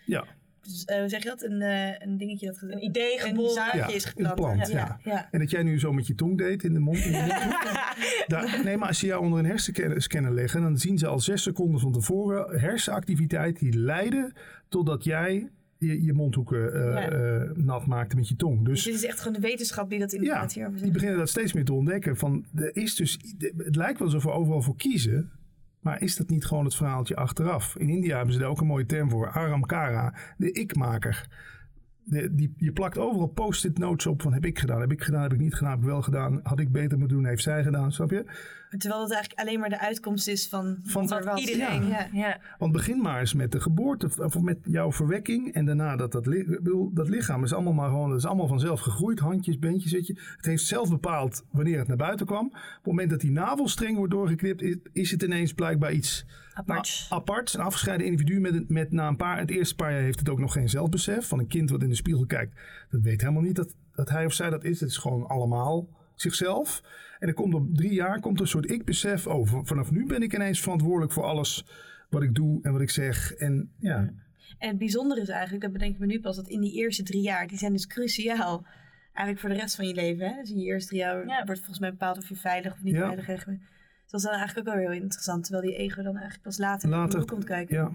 Ja, 0.62 0.94
eh, 0.94 1.00
hoe 1.00 1.10
zeg 1.10 1.24
je 1.24 1.30
dat, 1.30 1.44
een, 1.44 1.62
eh, 1.62 1.94
een 2.08 2.18
dingetje 2.18 2.46
dat 2.46 2.62
Een 2.62 2.84
idee 2.84 3.14
een 3.14 3.20
geboren. 3.28 3.52
zaadje 3.54 3.78
Ja, 3.78 3.88
is 3.88 4.06
geplant. 4.06 4.68
ja. 4.68 5.00
ja. 5.04 5.28
En 5.32 5.40
dat 5.40 5.50
jij 5.52 5.64
nu 5.64 5.80
zo 5.80 5.94
met 5.94 6.08
je 6.08 6.16
tong 6.16 6.38
deed 6.38 6.64
in 6.64 6.74
de 6.74 6.80
mond. 6.80 6.98
In 6.98 7.12
de 7.12 7.18
mondhoek. 7.18 7.64
Daar- 8.28 8.62
nee, 8.64 8.78
maar 8.78 8.88
als 8.88 9.00
ze 9.00 9.06
jou 9.06 9.24
onder 9.24 9.40
een 9.40 9.46
hersenscanner 9.46 10.34
leggen, 10.34 10.62
dan 10.62 10.78
zien 10.78 10.98
ze 10.98 11.08
al 11.08 11.20
zes 11.20 11.44
seconden 11.44 11.80
van 11.82 11.92
tevoren 11.92 12.60
hersenactiviteit 12.60 13.60
die 13.60 13.78
leiden 13.78 14.34
totdat 14.70 15.04
jij 15.04 15.50
je, 15.80 16.04
je 16.04 16.14
mondhoeken 16.14 16.74
eh, 16.74 16.82
Ja. 16.94 17.10
eh, 17.10 17.50
nat 17.56 17.86
maakte 17.86 18.16
met 18.16 18.28
je 18.28 18.36
tong. 18.36 18.66
Dus 18.66 18.74
Dus 18.74 18.84
dit 18.84 18.94
is 19.04 19.06
echt 19.10 19.20
gewoon 19.20 19.34
de 19.42 19.48
wetenschap 19.48 19.90
die 19.90 20.00
dat 20.00 20.12
ja, 20.12 20.18
inderdaad 20.18 20.54
hierover 20.54 20.72
die 20.76 20.82
zegt. 20.84 20.94
beginnen 20.94 21.20
dat 21.20 21.30
steeds 21.30 21.54
meer 21.54 21.66
te 21.66 21.74
ontdekken. 21.74 22.18
Van, 22.18 22.46
er 22.56 22.76
is 22.76 22.96
dus, 22.96 23.18
het 23.58 23.76
lijkt 23.76 24.00
wel 24.00 24.08
alsof 24.08 24.24
we 24.24 24.32
overal 24.32 24.62
voor 24.62 24.76
kiezen. 24.76 25.32
Maar 25.88 26.02
is 26.02 26.16
dat 26.16 26.30
niet 26.30 26.46
gewoon 26.46 26.66
het 26.66 26.76
verhaaltje 26.76 27.16
achteraf? 27.16 27.78
In 27.78 27.90
India 27.90 28.16
hebben 28.16 28.34
ze 28.34 28.40
daar 28.40 28.50
ook 28.50 28.62
een 28.62 28.68
mooie 28.68 28.86
term 28.86 29.10
voor. 29.10 29.32
Aramkara, 29.32 30.14
de 30.38 30.52
ikmaker. 30.52 31.28
Die, 32.32 32.54
je 32.58 32.72
plakt 32.72 32.98
overal 32.98 33.28
post-it 33.28 33.78
notes 33.78 34.06
op 34.06 34.22
van 34.22 34.34
heb 34.34 34.46
ik 34.46 34.60
gedaan, 34.60 34.82
heb 34.82 34.92
ik 34.92 35.04
gedaan, 35.04 35.22
heb 35.22 35.34
ik 35.34 35.40
niet 35.40 35.54
gedaan, 35.54 35.72
heb 35.72 35.80
ik 35.80 35.86
wel 35.86 36.02
gedaan. 36.02 36.40
Had 36.44 36.60
ik 36.60 36.72
beter 36.72 36.98
moeten 36.98 37.18
doen, 37.18 37.26
heeft 37.26 37.44
zij 37.44 37.64
gedaan, 37.64 37.92
snap 37.92 38.12
je? 38.12 38.26
Terwijl 38.78 39.02
het 39.02 39.12
eigenlijk 39.12 39.42
alleen 39.48 39.60
maar 39.60 39.70
de 39.70 39.80
uitkomst 39.80 40.28
is 40.28 40.48
van, 40.48 40.78
Van 40.84 41.08
wat 41.08 41.20
er 41.20 41.26
was. 41.26 41.40
Iedereen. 41.40 41.88
Ja. 41.88 42.08
Ja. 42.12 42.40
Want 42.58 42.72
begin 42.72 43.02
maar 43.02 43.20
eens 43.20 43.34
met 43.34 43.52
de 43.52 43.60
geboorte, 43.60 44.10
of 44.24 44.40
met 44.40 44.58
jouw 44.64 44.92
verwekking. 44.92 45.54
En 45.54 45.66
daarna 45.66 45.96
dat, 45.96 46.12
dat, 46.12 46.24
bedoel, 46.24 46.92
lichaam 46.94 47.44
is 47.44 47.54
allemaal 47.54 47.74
maar 47.74 47.90
gewoon, 47.90 48.10
dat 48.10 48.18
is 48.18 48.26
allemaal 48.26 48.48
vanzelf 48.48 48.80
gegroeid. 48.80 49.20
Handjes, 49.20 49.60
beentjes, 49.60 49.92
weet 49.92 50.08
je. 50.08 50.14
Het 50.36 50.46
heeft 50.46 50.64
zelf 50.66 50.90
bepaald 50.90 51.44
wanneer 51.52 51.78
het 51.80 51.88
naar 51.88 51.98
buiten 51.98 52.26
kwam. 52.26 52.46
Op 52.46 52.54
het 52.54 52.86
moment 52.86 53.10
dat 53.10 53.20
die 53.20 53.32
navelstreng 53.32 53.98
wordt 53.98 54.12
doorgeknipt, 54.14 54.62
is, 54.62 54.78
is 54.94 55.12
het 55.12 55.24
ineens 55.24 55.54
blijkbaar 55.54 55.92
iets 55.94 56.26
Apart. 56.54 57.06
nou, 57.10 57.22
apart. 57.22 57.54
Een 57.54 57.60
afgescheiden 57.62 58.06
individu 58.08 58.40
met, 58.40 58.54
een- 58.54 58.66
met 58.68 58.92
na 58.92 59.08
een 59.08 59.16
paar, 59.16 59.40
het 59.40 59.50
eerste 59.52 59.76
paar 59.76 59.92
jaar 59.92 60.02
heeft 60.02 60.20
het 60.20 60.30
ook 60.30 60.40
nog 60.40 60.54
geen 60.54 60.70
zelfbesef. 60.70 61.28
Van 61.28 61.40
een 61.40 61.48
kind 61.48 61.70
wat 61.70 61.82
in 61.84 61.90
de 61.90 61.96
spiegel 61.96 62.26
kijkt, 62.26 62.60
dat 62.90 63.02
weet 63.02 63.22
helemaal 63.22 63.42
niet 63.44 63.56
dat, 63.56 63.74
dat 63.96 64.10
hij 64.10 64.26
of 64.26 64.34
zij 64.34 64.50
dat 64.50 64.64
is. 64.64 64.80
Het 64.80 64.90
is 64.90 64.98
gewoon 64.98 65.28
allemaal 65.28 65.88
zichzelf. 66.22 66.82
En 67.20 67.28
er 67.28 67.34
komt 67.34 67.54
op 67.54 67.76
drie 67.76 67.94
jaar 67.94 68.20
komt 68.20 68.36
er 68.36 68.42
een 68.42 68.48
soort 68.48 68.72
ik-besef 68.72 69.28
over. 69.28 69.66
Vanaf 69.66 69.92
nu 69.92 70.06
ben 70.06 70.22
ik 70.22 70.34
ineens 70.34 70.60
verantwoordelijk 70.62 71.12
voor 71.12 71.24
alles 71.24 71.66
wat 72.10 72.24
ik 72.24 72.36
doe 72.36 72.60
en 72.64 72.72
wat 72.72 72.82
ik 72.82 72.90
zeg. 72.90 73.34
En 73.34 73.72
ja, 73.80 73.98
En 74.58 74.68
het 74.70 74.78
bijzondere 74.78 75.22
is 75.22 75.30
eigenlijk, 75.30 75.62
dat 75.64 75.72
bedenk 75.72 75.94
ik 75.94 76.00
me 76.00 76.06
nu 76.06 76.20
pas, 76.20 76.36
dat 76.36 76.48
in 76.48 76.62
die 76.62 76.74
eerste 76.74 77.04
drie 77.04 77.22
jaar, 77.22 77.48
die 77.48 77.58
zijn 77.58 77.72
dus 77.72 77.88
cruciaal. 77.88 78.66
Eigenlijk 79.14 79.40
voor 79.40 79.50
de 79.50 79.56
rest 79.62 79.76
van 79.76 79.88
je 79.88 79.94
leven. 79.94 80.28
Hè? 80.28 80.42
Dus 80.42 80.50
in 80.52 80.60
je 80.60 80.66
eerste 80.66 80.88
drie 80.90 81.00
jaar 81.02 81.28
Ja. 81.28 81.44
wordt 81.46 81.60
volgens 81.60 81.80
mij 81.80 81.90
bepaald 81.92 82.18
of 82.18 82.30
je 82.30 82.36
veilig 82.36 82.74
of 82.74 82.82
niet 82.84 82.94
Ja. 82.96 83.06
veilig 83.06 83.26
bent. 83.46 83.60
Dus 83.60 84.12
dat 84.12 84.20
is 84.20 84.26
dan 84.26 84.36
eigenlijk 84.36 84.68
ook 84.68 84.74
wel 84.76 84.84
heel 84.84 85.02
interessant. 85.02 85.44
Terwijl 85.44 85.66
die 85.68 85.76
ego 85.78 85.96
dan 86.04 86.14
eigenlijk 86.14 86.44
pas 86.44 86.58
later, 86.58 86.90
Later, 86.90 87.14
later 87.20 87.30
komt 87.34 87.44
kijken. 87.46 87.76
ja. 87.76 87.92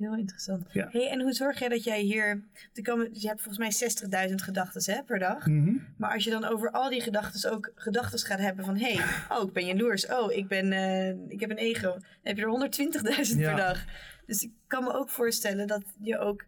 Heel 0.00 0.16
interessant. 0.16 0.66
Ja. 0.72 0.88
Hey, 0.90 1.08
en 1.08 1.20
hoe 1.20 1.32
zorg 1.32 1.58
jij 1.58 1.68
dat 1.68 1.84
jij 1.84 2.00
hier... 2.00 2.44
Er 2.74 2.82
komen, 2.82 3.08
je 3.12 3.28
hebt 3.28 3.42
volgens 3.42 3.80
mij 3.80 4.28
60.000 4.28 4.34
gedachten 4.34 5.04
per 5.04 5.18
dag. 5.18 5.46
Mhm. 5.46 5.76
Maar 5.96 6.12
als 6.12 6.24
je 6.24 6.30
dan 6.30 6.44
over 6.44 6.70
al 6.70 6.90
die 6.90 7.00
gedachten 7.00 7.52
ook 7.52 7.72
gedachten 7.74 8.18
gaat 8.18 8.38
hebben 8.38 8.64
van... 8.64 8.76
Hé, 8.76 8.92
hey, 8.92 9.04
oh, 9.38 9.46
ik 9.46 9.52
ben 9.52 9.66
jaloers. 9.66 10.06
Oh, 10.06 10.32
ik, 10.32 10.48
ben, 10.48 10.72
eh, 10.72 11.08
ik 11.28 11.40
heb 11.40 11.50
een 11.50 11.56
ego. 11.56 11.90
Dan 11.90 12.02
heb 12.22 12.36
je 12.36 12.42
er 12.42 13.26
120.000 13.28 13.38
Ja. 13.38 13.48
per 13.48 13.56
dag. 13.56 13.84
Dus 14.26 14.42
ik 14.42 14.50
kan 14.66 14.84
me 14.84 14.92
ook 14.92 15.10
voorstellen 15.10 15.66
dat 15.66 15.84
je 16.00 16.18
ook 16.18 16.44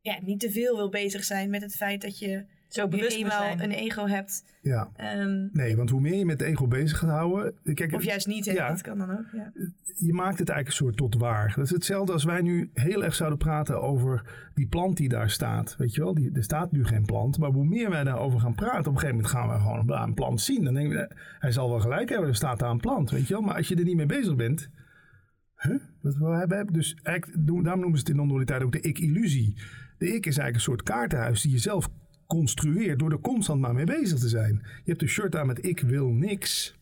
ja, 0.00 0.18
niet 0.22 0.40
te 0.40 0.50
veel 0.50 0.76
wil 0.76 0.88
bezig 0.88 1.24
zijn 1.24 1.50
met 1.50 1.62
het 1.62 1.76
feit 1.76 2.00
dat 2.00 2.18
je 2.18 2.44
Zo 2.76 2.88
bewust 2.88 3.16
eenmaal 3.16 3.42
zijn. 3.42 3.62
een 3.62 3.70
ego 3.70 4.06
hebt. 4.06 4.44
ja. 4.60 4.90
Ehm, 4.96 5.46
Nee, 5.52 5.76
want 5.76 5.90
hoe 5.90 6.00
meer 6.00 6.14
je 6.18 6.24
met 6.24 6.38
de 6.38 6.44
ego 6.44 6.66
bezig 6.66 6.98
gaat 6.98 7.10
houden. 7.10 7.54
Kijk, 7.74 7.92
of 7.92 8.04
juist 8.04 8.26
niet, 8.26 8.44
hè? 8.44 8.52
Ja. 8.52 8.68
dat 8.68 8.80
kan 8.80 8.98
dan 8.98 9.10
ook. 9.10 9.24
Ja. 9.32 9.52
je 9.96 10.12
maakt 10.12 10.38
het 10.38 10.48
eigenlijk 10.48 10.68
een 10.68 10.86
soort 10.86 10.96
tot 10.96 11.14
waar. 11.14 11.52
Dat 11.56 11.64
is 11.64 11.70
hetzelfde 11.70 12.12
als 12.12 12.24
wij 12.24 12.40
nu 12.40 12.70
heel 12.74 13.04
erg 13.04 13.14
zouden 13.14 13.38
praten 13.38 13.82
over 13.82 14.22
die 14.54 14.66
plant 14.66 14.96
die 14.96 15.08
daar 15.08 15.30
staat. 15.30 15.76
Weet 15.78 15.94
je 15.94 16.00
wel, 16.00 16.14
die, 16.14 16.30
er 16.34 16.42
staat 16.42 16.72
nu 16.72 16.84
geen 16.84 17.04
plant. 17.04 17.38
Maar 17.38 17.50
hoe 17.50 17.64
meer 17.64 17.90
wij 17.90 18.04
daarover 18.04 18.40
gaan 18.40 18.54
praten, 18.54 18.78
op 18.78 18.86
een 18.86 18.98
gegeven 18.98 19.16
moment 19.16 19.32
gaan 19.32 19.48
we 19.48 19.54
gewoon 19.54 20.02
een, 20.02 20.14
plant 20.14 20.40
zien. 20.40 20.64
Dan 20.64 20.74
denken 20.74 20.96
we, 20.96 21.02
eh, 21.06 21.16
hij 21.38 21.52
zal 21.52 21.70
wel 21.70 21.80
gelijk 21.80 22.08
hebben, 22.08 22.28
er 22.28 22.34
staat 22.34 22.58
daar 22.58 22.70
een 22.70 22.80
plant. 22.80 23.10
Weet 23.10 23.28
je 23.28 23.34
wel, 23.34 23.42
maar 23.42 23.56
als 23.56 23.68
je 23.68 23.76
er 23.76 23.84
niet 23.84 23.96
mee 23.96 24.06
bezig 24.06 24.36
bent. 24.36 24.70
Huh? 25.56 25.80
Wat 26.00 26.16
we 26.16 26.26
hebben. 26.26 26.72
Dus 26.72 26.96
eigenlijk, 27.02 27.46
daarom 27.46 27.80
noemen 27.80 27.98
ze 27.98 28.04
het 28.04 28.08
in 28.08 28.16
non-dualiteit 28.16 28.62
ook 28.62 28.72
de 28.72 28.80
ik-illusie. 28.80 29.56
De 29.98 30.06
ik 30.06 30.26
is 30.26 30.38
eigenlijk 30.38 30.54
een 30.54 30.60
soort 30.60 30.82
kaartenhuis 30.82 31.42
die 31.42 31.50
je 31.50 31.58
zelf 31.58 31.88
construeert 32.26 32.98
door 32.98 33.10
er 33.12 33.20
constant 33.20 33.60
maar 33.60 33.74
mee 33.74 33.84
bezig 33.84 34.18
te 34.18 34.28
zijn. 34.28 34.60
Je 34.84 34.90
hebt 34.90 35.02
een 35.02 35.08
shirt 35.08 35.36
aan 35.36 35.46
met 35.46 35.64
ik 35.64 35.80
wil 35.80 36.08
niks. 36.08 36.74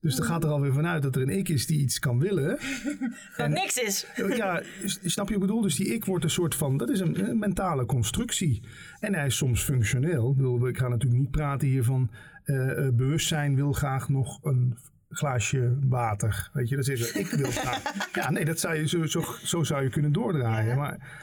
Dus 0.00 0.18
er 0.18 0.24
gaat 0.24 0.44
er 0.44 0.50
alweer 0.50 0.72
vanuit 0.72 1.02
dat 1.02 1.16
er 1.16 1.22
een 1.22 1.28
ik 1.38 1.48
is 1.48 1.66
die 1.66 1.80
iets 1.80 1.98
kan 1.98 2.18
willen. 2.18 2.58
Dat 3.36 3.48
niks 3.48 3.76
is. 3.76 4.06
Ja, 4.36 4.62
s- 4.84 4.98
snap 5.04 5.28
je 5.28 5.34
wat 5.34 5.42
ik 5.42 5.46
bedoel? 5.48 5.60
Dus 5.62 5.76
die 5.76 5.94
ik 5.94 6.04
wordt 6.04 6.24
een 6.24 6.30
soort 6.30 6.54
van, 6.54 6.76
dat 6.76 6.90
is 6.90 7.00
een, 7.00 7.28
een 7.28 7.38
mentale 7.38 7.86
constructie. 7.86 8.62
En 9.00 9.14
hij 9.14 9.26
is 9.26 9.36
soms 9.36 9.62
functioneel. 9.62 10.30
Ik, 10.30 10.36
bedoel, 10.36 10.68
ik 10.68 10.78
ga 10.78 10.88
natuurlijk 10.88 11.20
niet 11.20 11.30
praten 11.30 11.68
hier 11.68 11.84
van 11.84 12.10
eh, 12.44 12.86
eh, 12.86 12.94
bewustzijn 12.94 13.54
wil 13.54 13.72
graag 13.72 14.08
nog 14.08 14.44
een 14.44 14.78
glaasje 15.08 15.78
water. 15.88 16.50
Weet 16.52 16.68
je, 16.68 16.76
dat 16.76 16.88
is 16.88 17.12
ik 17.12 17.26
wil 17.30 17.50
graag. 17.60 17.82
Ja, 18.14 18.30
nee, 18.30 18.44
dat 18.44 18.60
zou 18.60 18.74
je, 18.74 18.88
zo, 18.88 19.06
zo, 19.06 19.24
zo 19.44 19.62
zou 19.62 19.82
je 19.82 19.90
kunnen 19.90 20.12
doordraaien. 20.12 20.76
Maar 20.76 21.20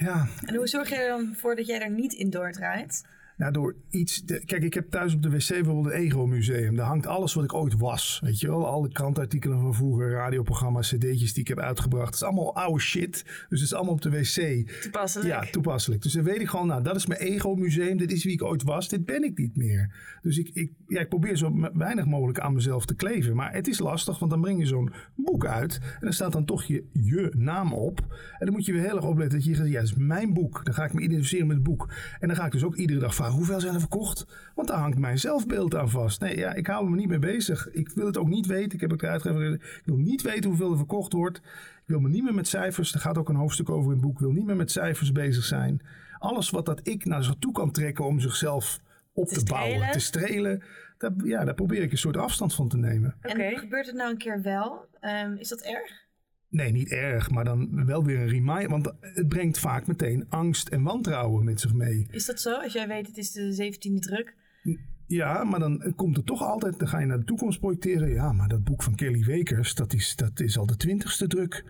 ja, 0.00 0.26
En 0.44 0.54
hoe 0.54 0.68
zorg 0.68 0.88
je 0.88 0.94
er 0.94 1.08
dan 1.08 1.34
voor 1.36 1.56
dat 1.56 1.66
jij 1.66 1.80
er 1.80 1.90
niet 1.90 2.12
in 2.12 2.30
doordraait? 2.30 3.04
Nou, 3.40 3.52
door 3.52 3.74
iets. 3.90 4.22
de- 4.22 4.44
kijk, 4.44 4.62
ik 4.62 4.74
heb 4.74 4.90
thuis 4.90 5.14
op 5.14 5.22
de 5.22 5.30
wc 5.30 5.48
bijvoorbeeld 5.48 5.86
een 5.86 6.00
ego-museum. 6.00 6.76
Daar 6.76 6.86
hangt 6.86 7.06
alles 7.06 7.34
wat 7.34 7.44
ik 7.44 7.54
ooit 7.54 7.76
was. 7.76 8.20
Weet 8.24 8.40
je 8.40 8.46
wel? 8.48 8.66
Alle 8.66 8.88
krantartikelen 8.88 9.60
van 9.60 9.74
vroeger, 9.74 10.10
radioprogramma's, 10.10 10.88
cd'tjes 10.94 11.32
die 11.32 11.42
ik 11.42 11.48
heb 11.48 11.58
uitgebracht. 11.58 12.06
Het 12.06 12.14
is 12.14 12.22
allemaal 12.22 12.54
oude 12.56 12.80
shit. 12.80 13.22
Dus 13.24 13.60
het 13.60 13.60
is 13.60 13.74
allemaal 13.74 13.92
op 13.92 14.02
de 14.02 14.10
wc. 14.10 14.70
Toepasselijk. 14.82 15.28
Ja, 15.28 15.44
toepasselijk. 15.50 16.02
Dus 16.02 16.12
dan 16.12 16.24
weet 16.24 16.40
ik 16.40 16.48
gewoon, 16.48 16.66
nou, 16.66 16.82
dat 16.82 16.96
is 16.96 17.06
mijn 17.06 17.20
ego-museum. 17.20 17.96
Dit 17.96 18.12
is 18.12 18.24
wie 18.24 18.32
ik 18.32 18.42
ooit 18.42 18.62
was. 18.62 18.88
Dit 18.88 19.04
ben 19.04 19.24
ik 19.24 19.38
niet 19.38 19.56
meer. 19.56 19.94
Dus 20.22 20.38
ik, 20.38 20.50
ik, 20.52 20.72
ja, 20.86 21.00
ik 21.00 21.08
probeer 21.08 21.36
zo 21.36 21.70
weinig 21.72 22.06
mogelijk 22.06 22.38
aan 22.38 22.54
mezelf 22.54 22.84
te 22.84 22.94
kleven. 22.94 23.36
Maar 23.36 23.52
het 23.52 23.68
is 23.68 23.78
lastig, 23.78 24.18
want 24.18 24.30
dan 24.30 24.40
breng 24.40 24.58
je 24.58 24.66
zo'n 24.66 24.92
boek 25.14 25.46
uit. 25.46 25.78
En 25.82 26.00
dan 26.00 26.12
staat 26.12 26.32
dan 26.32 26.44
toch 26.44 26.64
je, 26.64 26.84
je 26.92 27.32
naam 27.36 27.72
op. 27.72 28.00
En 28.38 28.46
dan 28.46 28.54
moet 28.54 28.66
je 28.66 28.72
weer 28.72 28.82
heel 28.82 28.96
erg 28.96 29.04
opletten 29.06 29.38
dat 29.38 29.48
je 29.48 29.54
gaat, 29.54 29.66
ja, 29.66 29.80
dat 29.80 29.82
is 29.82 29.94
mijn 29.94 30.34
boek. 30.34 30.64
Dan 30.64 30.74
ga 30.74 30.84
ik 30.84 30.92
me 30.92 31.00
identificeren 31.00 31.46
met 31.46 31.56
het 31.56 31.64
boek. 31.64 31.92
En 32.20 32.28
dan 32.28 32.36
ga 32.36 32.44
ik 32.46 32.52
dus 32.52 32.64
ook 32.64 32.76
iedere 32.76 33.00
dag 33.00 33.14
vragen, 33.14 33.29
hoeveel 33.30 33.60
zijn 33.60 33.74
er 33.74 33.80
verkocht? 33.80 34.26
Want 34.54 34.68
daar 34.68 34.78
hangt 34.78 34.98
mijn 34.98 35.18
zelfbeeld 35.18 35.74
aan 35.74 35.90
vast. 35.90 36.20
Nee, 36.20 36.36
ja, 36.36 36.54
ik 36.54 36.66
hou 36.66 36.90
me 36.90 36.96
niet 36.96 37.08
mee 37.08 37.18
bezig. 37.18 37.70
Ik 37.70 37.88
wil 37.88 38.06
het 38.06 38.16
ook 38.16 38.28
niet 38.28 38.46
weten. 38.46 38.72
Ik 38.72 38.80
heb 38.80 39.02
uitgever 39.02 39.40
gezegd, 39.40 39.62
ik 39.62 39.82
wil 39.84 39.96
niet 39.96 40.22
weten 40.22 40.48
hoeveel 40.48 40.70
er 40.70 40.76
verkocht 40.76 41.12
wordt. 41.12 41.36
Ik 41.82 41.86
wil 41.86 42.00
me 42.00 42.08
niet 42.08 42.22
meer 42.22 42.34
met 42.34 42.48
cijfers. 42.48 42.94
Er 42.94 43.00
gaat 43.00 43.18
ook 43.18 43.28
een 43.28 43.36
hoofdstuk 43.36 43.70
over 43.70 43.86
in 43.86 43.96
het 43.96 44.06
boek. 44.06 44.12
Ik 44.12 44.18
wil 44.18 44.32
niet 44.32 44.46
meer 44.46 44.56
met 44.56 44.70
cijfers 44.70 45.12
bezig 45.12 45.44
zijn. 45.44 45.80
Alles 46.18 46.50
wat 46.50 46.66
dat 46.66 46.80
ik 46.82 47.04
naar 47.04 47.24
zich 47.24 47.34
toe 47.38 47.52
kan 47.52 47.70
trekken 47.70 48.04
om 48.04 48.20
zichzelf 48.20 48.80
op 49.12 49.28
te, 49.28 49.34
Te 49.38 49.44
bouwen, 49.44 49.90
te 49.90 49.98
strelen. 49.98 50.62
Daar, 50.98 51.12
ja, 51.24 51.44
daar 51.44 51.54
probeer 51.54 51.82
ik 51.82 51.92
een 51.92 51.98
soort 51.98 52.16
afstand 52.16 52.54
van 52.54 52.68
te 52.68 52.76
nemen. 52.76 53.14
Oké. 53.22 53.42
En 53.42 53.58
gebeurt 53.58 53.86
het 53.86 53.94
nou 53.94 54.10
een 54.10 54.18
keer 54.18 54.42
wel? 54.42 54.86
Ehm, 55.00 55.34
is 55.34 55.48
dat 55.48 55.60
erg? 55.60 56.08
Nee, 56.50 56.72
niet 56.72 56.88
erg, 56.88 57.30
maar 57.30 57.44
dan 57.44 57.86
wel 57.86 58.04
weer 58.04 58.18
een 58.18 58.28
reminder. 58.28 58.68
Want 58.68 58.92
het 59.00 59.28
brengt 59.28 59.58
vaak 59.58 59.86
meteen 59.86 60.26
angst 60.28 60.68
en 60.68 60.82
wantrouwen 60.82 61.44
met 61.44 61.60
zich 61.60 61.74
mee. 61.74 62.06
Is 62.10 62.26
dat 62.26 62.40
zo? 62.40 62.54
Als 62.54 62.72
jij 62.72 62.88
weet 62.88 63.06
het 63.06 63.16
is 63.16 63.32
de 63.32 63.72
17e 63.74 63.98
druk. 63.98 64.34
Ja, 65.10 65.44
maar 65.44 65.60
dan 65.60 65.92
komt 65.96 66.16
er 66.16 66.24
toch 66.24 66.42
altijd, 66.42 66.78
dan 66.78 66.88
ga 66.88 66.98
je 66.98 67.06
naar 67.06 67.18
de 67.18 67.24
toekomst 67.24 67.60
projecteren. 67.60 68.10
Ja, 68.10 68.32
maar 68.32 68.48
dat 68.48 68.64
boek 68.64 68.82
van 68.82 68.94
Kelly 68.94 69.24
Wekers, 69.24 69.74
dat 69.74 69.92
is, 69.92 70.16
dat 70.16 70.40
is 70.40 70.58
al 70.58 70.66
de 70.66 70.76
twintigste 70.76 71.26
druk. 71.26 71.64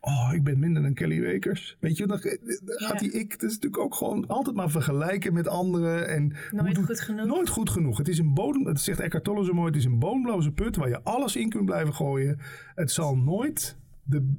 Oh, 0.00 0.30
ik 0.34 0.44
ben 0.44 0.58
minder 0.58 0.82
dan 0.82 0.94
Kelly 0.94 1.20
Wekers. 1.20 1.76
Weet 1.80 1.96
je, 1.96 2.06
dan, 2.06 2.20
dan 2.20 2.78
gaat 2.78 2.98
die 2.98 3.12
ik, 3.12 3.30
dat 3.30 3.50
is 3.50 3.54
natuurlijk 3.54 3.82
ook 3.82 3.94
gewoon 3.94 4.26
altijd 4.26 4.56
maar 4.56 4.70
vergelijken 4.70 5.32
met 5.32 5.48
anderen. 5.48 6.08
En 6.08 6.32
Nooit 6.50 6.78
goed 6.78 7.00
genoeg. 7.00 7.26
Nooit 7.26 7.48
goed 7.48 7.70
genoeg. 7.70 7.98
Het 7.98 8.08
is 8.08 8.18
een 8.18 8.34
bodem, 8.34 8.64
dat 8.64 8.80
zegt 8.80 9.00
Eckhart 9.00 9.24
Tolle 9.24 9.44
zo 9.44 9.52
mooi, 9.52 9.66
het 9.66 9.76
is 9.76 9.84
een 9.84 9.98
bodemloze 9.98 10.52
put 10.52 10.76
waar 10.76 10.88
je 10.88 11.02
alles 11.02 11.36
in 11.36 11.48
kunt 11.48 11.64
blijven 11.64 11.94
gooien. 11.94 12.38
Het 12.74 12.90
zal 12.90 13.16
nooit 13.16 13.76
de, 14.02 14.34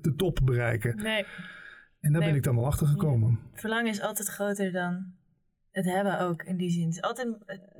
de 0.00 0.14
top 0.16 0.40
bereiken. 0.44 0.96
Nee, 0.96 1.24
En 2.00 2.12
daar 2.12 2.20
Nee. 2.20 2.28
ben 2.30 2.38
ik 2.38 2.42
dan 2.44 2.54
wel 2.56 2.66
achter 2.66 2.86
gekomen. 2.86 3.38
verlangen 3.52 3.90
is 3.92 4.00
altijd 4.00 4.28
groter 4.28 4.72
dan 4.72 5.12
het 5.70 5.84
hebben 5.84 6.18
ook 6.20 6.42
in 6.42 6.56
die 6.56 6.70
zin. 6.70 6.84
Het 6.84 6.94
is 6.94 7.02
altijd 7.02 7.28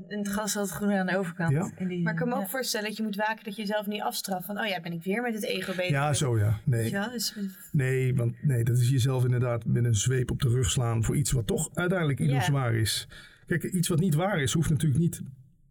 een 0.09 0.27
gras 0.27 0.57
altijd 0.57 0.77
groener 0.77 0.99
aan 0.99 1.07
de 1.07 1.17
overkant. 1.19 1.51
Ja. 1.53 1.71
In 1.77 1.89
die 1.89 2.03
Maar 2.03 2.13
ik 2.13 2.19
kan 2.19 2.29
me 2.29 2.35
ook 2.35 2.49
voorstellen 2.49 2.87
dat 2.89 2.97
je 2.97 3.03
moet 3.03 3.17
waken 3.17 3.45
dat 3.45 3.57
je 3.57 3.63
jezelf 3.63 3.87
niet 3.87 4.01
afstraft. 4.03 4.47
Van, 4.47 4.59
oh 4.61 4.67
ja, 4.67 4.81
ben 4.81 4.93
ik 4.93 5.03
weer 5.03 5.23
met 5.23 5.35
het 5.35 5.45
ego 5.45 5.73
bezig. 5.75 5.91
Ja, 5.91 6.13
zo 6.13 6.39
ja. 6.39 6.61
Nee. 6.65 6.91
Dus, 6.91 7.37
Nee, 7.73 8.15
want 8.15 8.43
nee, 8.43 8.65
dat 8.65 8.79
is 8.79 8.89
jezelf 8.91 9.25
inderdaad 9.25 9.65
met 9.65 9.85
een 9.85 9.95
zweep 9.95 10.31
op 10.31 10.41
de 10.41 10.49
rug 10.49 10.71
slaan 10.71 11.05
voor 11.05 11.17
iets 11.17 11.33
wat 11.33 11.47
toch 11.47 11.71
uiteindelijk 11.75 12.19
Ja. 12.19 12.25
illusoir 12.25 12.75
is. 12.75 13.09
Kijk, 13.47 13.63
iets 13.63 13.89
wat 13.89 14.01
niet 14.01 14.15
waar 14.15 14.41
is, 14.41 14.53
hoeft 14.53 14.71
natuurlijk 14.71 15.01
niet 15.01 15.23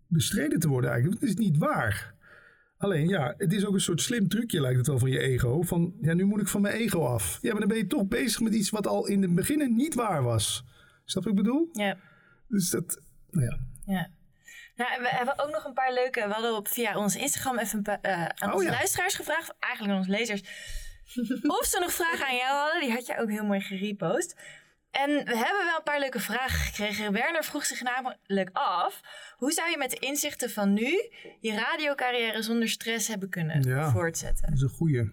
bestreden 0.07 0.59
te 0.59 0.67
worden 0.67 0.89
eigenlijk. 0.91 1.19
want 1.21 1.31
Het 1.31 1.39
is 1.39 1.45
niet 1.49 1.57
waar. 1.57 2.13
Alleen 2.77 3.07
ja, 3.07 3.33
het 3.37 3.53
is 3.53 3.65
ook 3.65 3.73
een 3.73 3.79
soort 3.81 4.01
slim 4.01 4.27
trucje 4.27 4.61
lijkt 4.61 4.77
het 4.77 4.87
wel 4.87 4.99
van 4.99 5.09
je 5.09 5.19
ego. 5.19 5.61
Van 5.61 5.93
ja, 6.01 6.13
nu 6.13 6.25
moet 6.25 6.41
ik 6.41 6.47
van 6.47 6.61
mijn 6.61 6.75
ego 6.75 7.05
af. 7.05 7.37
Ja, 7.41 7.51
maar 7.51 7.59
dan 7.59 7.69
ben 7.69 7.77
je 7.77 7.87
toch 7.87 8.07
bezig 8.07 8.39
met 8.39 8.53
iets 8.53 8.69
wat 8.69 8.87
al 8.87 9.07
in 9.07 9.21
het 9.21 9.35
begin 9.35 9.75
niet 9.75 9.93
waar 9.93 10.23
was. 10.23 10.63
Snap 11.05 11.23
wat 11.23 11.33
ik 11.33 11.43
bedoel? 11.43 11.69
Ja, 11.71 11.97
Dus 12.47 12.69
dat, 12.69 13.01
nou 13.29 13.45
ja. 13.45 13.59
ja. 13.85 14.09
Nou, 14.75 15.01
we 15.01 15.07
hebben 15.09 15.39
ook 15.39 15.51
nog 15.51 15.65
een 15.65 15.73
paar 15.73 15.93
leuke. 15.93 16.27
We 16.27 16.33
hadden 16.33 16.55
op, 16.55 16.67
via 16.67 16.97
ons 16.97 17.15
Instagram 17.15 17.59
even 17.59 17.79
een 17.83 18.01
eh, 18.01 18.25
aan 18.25 18.49
Oh, 18.49 18.55
onze 18.55 18.65
ja. 18.65 18.71
luisteraars 18.71 19.15
gevraagd, 19.15 19.53
eigenlijk 19.59 19.93
aan 19.93 19.99
onze 19.99 20.11
lezers, 20.11 20.41
of 21.59 21.65
ze 21.65 21.79
nog 21.79 21.93
vragen 21.93 22.25
aan 22.25 22.35
jou 22.35 22.57
hadden. 22.57 22.81
Die 22.81 22.91
had 22.91 23.05
je 23.05 23.17
ook 23.17 23.29
heel 23.29 23.45
mooi 23.45 23.61
gerepost. 23.61 24.35
En 24.93 25.09
we 25.09 25.35
hebben 25.37 25.65
wel 25.65 25.77
een 25.77 25.83
paar 25.83 25.99
leuke 25.99 26.19
vragen 26.19 26.59
gekregen. 26.59 27.13
Werner 27.13 27.43
vroeg 27.43 27.65
zich 27.65 27.81
namelijk 27.81 28.49
af: 28.53 28.99
hoe 29.37 29.51
zou 29.51 29.69
je 29.69 29.77
met 29.77 29.89
de 29.91 29.99
inzichten 29.99 30.49
van 30.49 30.73
nu 30.73 31.09
je 31.39 31.55
radiocarrière 31.55 32.41
zonder 32.41 32.69
stress 32.69 33.07
hebben 33.07 33.29
kunnen 33.29 33.61
Ja. 33.61 33.91
voortzetten? 33.91 34.45
Dat 34.47 34.55
is 34.55 34.61
een 34.61 34.69
goeie. 34.69 35.11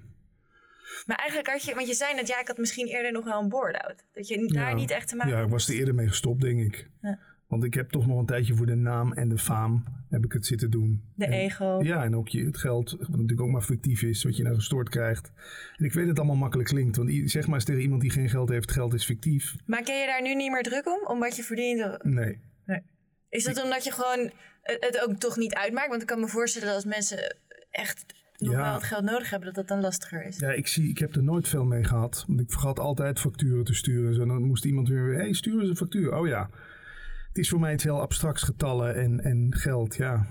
Maar 1.07 1.17
eigenlijk 1.17 1.49
had 1.51 1.65
je, 1.65 1.75
want 1.75 1.87
je 1.87 1.95
zei 1.95 2.15
net, 2.15 2.29
ja, 2.29 2.41
ik 2.41 2.47
had 2.49 2.57
misschien 2.59 2.87
eerder 2.87 3.13
nog 3.13 3.25
wel 3.25 3.41
een 3.41 3.49
board-out. 3.49 4.05
Dat 4.13 4.29
je 4.29 4.47
daar 4.53 4.69
Ja. 4.69 4.75
niet 4.75 4.91
echt 4.91 5.09
te 5.09 5.17
maken 5.17 5.33
Ja, 5.37 5.43
ik 5.43 5.49
was 5.51 5.69
er 5.69 5.75
eerder 5.75 5.95
mee 5.95 6.09
gestopt, 6.09 6.41
denk 6.41 6.61
ik. 6.61 6.89
Ja. 7.01 7.19
Want 7.51 7.65
ik 7.65 7.75
heb 7.75 7.91
toch 7.91 8.07
nog 8.07 8.19
een 8.19 8.27
tijdje 8.27 8.55
voor 8.55 8.67
de 8.67 8.75
naam 8.75 9.13
en 9.13 9.29
de 9.29 9.39
faam 9.39 9.85
heb 10.11 10.25
ik 10.25 10.33
het 10.33 10.47
zitten 10.47 10.71
doen. 10.71 11.03
De 11.15 11.25
En- 11.25 11.33
ego. 11.33 11.81
Ja, 11.83 12.05
en 12.05 12.17
ook 12.17 12.29
je, 12.29 12.45
het 12.45 12.57
geld, 12.57 12.91
wat 12.91 13.09
natuurlijk 13.09 13.41
ook 13.41 13.51
maar 13.51 13.63
fictief 13.63 14.03
is, 14.03 14.25
wat 14.25 14.37
je 14.37 14.43
nou 14.43 14.55
gestort 14.55 14.89
krijgt. 14.89 15.33
En 15.77 15.85
ik 15.85 15.93
weet 15.93 15.95
dat 16.07 16.07
het 16.09 16.19
allemaal 16.19 16.37
makkelijk 16.37 16.69
klinkt, 16.69 16.97
want 16.97 17.11
zeg 17.25 17.47
maar 17.47 17.55
eens 17.55 17.65
tegen 17.65 17.83
iemand 17.83 18.01
die 18.01 18.11
geen 18.11 18.29
geld 18.29 18.49
heeft, 18.49 18.71
geld 18.71 18.95
is 18.95 19.05
fictief. 19.05 19.55
Maak 19.67 19.87
jij 19.87 20.01
je 20.01 20.07
daar 20.07 20.23
nu 20.23 20.35
niet 20.35 20.51
meer 20.51 20.63
druk 20.63 20.87
om? 20.87 21.07
Om 21.07 21.19
wat 21.19 21.37
je 21.37 21.43
verdient? 21.43 22.05
Nee. 22.05 22.39
Is 23.29 23.45
dat 23.45 23.63
omdat 23.65 23.85
je 23.85 23.93
gewoon 23.93 24.31
het 24.63 25.05
ook 25.09 25.19
toch 25.19 25.37
niet 25.37 25.55
uitmaakt? 25.55 25.89
Want 25.89 26.01
ik 26.03 26.07
kan 26.09 26.21
me 26.21 26.29
voorstellen 26.29 26.67
dat 26.69 26.77
als 26.77 26.85
mensen 26.85 27.37
echt 27.71 28.05
nog 28.39 28.53
Ja. 28.53 28.63
wel 28.63 28.73
wat 28.73 28.83
geld 28.83 29.05
nodig 29.05 29.31
hebben, 29.31 29.47
dat 29.49 29.57
dat 29.57 29.69
dan 29.69 29.81
lastiger 29.81 30.27
is. 30.27 30.39
Ja, 30.39 30.51
ik, 30.51 30.67
zie, 30.67 30.89
ik 30.89 30.99
heb 30.99 31.15
er 31.17 31.23
nooit 31.23 31.49
veel 31.49 31.65
mee 31.65 31.85
gehad. 31.85 32.25
Want 32.27 32.41
ik 32.41 32.51
vergat 32.51 32.79
altijd 32.79 33.21
facturen 33.21 33.65
te 33.65 33.75
sturen. 33.75 34.21
en 34.21 34.29
dan 34.29 34.43
moest 34.43 34.65
iemand 34.65 34.89
weer, 34.89 35.13
hé, 35.13 35.17
hey, 35.21 35.33
stuur 35.33 35.61
eens 35.61 35.69
een 35.69 35.77
factuur. 35.77 36.15
Oh 36.17 36.27
ja. 36.27 36.51
Het 37.31 37.39
is 37.39 37.49
voor 37.49 37.61
mij 37.61 37.73
iets 37.73 37.85
heel 37.85 38.01
abstracts 38.01 38.43
getallen 38.43 38.95
en, 38.95 39.21
en 39.21 39.55
geld, 39.57 39.95
ja. 39.97 40.27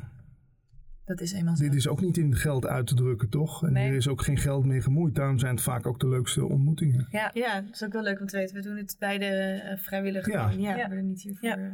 Dat 1.05 1.21
is 1.21 1.31
eenmaal 1.31 1.55
zo. 1.55 1.63
Dit 1.63 1.73
is 1.73 1.87
ook 1.87 2.01
niet 2.01 2.17
in 2.17 2.35
geld 2.35 2.65
uit 2.67 2.87
te 2.87 2.95
drukken, 2.95 3.29
toch? 3.29 3.65
En 3.65 3.73
Nee. 3.73 3.89
er 3.89 3.95
is 3.95 4.07
ook 4.07 4.21
geen 4.21 4.37
geld 4.37 4.65
mee 4.65 4.81
gemoeid. 4.81 5.15
Daarom 5.15 5.39
zijn 5.39 5.53
het 5.55 5.63
vaak 5.63 5.85
ook 5.87 5.99
de 5.99 6.07
leukste 6.09 6.45
ontmoetingen. 6.45 7.07
Ja. 7.09 7.31
ja, 7.33 7.61
dat 7.61 7.73
is 7.73 7.83
ook 7.83 7.93
wel 7.93 8.03
leuk 8.03 8.19
om 8.19 8.25
te 8.27 8.37
weten. 8.37 8.55
We 8.55 8.61
doen 8.61 8.77
het 8.77 8.95
beide 8.99 9.25
eh, 9.25 9.77
vrijwillig. 9.77 10.27
Ja. 10.31 10.49
ja, 10.49 10.57
Ja. 10.57 10.75
we 10.75 10.87
worden 10.87 11.07
niet 11.07 11.21
hiervoor 11.21 11.49
Ja. 11.49 11.57
eh, 11.57 11.71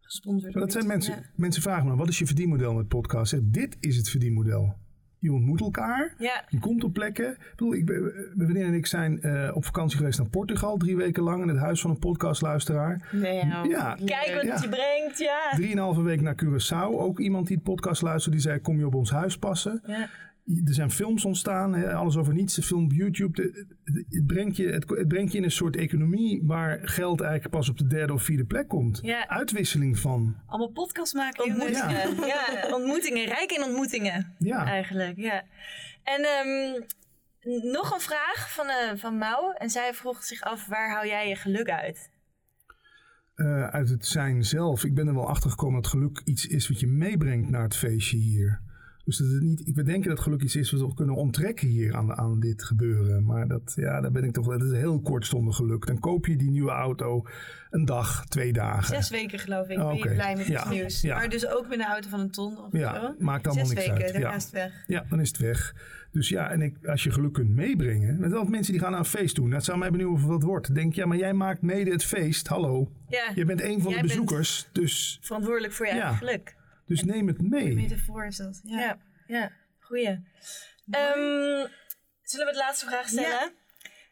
gesponsord. 0.00 0.54
Maar 0.54 0.62
dat 0.62 0.72
zijn 0.72 0.86
mensen, 0.86 1.24
mensen 1.34 1.62
vragen 1.62 1.88
me, 1.88 1.96
wat 1.96 2.08
is 2.08 2.18
je 2.18 2.26
verdienmodel 2.26 2.74
met 2.74 2.88
podcast? 2.88 3.30
Zeg, 3.30 3.40
dit 3.44 3.76
is 3.80 3.96
het 3.96 4.08
verdienmodel. 4.08 4.74
Je 5.18 5.32
ontmoet 5.32 5.60
elkaar. 5.60 6.14
Ja. 6.18 6.44
Je 6.48 6.58
komt 6.58 6.84
op 6.84 6.92
plekken. 6.92 7.30
Ik 7.30 7.38
bedoel, 7.56 7.74
ik, 7.74 7.84
mijn 7.84 8.48
vriendin 8.48 8.66
en 8.66 8.74
ik 8.74 8.86
zijn 8.86 9.22
eh, 9.22 9.50
op 9.56 9.64
vakantie 9.64 9.98
geweest 9.98 10.18
naar 10.18 10.28
Portugal. 10.28 10.76
Drie 10.76 10.96
weken 10.96 11.22
lang 11.22 11.42
in 11.42 11.48
het 11.48 11.58
huis 11.58 11.80
van 11.80 11.90
een 11.90 11.98
podcastluisteraar. 11.98 13.08
Nee, 13.12 13.44
nou, 13.44 13.68
Ja. 13.68 13.96
Kijk 14.04 14.34
wat 14.34 14.44
Ja. 14.44 14.52
het 14.52 14.62
je 14.62 14.68
brengt, 14.68 15.18
ja. 15.18 15.50
Drieënhalve 15.56 16.02
week 16.02 16.20
naar 16.20 16.36
Curaçao. 16.44 16.90
Ook 16.98 17.18
iemand 17.20 17.46
die 17.46 17.56
het 17.56 17.64
podcast 17.64 18.02
luisterde, 18.02 18.36
die 18.36 18.46
zei, 18.46 18.60
kom 18.60 18.78
je 18.78 18.86
op 18.86 18.94
ons 18.94 19.10
huis 19.10 19.38
passen? 19.38 19.82
ja. 19.86 20.08
Er 20.64 20.74
zijn 20.74 20.90
films 20.90 21.24
ontstaan, 21.24 21.74
hè, 21.74 21.94
alles 21.94 22.16
over 22.16 22.34
niets, 22.34 22.54
de 22.54 22.62
film 22.62 22.84
op 22.84 22.92
YouTube. 22.92 23.42
De- 23.42 23.66
de- 23.84 24.04
het, 24.08 24.26
brengt 24.26 24.56
je, 24.56 24.66
het, 24.68 24.88
het 24.88 25.08
brengt 25.08 25.32
je 25.32 25.38
in 25.38 25.44
een 25.44 25.50
soort 25.50 25.76
economie 25.76 26.42
waar 26.46 26.78
geld 26.88 27.20
eigenlijk 27.20 27.54
pas 27.54 27.68
op 27.68 27.78
de 27.78 27.86
derde 27.86 28.12
of 28.12 28.22
vierde 28.22 28.44
plek 28.44 28.68
komt. 28.68 28.98
Ja. 29.02 29.28
Uitwisseling 29.28 29.98
van. 29.98 30.36
Allemaal 30.46 30.70
podcast 30.70 31.14
maken. 31.14 31.44
Ontmoetingen. 31.44 32.26
Ja. 32.26 32.68
ontmoetingen. 32.74 33.24
Rijk 33.26 33.50
in 33.52 33.62
ontmoetingen. 33.64 34.34
Ja. 34.38 34.64
Eigenlijk, 34.66 35.16
ja. 35.16 35.42
En 36.02 36.22
ehm, 36.24 36.82
nog 37.72 37.94
een 37.94 38.00
vraag 38.00 38.52
van, 38.54 38.66
eh 38.66 38.96
van 38.96 39.18
Mau. 39.18 39.54
En 39.56 39.70
zij 39.70 39.94
vroeg 39.94 40.24
zich 40.24 40.40
af, 40.40 40.66
waar 40.66 40.90
hou 40.90 41.06
jij 41.06 41.28
je 41.28 41.36
geluk 41.36 41.70
uit? 41.70 42.10
eh, 43.34 43.68
uit 43.68 43.88
het 43.88 44.06
zijn 44.06 44.44
zelf. 44.44 44.84
Ik 44.84 44.94
ben 44.94 45.06
er 45.06 45.14
wel 45.14 45.28
achter 45.28 45.50
gekomen 45.50 45.82
dat 45.82 45.90
geluk 45.90 46.20
iets 46.24 46.46
is 46.46 46.68
wat 46.68 46.80
je 46.80 46.86
meebrengt 46.86 47.50
naar 47.50 47.62
het 47.62 47.76
feestje 47.76 48.16
hier. 48.16 48.60
Dus 49.08 49.16
dat 49.16 49.28
het 49.28 49.42
niet, 49.42 49.66
ik 49.66 49.74
we 49.74 49.82
denken 49.82 50.08
dat 50.10 50.20
geluk 50.20 50.42
iets 50.42 50.56
is 50.56 50.70
we 50.70 50.94
kunnen 50.94 51.14
onttrekken 51.14 51.68
hier 51.68 51.96
aan, 51.96 52.14
aan 52.16 52.40
dit 52.40 52.62
gebeuren. 52.64 53.24
Maar 53.24 53.48
dat, 53.48 53.72
ja, 53.76 54.00
daar 54.00 54.10
ben 54.10 54.24
ik 54.24 54.32
toch, 54.32 54.46
dat 54.46 54.62
is 54.62 54.72
heel 54.72 55.00
kortstondig 55.00 55.56
geluk. 55.56 55.86
Dan 55.86 55.98
koop 55.98 56.26
je 56.26 56.36
die 56.36 56.50
nieuwe 56.50 56.70
auto 56.70 57.24
een 57.70 57.84
dag, 57.84 58.26
twee 58.26 58.52
dagen. 58.52 58.94
Zes 58.94 59.10
weken 59.10 59.38
geloof 59.38 59.68
ik. 59.68 59.76
Ben 59.76 59.96
je 59.96 60.14
blij 60.14 60.36
met 60.36 60.46
Ja. 60.46 60.60
het 60.62 60.70
nieuws. 60.70 61.00
Ja. 61.00 61.16
Maar 61.16 61.28
dus 61.28 61.46
ook 61.48 61.68
met 61.68 61.78
een 61.78 61.84
auto 61.84 62.08
van 62.08 62.20
een 62.20 62.30
ton 62.30 62.58
of 62.58 62.72
Ja, 62.72 63.00
zo. 63.00 63.14
maakt 63.18 63.46
allemaal 63.46 63.66
Zes 63.66 63.74
niks 63.74 63.88
weken, 63.88 64.04
uit. 64.04 64.16
Ja. 64.22 64.34
is 64.34 64.42
het 64.42 64.52
weg. 64.52 64.84
Ja, 64.86 65.04
dan 65.08 65.20
is 65.20 65.28
het 65.28 65.38
weg. 65.38 65.74
Dus 66.12 66.28
ja, 66.28 66.50
en 66.50 66.62
ik, 66.62 66.86
als 66.86 67.02
je 67.02 67.10
geluk 67.10 67.32
kunt 67.32 67.50
meebrengen. 67.50 68.18
Met 68.20 68.32
altijd 68.32 68.50
mensen 68.50 68.72
die 68.72 68.82
gaan 68.82 68.90
naar 68.90 69.00
een 69.00 69.06
feest 69.06 69.34
doen. 69.34 69.50
Dat 69.50 69.64
zou 69.64 69.78
mij 69.78 69.90
benieuwen 69.90 70.14
of 70.14 70.24
wat 70.24 70.42
wordt. 70.42 70.66
Dan 70.66 70.74
Denk 70.74 70.94
je, 70.94 71.00
ja, 71.00 71.06
maar 71.06 71.16
jij 71.16 71.32
maakt 71.32 71.62
mede 71.62 71.90
het 71.90 72.04
feest. 72.04 72.46
Hallo. 72.48 72.90
Ja, 73.08 73.30
Je 73.34 73.44
bent 73.44 73.62
een 73.62 73.80
van 73.80 73.90
Jij 73.92 74.00
de 74.00 74.06
bezoekers. 74.06 74.68
Dus, 74.72 75.18
verantwoordelijk 75.22 75.72
voor 75.72 75.86
je 75.86 75.92
eigen 75.92 76.16
geluk. 76.16 76.56
Dus 76.88 77.02
neem 77.02 77.26
het 77.26 77.40
mee. 77.40 77.74
Metafoor 77.74 78.26
is 78.26 78.36
dat. 78.36 78.60
Ja. 78.64 78.78
Ja. 78.78 78.98
Ja, 79.26 79.52
goeie. 79.78 80.08
Ehm, 80.90 81.66
zullen 82.22 82.46
we 82.46 82.52
de 82.52 82.58
laatste 82.58 82.86
vraag 82.86 83.08
stellen? 83.08 83.52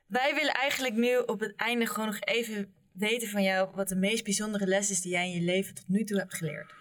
Wij 0.07 0.35
willen 0.35 0.53
eigenlijk 0.55 0.95
nu 0.95 1.17
op 1.17 1.41
het 1.41 1.55
einde 1.57 1.87
gewoon 1.87 2.07
nog 2.07 2.21
even 2.21 2.75
weten 2.93 3.29
van 3.29 3.43
jou 3.43 3.71
wat 3.75 3.89
de 3.89 3.97
meest 3.97 4.25
bijzondere 4.25 4.67
les 4.67 4.91
is 4.91 5.01
die 5.01 5.13
jij 5.13 5.27
in 5.27 5.35
je 5.35 5.41
leven 5.41 5.75
tot 5.75 5.89
nu 5.89 6.05
toe 6.05 6.19
hebt 6.19 6.35
geleerd. 6.35 6.75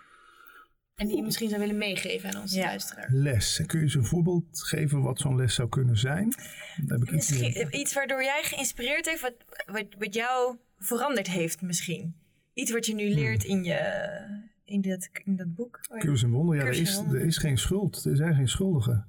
En 0.95 1.07
die 1.07 1.15
je 1.15 1.23
misschien 1.23 1.49
zou 1.49 1.61
willen 1.61 1.77
meegeven 1.77 2.33
aan 2.33 2.41
onze 2.41 2.57
Ja. 2.57 2.65
luisteraar. 2.65 3.07
Les. 3.11 3.61
Kun 3.65 3.79
je 3.79 3.85
eens 3.85 3.95
een 3.95 4.05
voorbeeld 4.05 4.63
geven 4.63 5.01
wat 5.01 5.19
zo'n 5.19 5.35
les 5.35 5.55
zou 5.55 5.69
kunnen 5.69 5.97
zijn? 5.97 6.29
Daar 6.29 6.97
heb 6.99 7.07
ik 7.07 7.13
iets 7.13 7.29
Misschien 7.29 7.79
iets 7.79 7.93
waardoor 7.93 8.23
jij 8.23 8.43
geïnspireerd 8.43 9.05
heeft, 9.05 9.21
wat, 9.21 9.35
wat, 9.65 9.85
wat 9.97 10.13
jou 10.13 10.57
veranderd 10.77 11.27
heeft 11.27 11.61
misschien. 11.61 12.15
Iets 12.53 12.71
wat 12.71 12.85
je 12.85 12.93
nu 12.95 13.09
leert 13.13 13.43
in, 13.43 13.63
je, 13.63 13.79
in, 14.65 14.81
dat, 14.81 15.09
in 15.23 15.35
dat 15.35 15.55
boek. 15.55 15.79
Cursus 15.99 16.23
en 16.23 16.29
wonder. 16.31 16.55
Ja, 16.55 16.61
er 16.63 16.69
is, 16.79 16.97
er 16.97 17.25
is 17.25 17.37
geen 17.37 17.57
schuld. 17.57 18.05
Er 18.05 18.15
zijn 18.15 18.35
geen 18.35 18.47
schuldigen. 18.49 19.05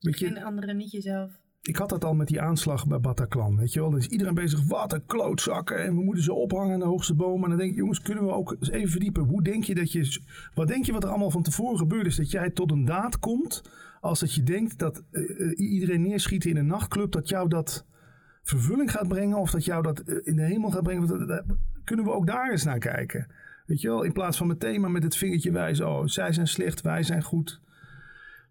Weet 0.00 0.18
je, 0.18 0.26
En 0.26 0.42
anderen 0.42 0.76
niet 0.76 0.90
jezelf. 0.90 1.30
ik 1.62 1.76
had 1.76 1.88
dat 1.88 2.04
al 2.04 2.14
met 2.14 2.28
die 2.28 2.40
aanslag 2.40 2.86
bij 2.86 3.00
Bataclan. 3.00 3.56
Weet 3.56 3.72
je 3.72 3.80
wel, 3.80 3.90
dan 3.90 3.98
is 3.98 4.06
iedereen 4.06 4.34
bezig. 4.34 4.62
Wat 4.66 4.92
een 4.92 5.06
klootzakken. 5.06 5.78
En 5.84 5.96
we 5.96 6.02
moeten 6.04 6.24
ze 6.24 6.32
ophangen 6.32 6.72
aan 6.72 6.78
de 6.78 6.84
hoogste 6.86 7.14
boom. 7.14 7.42
En 7.42 7.48
dan 7.48 7.58
denk 7.58 7.70
ik, 7.70 7.76
jongens, 7.76 8.00
kunnen 8.02 8.24
we 8.24 8.30
ook 8.32 8.50
eens 8.58 8.70
even 8.70 8.90
verdiepen. 8.90 9.22
Hoe 9.22 9.42
denk 9.42 9.64
je 9.64 9.74
dat 9.74 9.92
je. 9.92 10.20
Wat 10.54 10.68
denk 10.68 10.84
je 10.84 10.92
wat 10.92 11.02
er 11.04 11.08
allemaal 11.10 11.30
van 11.30 11.42
tevoren 11.42 11.78
gebeurd 11.78 12.06
is? 12.06 12.16
Dat 12.16 12.30
jij 12.30 12.50
tot 12.50 12.70
een 12.70 12.84
daad 12.84 13.18
komt. 13.18 13.62
Als 14.00 14.20
dat 14.20 14.34
je 14.34 14.42
denkt 14.42 14.78
dat 14.78 15.02
eh, 15.10 15.22
eh, 15.40 15.58
iedereen 15.58 16.02
neerschieten 16.02 16.50
in 16.50 16.56
een 16.56 16.66
nachtclub. 16.66 17.12
Dat 17.12 17.28
jou 17.28 17.48
dat 17.48 17.86
vervulling 18.42 18.90
gaat 18.90 19.08
brengen. 19.08 19.38
Of 19.38 19.50
dat 19.50 19.64
jou 19.64 19.82
dat 19.82 19.98
eh, 20.00 20.16
in 20.22 20.36
de 20.36 20.42
hemel 20.44 20.70
gaat 20.70 20.82
brengen. 20.82 21.06
Dat- 21.06 21.28
dat- 21.28 21.44
Kunnen 21.84 22.04
we 22.04 22.10
ook 22.12 22.26
daar 22.26 22.50
eens 22.50 22.64
naar 22.64 22.78
kijken? 22.78 23.26
Weet 23.64 23.80
je 23.80 23.88
wel, 23.88 24.02
in 24.02 24.12
plaats 24.12 24.36
van 24.36 24.46
meteen 24.46 24.80
maar 24.80 24.90
met 24.90 25.02
het 25.02 25.16
vingertje 25.16 25.50
wijzen. 25.52 25.88
Oh, 25.88 26.06
zij 26.06 26.32
zijn 26.32 26.48
slecht, 26.48 26.80
wij 26.80 27.02
zijn 27.02 27.22
goed. 27.22 27.60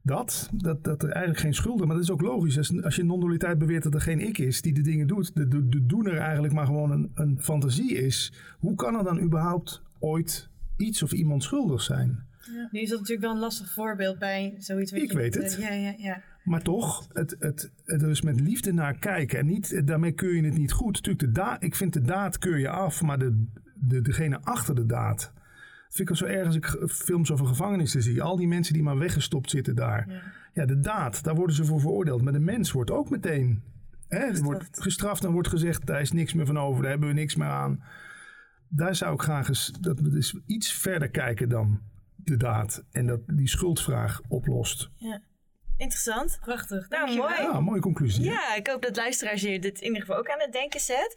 Dat, 0.02 0.50
dat, 0.54 0.84
dat 0.84 1.04
er 1.04 1.10
eigenlijk 1.10 1.40
geen 1.40 1.54
schulden, 1.54 1.88
maar 1.88 1.96
dat 1.96 2.06
is 2.06 2.12
ook 2.12 2.22
logisch. 2.22 2.58
Als, 2.58 2.84
als 2.84 2.96
je 2.96 3.04
non-dualiteit 3.04 3.58
beweert 3.58 3.84
dat 3.84 3.94
er 3.94 4.02
geen 4.02 4.20
ik 4.20 4.38
is 4.38 4.62
die 4.62 4.74
de 4.74 4.82
dingen 4.82 5.08
doet, 5.08 5.36
de, 5.36 5.48
de, 5.48 5.70
de 5.70 5.86
doener 5.86 6.18
eigenlijk 6.18 6.54
maar 6.54 6.66
gewoon 6.66 6.92
een, 6.92 7.12
een 7.14 7.38
fantasie 7.42 7.94
is, 7.94 8.34
hoe 8.60 8.76
kan 8.76 8.96
er 8.98 9.04
dan 9.04 9.20
überhaupt 9.22 9.82
ooit 10.00 10.50
iets 10.78 11.04
of 11.04 11.12
iemand 11.12 11.44
schuldig 11.44 11.82
zijn? 11.82 12.24
Nu 12.72 12.80
is 12.82 12.90
dat 12.90 13.00
natuurlijk 13.00 13.26
wel 13.26 13.34
een 13.36 13.42
lastig 13.42 13.72
voorbeeld 13.72 14.20
bij 14.20 14.56
zoiets. 14.58 14.92
wat 14.92 15.02
Ik 15.02 15.12
je- 15.12 15.18
weet 15.18 15.34
het. 15.36 15.58
Ja, 15.60 15.74
ja, 15.74 15.94
ja. 15.98 16.22
Maar 16.44 16.62
toch, 16.62 17.08
het, 17.14 17.36
het, 17.40 17.72
het 17.86 18.02
er 18.02 18.10
is 18.10 18.22
met 18.22 18.40
liefde 18.40 18.74
naar 18.74 18.98
kijken. 19.00 19.40
En 19.40 19.46
niet, 19.46 19.88
daarmee 19.88 20.12
keur 20.12 20.36
je 20.36 20.44
het 20.44 20.58
niet 20.58 20.72
goed. 20.72 20.94
Natuurlijk, 20.94 21.20
de 21.26 21.32
daad, 21.32 21.64
ik 21.64 21.76
vind 21.76 21.94
de 21.94 22.02
daad 22.02 22.38
keur 22.38 22.60
je 22.60 22.70
af, 22.70 23.02
maar 23.02 23.20
de, 23.20 23.46
de, 23.88 24.02
degene 24.02 24.40
achter 24.42 24.76
de 24.76 24.86
daad. 24.86 25.32
Dat 25.34 25.96
vind 25.96 26.00
ik 26.00 26.10
al 26.10 26.16
zo 26.16 26.34
erg 26.34 26.46
als 26.46 26.56
ik 26.56 26.66
films 26.90 27.32
over 27.32 27.46
gevangenissen 27.48 28.02
zie. 28.02 28.22
Al 28.22 28.38
die 28.38 28.48
mensen 28.48 28.74
die 28.74 28.84
maar 28.84 28.98
weggestopt 28.98 29.50
zitten 29.50 29.76
daar. 29.76 30.06
Ja. 30.10 30.22
Ja, 30.54 30.66
de 30.66 30.80
daad, 30.80 31.24
daar 31.24 31.36
worden 31.36 31.56
ze 31.56 31.66
voor 31.66 31.80
veroordeeld. 31.80 32.22
Maar 32.22 32.34
de 32.34 32.40
mens 32.40 32.72
wordt 32.72 32.92
ook 32.92 33.10
meteen 33.10 33.64
hè, 34.08 34.18
er 34.18 34.42
wordt 34.44 34.60
Gestraft. 34.60 34.82
gestraft 34.82 35.24
en 35.24 35.32
wordt 35.32 35.48
gezegd, 35.48 35.86
daar 35.86 36.02
is 36.02 36.12
niks 36.12 36.34
meer 36.34 36.46
van 36.46 36.60
over, 36.60 36.82
daar 36.82 36.92
hebben 36.92 37.10
we 37.10 37.14
niks 37.16 37.36
meer 37.36 37.48
aan. 37.48 37.84
Daar 38.68 38.96
zou 38.96 39.14
ik 39.14 39.22
graag 39.22 39.48
eens, 39.48 39.72
dat 39.80 40.00
we 40.00 40.10
dus 40.10 40.36
iets 40.46 40.74
verder 40.74 41.10
kijken 41.10 41.50
dan 41.50 41.82
de 42.16 42.38
daad. 42.38 42.84
En 42.92 43.08
dat 43.08 43.20
die 43.28 43.48
schuldvraag 43.48 44.22
oplost. 44.28 44.90
Interessant. 45.78 46.38
Prachtig. 46.42 46.90
Nou, 46.90 47.16
mooi. 47.18 47.34
Ja, 47.34 47.60
mooie 47.60 47.82
conclusie. 47.82 48.26
hè? 48.26 48.32
Ja, 48.32 48.56
ik 48.56 48.68
hoop 48.68 48.82
dat 48.82 48.96
luisteraars 48.96 49.42
je 49.42 49.60
dit 49.60 49.80
in 49.80 49.86
ieder 49.88 50.02
geval 50.02 50.18
ook 50.18 50.30
aan 50.30 50.40
het 50.40 50.52
denken 50.52 50.80
zet. 50.80 51.16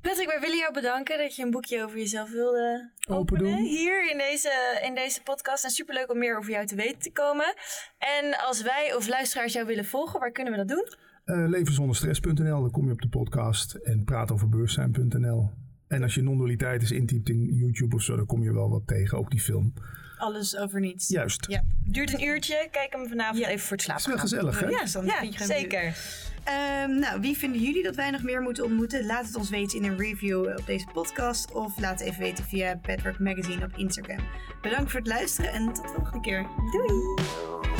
Patrick, 0.00 0.26
wij 0.26 0.40
willen 0.40 0.56
jou 0.58 0.72
bedanken 0.72 1.18
dat 1.18 1.36
je 1.36 1.42
een 1.42 1.50
boekje 1.50 1.84
over 1.84 1.98
jezelf 1.98 2.30
wilde 2.30 2.90
Open 3.08 3.16
openen. 3.36 3.44
doen. 3.56 3.64
Hier 3.64 4.10
in 4.10 4.18
deze, 4.18 4.80
in 4.82 4.94
deze 4.94 5.22
podcast. 5.22 5.64
En 5.64 5.70
superleuk 5.70 6.10
om 6.10 6.18
meer 6.18 6.38
over 6.38 6.50
jou 6.50 6.66
te 6.66 6.74
weten 6.74 6.98
te 6.98 7.12
komen. 7.12 7.54
En 7.98 8.36
als 8.46 8.62
wij 8.62 8.94
of 8.96 9.08
luisteraars 9.08 9.52
jou 9.52 9.66
willen 9.66 9.84
volgen, 9.84 10.20
waar 10.20 10.32
kunnen 10.32 10.52
we 10.52 10.58
dat 10.58 10.68
doen? 10.68 10.86
Eh 11.24 11.48
levenzonderstress.nl, 11.48 12.60
dan 12.60 12.70
kom 12.70 12.86
je 12.86 12.92
op 12.92 13.00
de 13.00 13.08
podcast. 13.08 13.74
En 13.74 14.04
praatoverbewustzijn.nl. 14.04 15.50
En 15.88 16.02
als 16.02 16.14
je 16.14 16.22
non-dualiteit 16.22 16.82
is 16.82 16.90
intypt 16.90 17.28
in 17.28 17.44
YouTube 17.54 17.94
of 17.94 18.02
zo, 18.02 18.16
dan 18.16 18.26
kom 18.26 18.42
je 18.42 18.52
wel 18.52 18.70
wat 18.70 18.86
tegen. 18.86 19.18
Ook 19.18 19.30
die 19.30 19.40
film. 19.40 19.72
Alles 20.18 20.56
over 20.56 20.80
niets. 20.80 21.08
Juist. 21.08 21.46
Ja. 21.48 21.62
Duurt 21.84 22.12
een 22.12 22.22
uurtje. 22.22 22.68
Kijk 22.70 22.92
hem 22.92 23.08
vanavond 23.08 23.46
even 23.46 23.58
voor 23.60 23.76
het 23.76 23.82
slapen. 23.82 24.02
is 24.02 24.08
wel 24.08 24.18
gezellig, 24.18 24.60
hè? 24.60 24.66
Ja, 24.68 24.84
dan 24.92 25.04
Ja, 25.06 25.18
vind 25.18 25.32
je 25.32 25.38
gewoon 25.38 25.58
zeker. 25.58 25.96
Ehm, 26.44 26.98
nou, 26.98 27.20
wie 27.20 27.36
vinden 27.36 27.60
jullie 27.60 27.82
dat 27.82 27.94
wij 27.94 28.10
nog 28.10 28.22
meer 28.22 28.40
moeten 28.40 28.64
ontmoeten? 28.64 29.06
Laat 29.06 29.26
het 29.26 29.36
ons 29.36 29.50
weten 29.50 29.78
in 29.78 29.84
een 29.84 29.98
review 29.98 30.46
op 30.58 30.66
deze 30.66 30.86
podcast. 30.92 31.52
Of 31.52 31.78
laat 31.80 31.98
het 31.98 32.08
even 32.08 32.20
weten 32.22 32.44
via 32.44 32.76
Bedrock 32.82 33.18
Magazine 33.18 33.64
op 33.64 33.76
Instagram. 33.76 34.18
Bedankt 34.62 34.90
voor 34.90 35.00
het 35.00 35.08
luisteren 35.08 35.52
en 35.52 35.64
tot 35.72 35.82
de 35.82 35.92
volgende 35.94 36.20
keer. 36.20 36.46
Doei! 36.72 37.77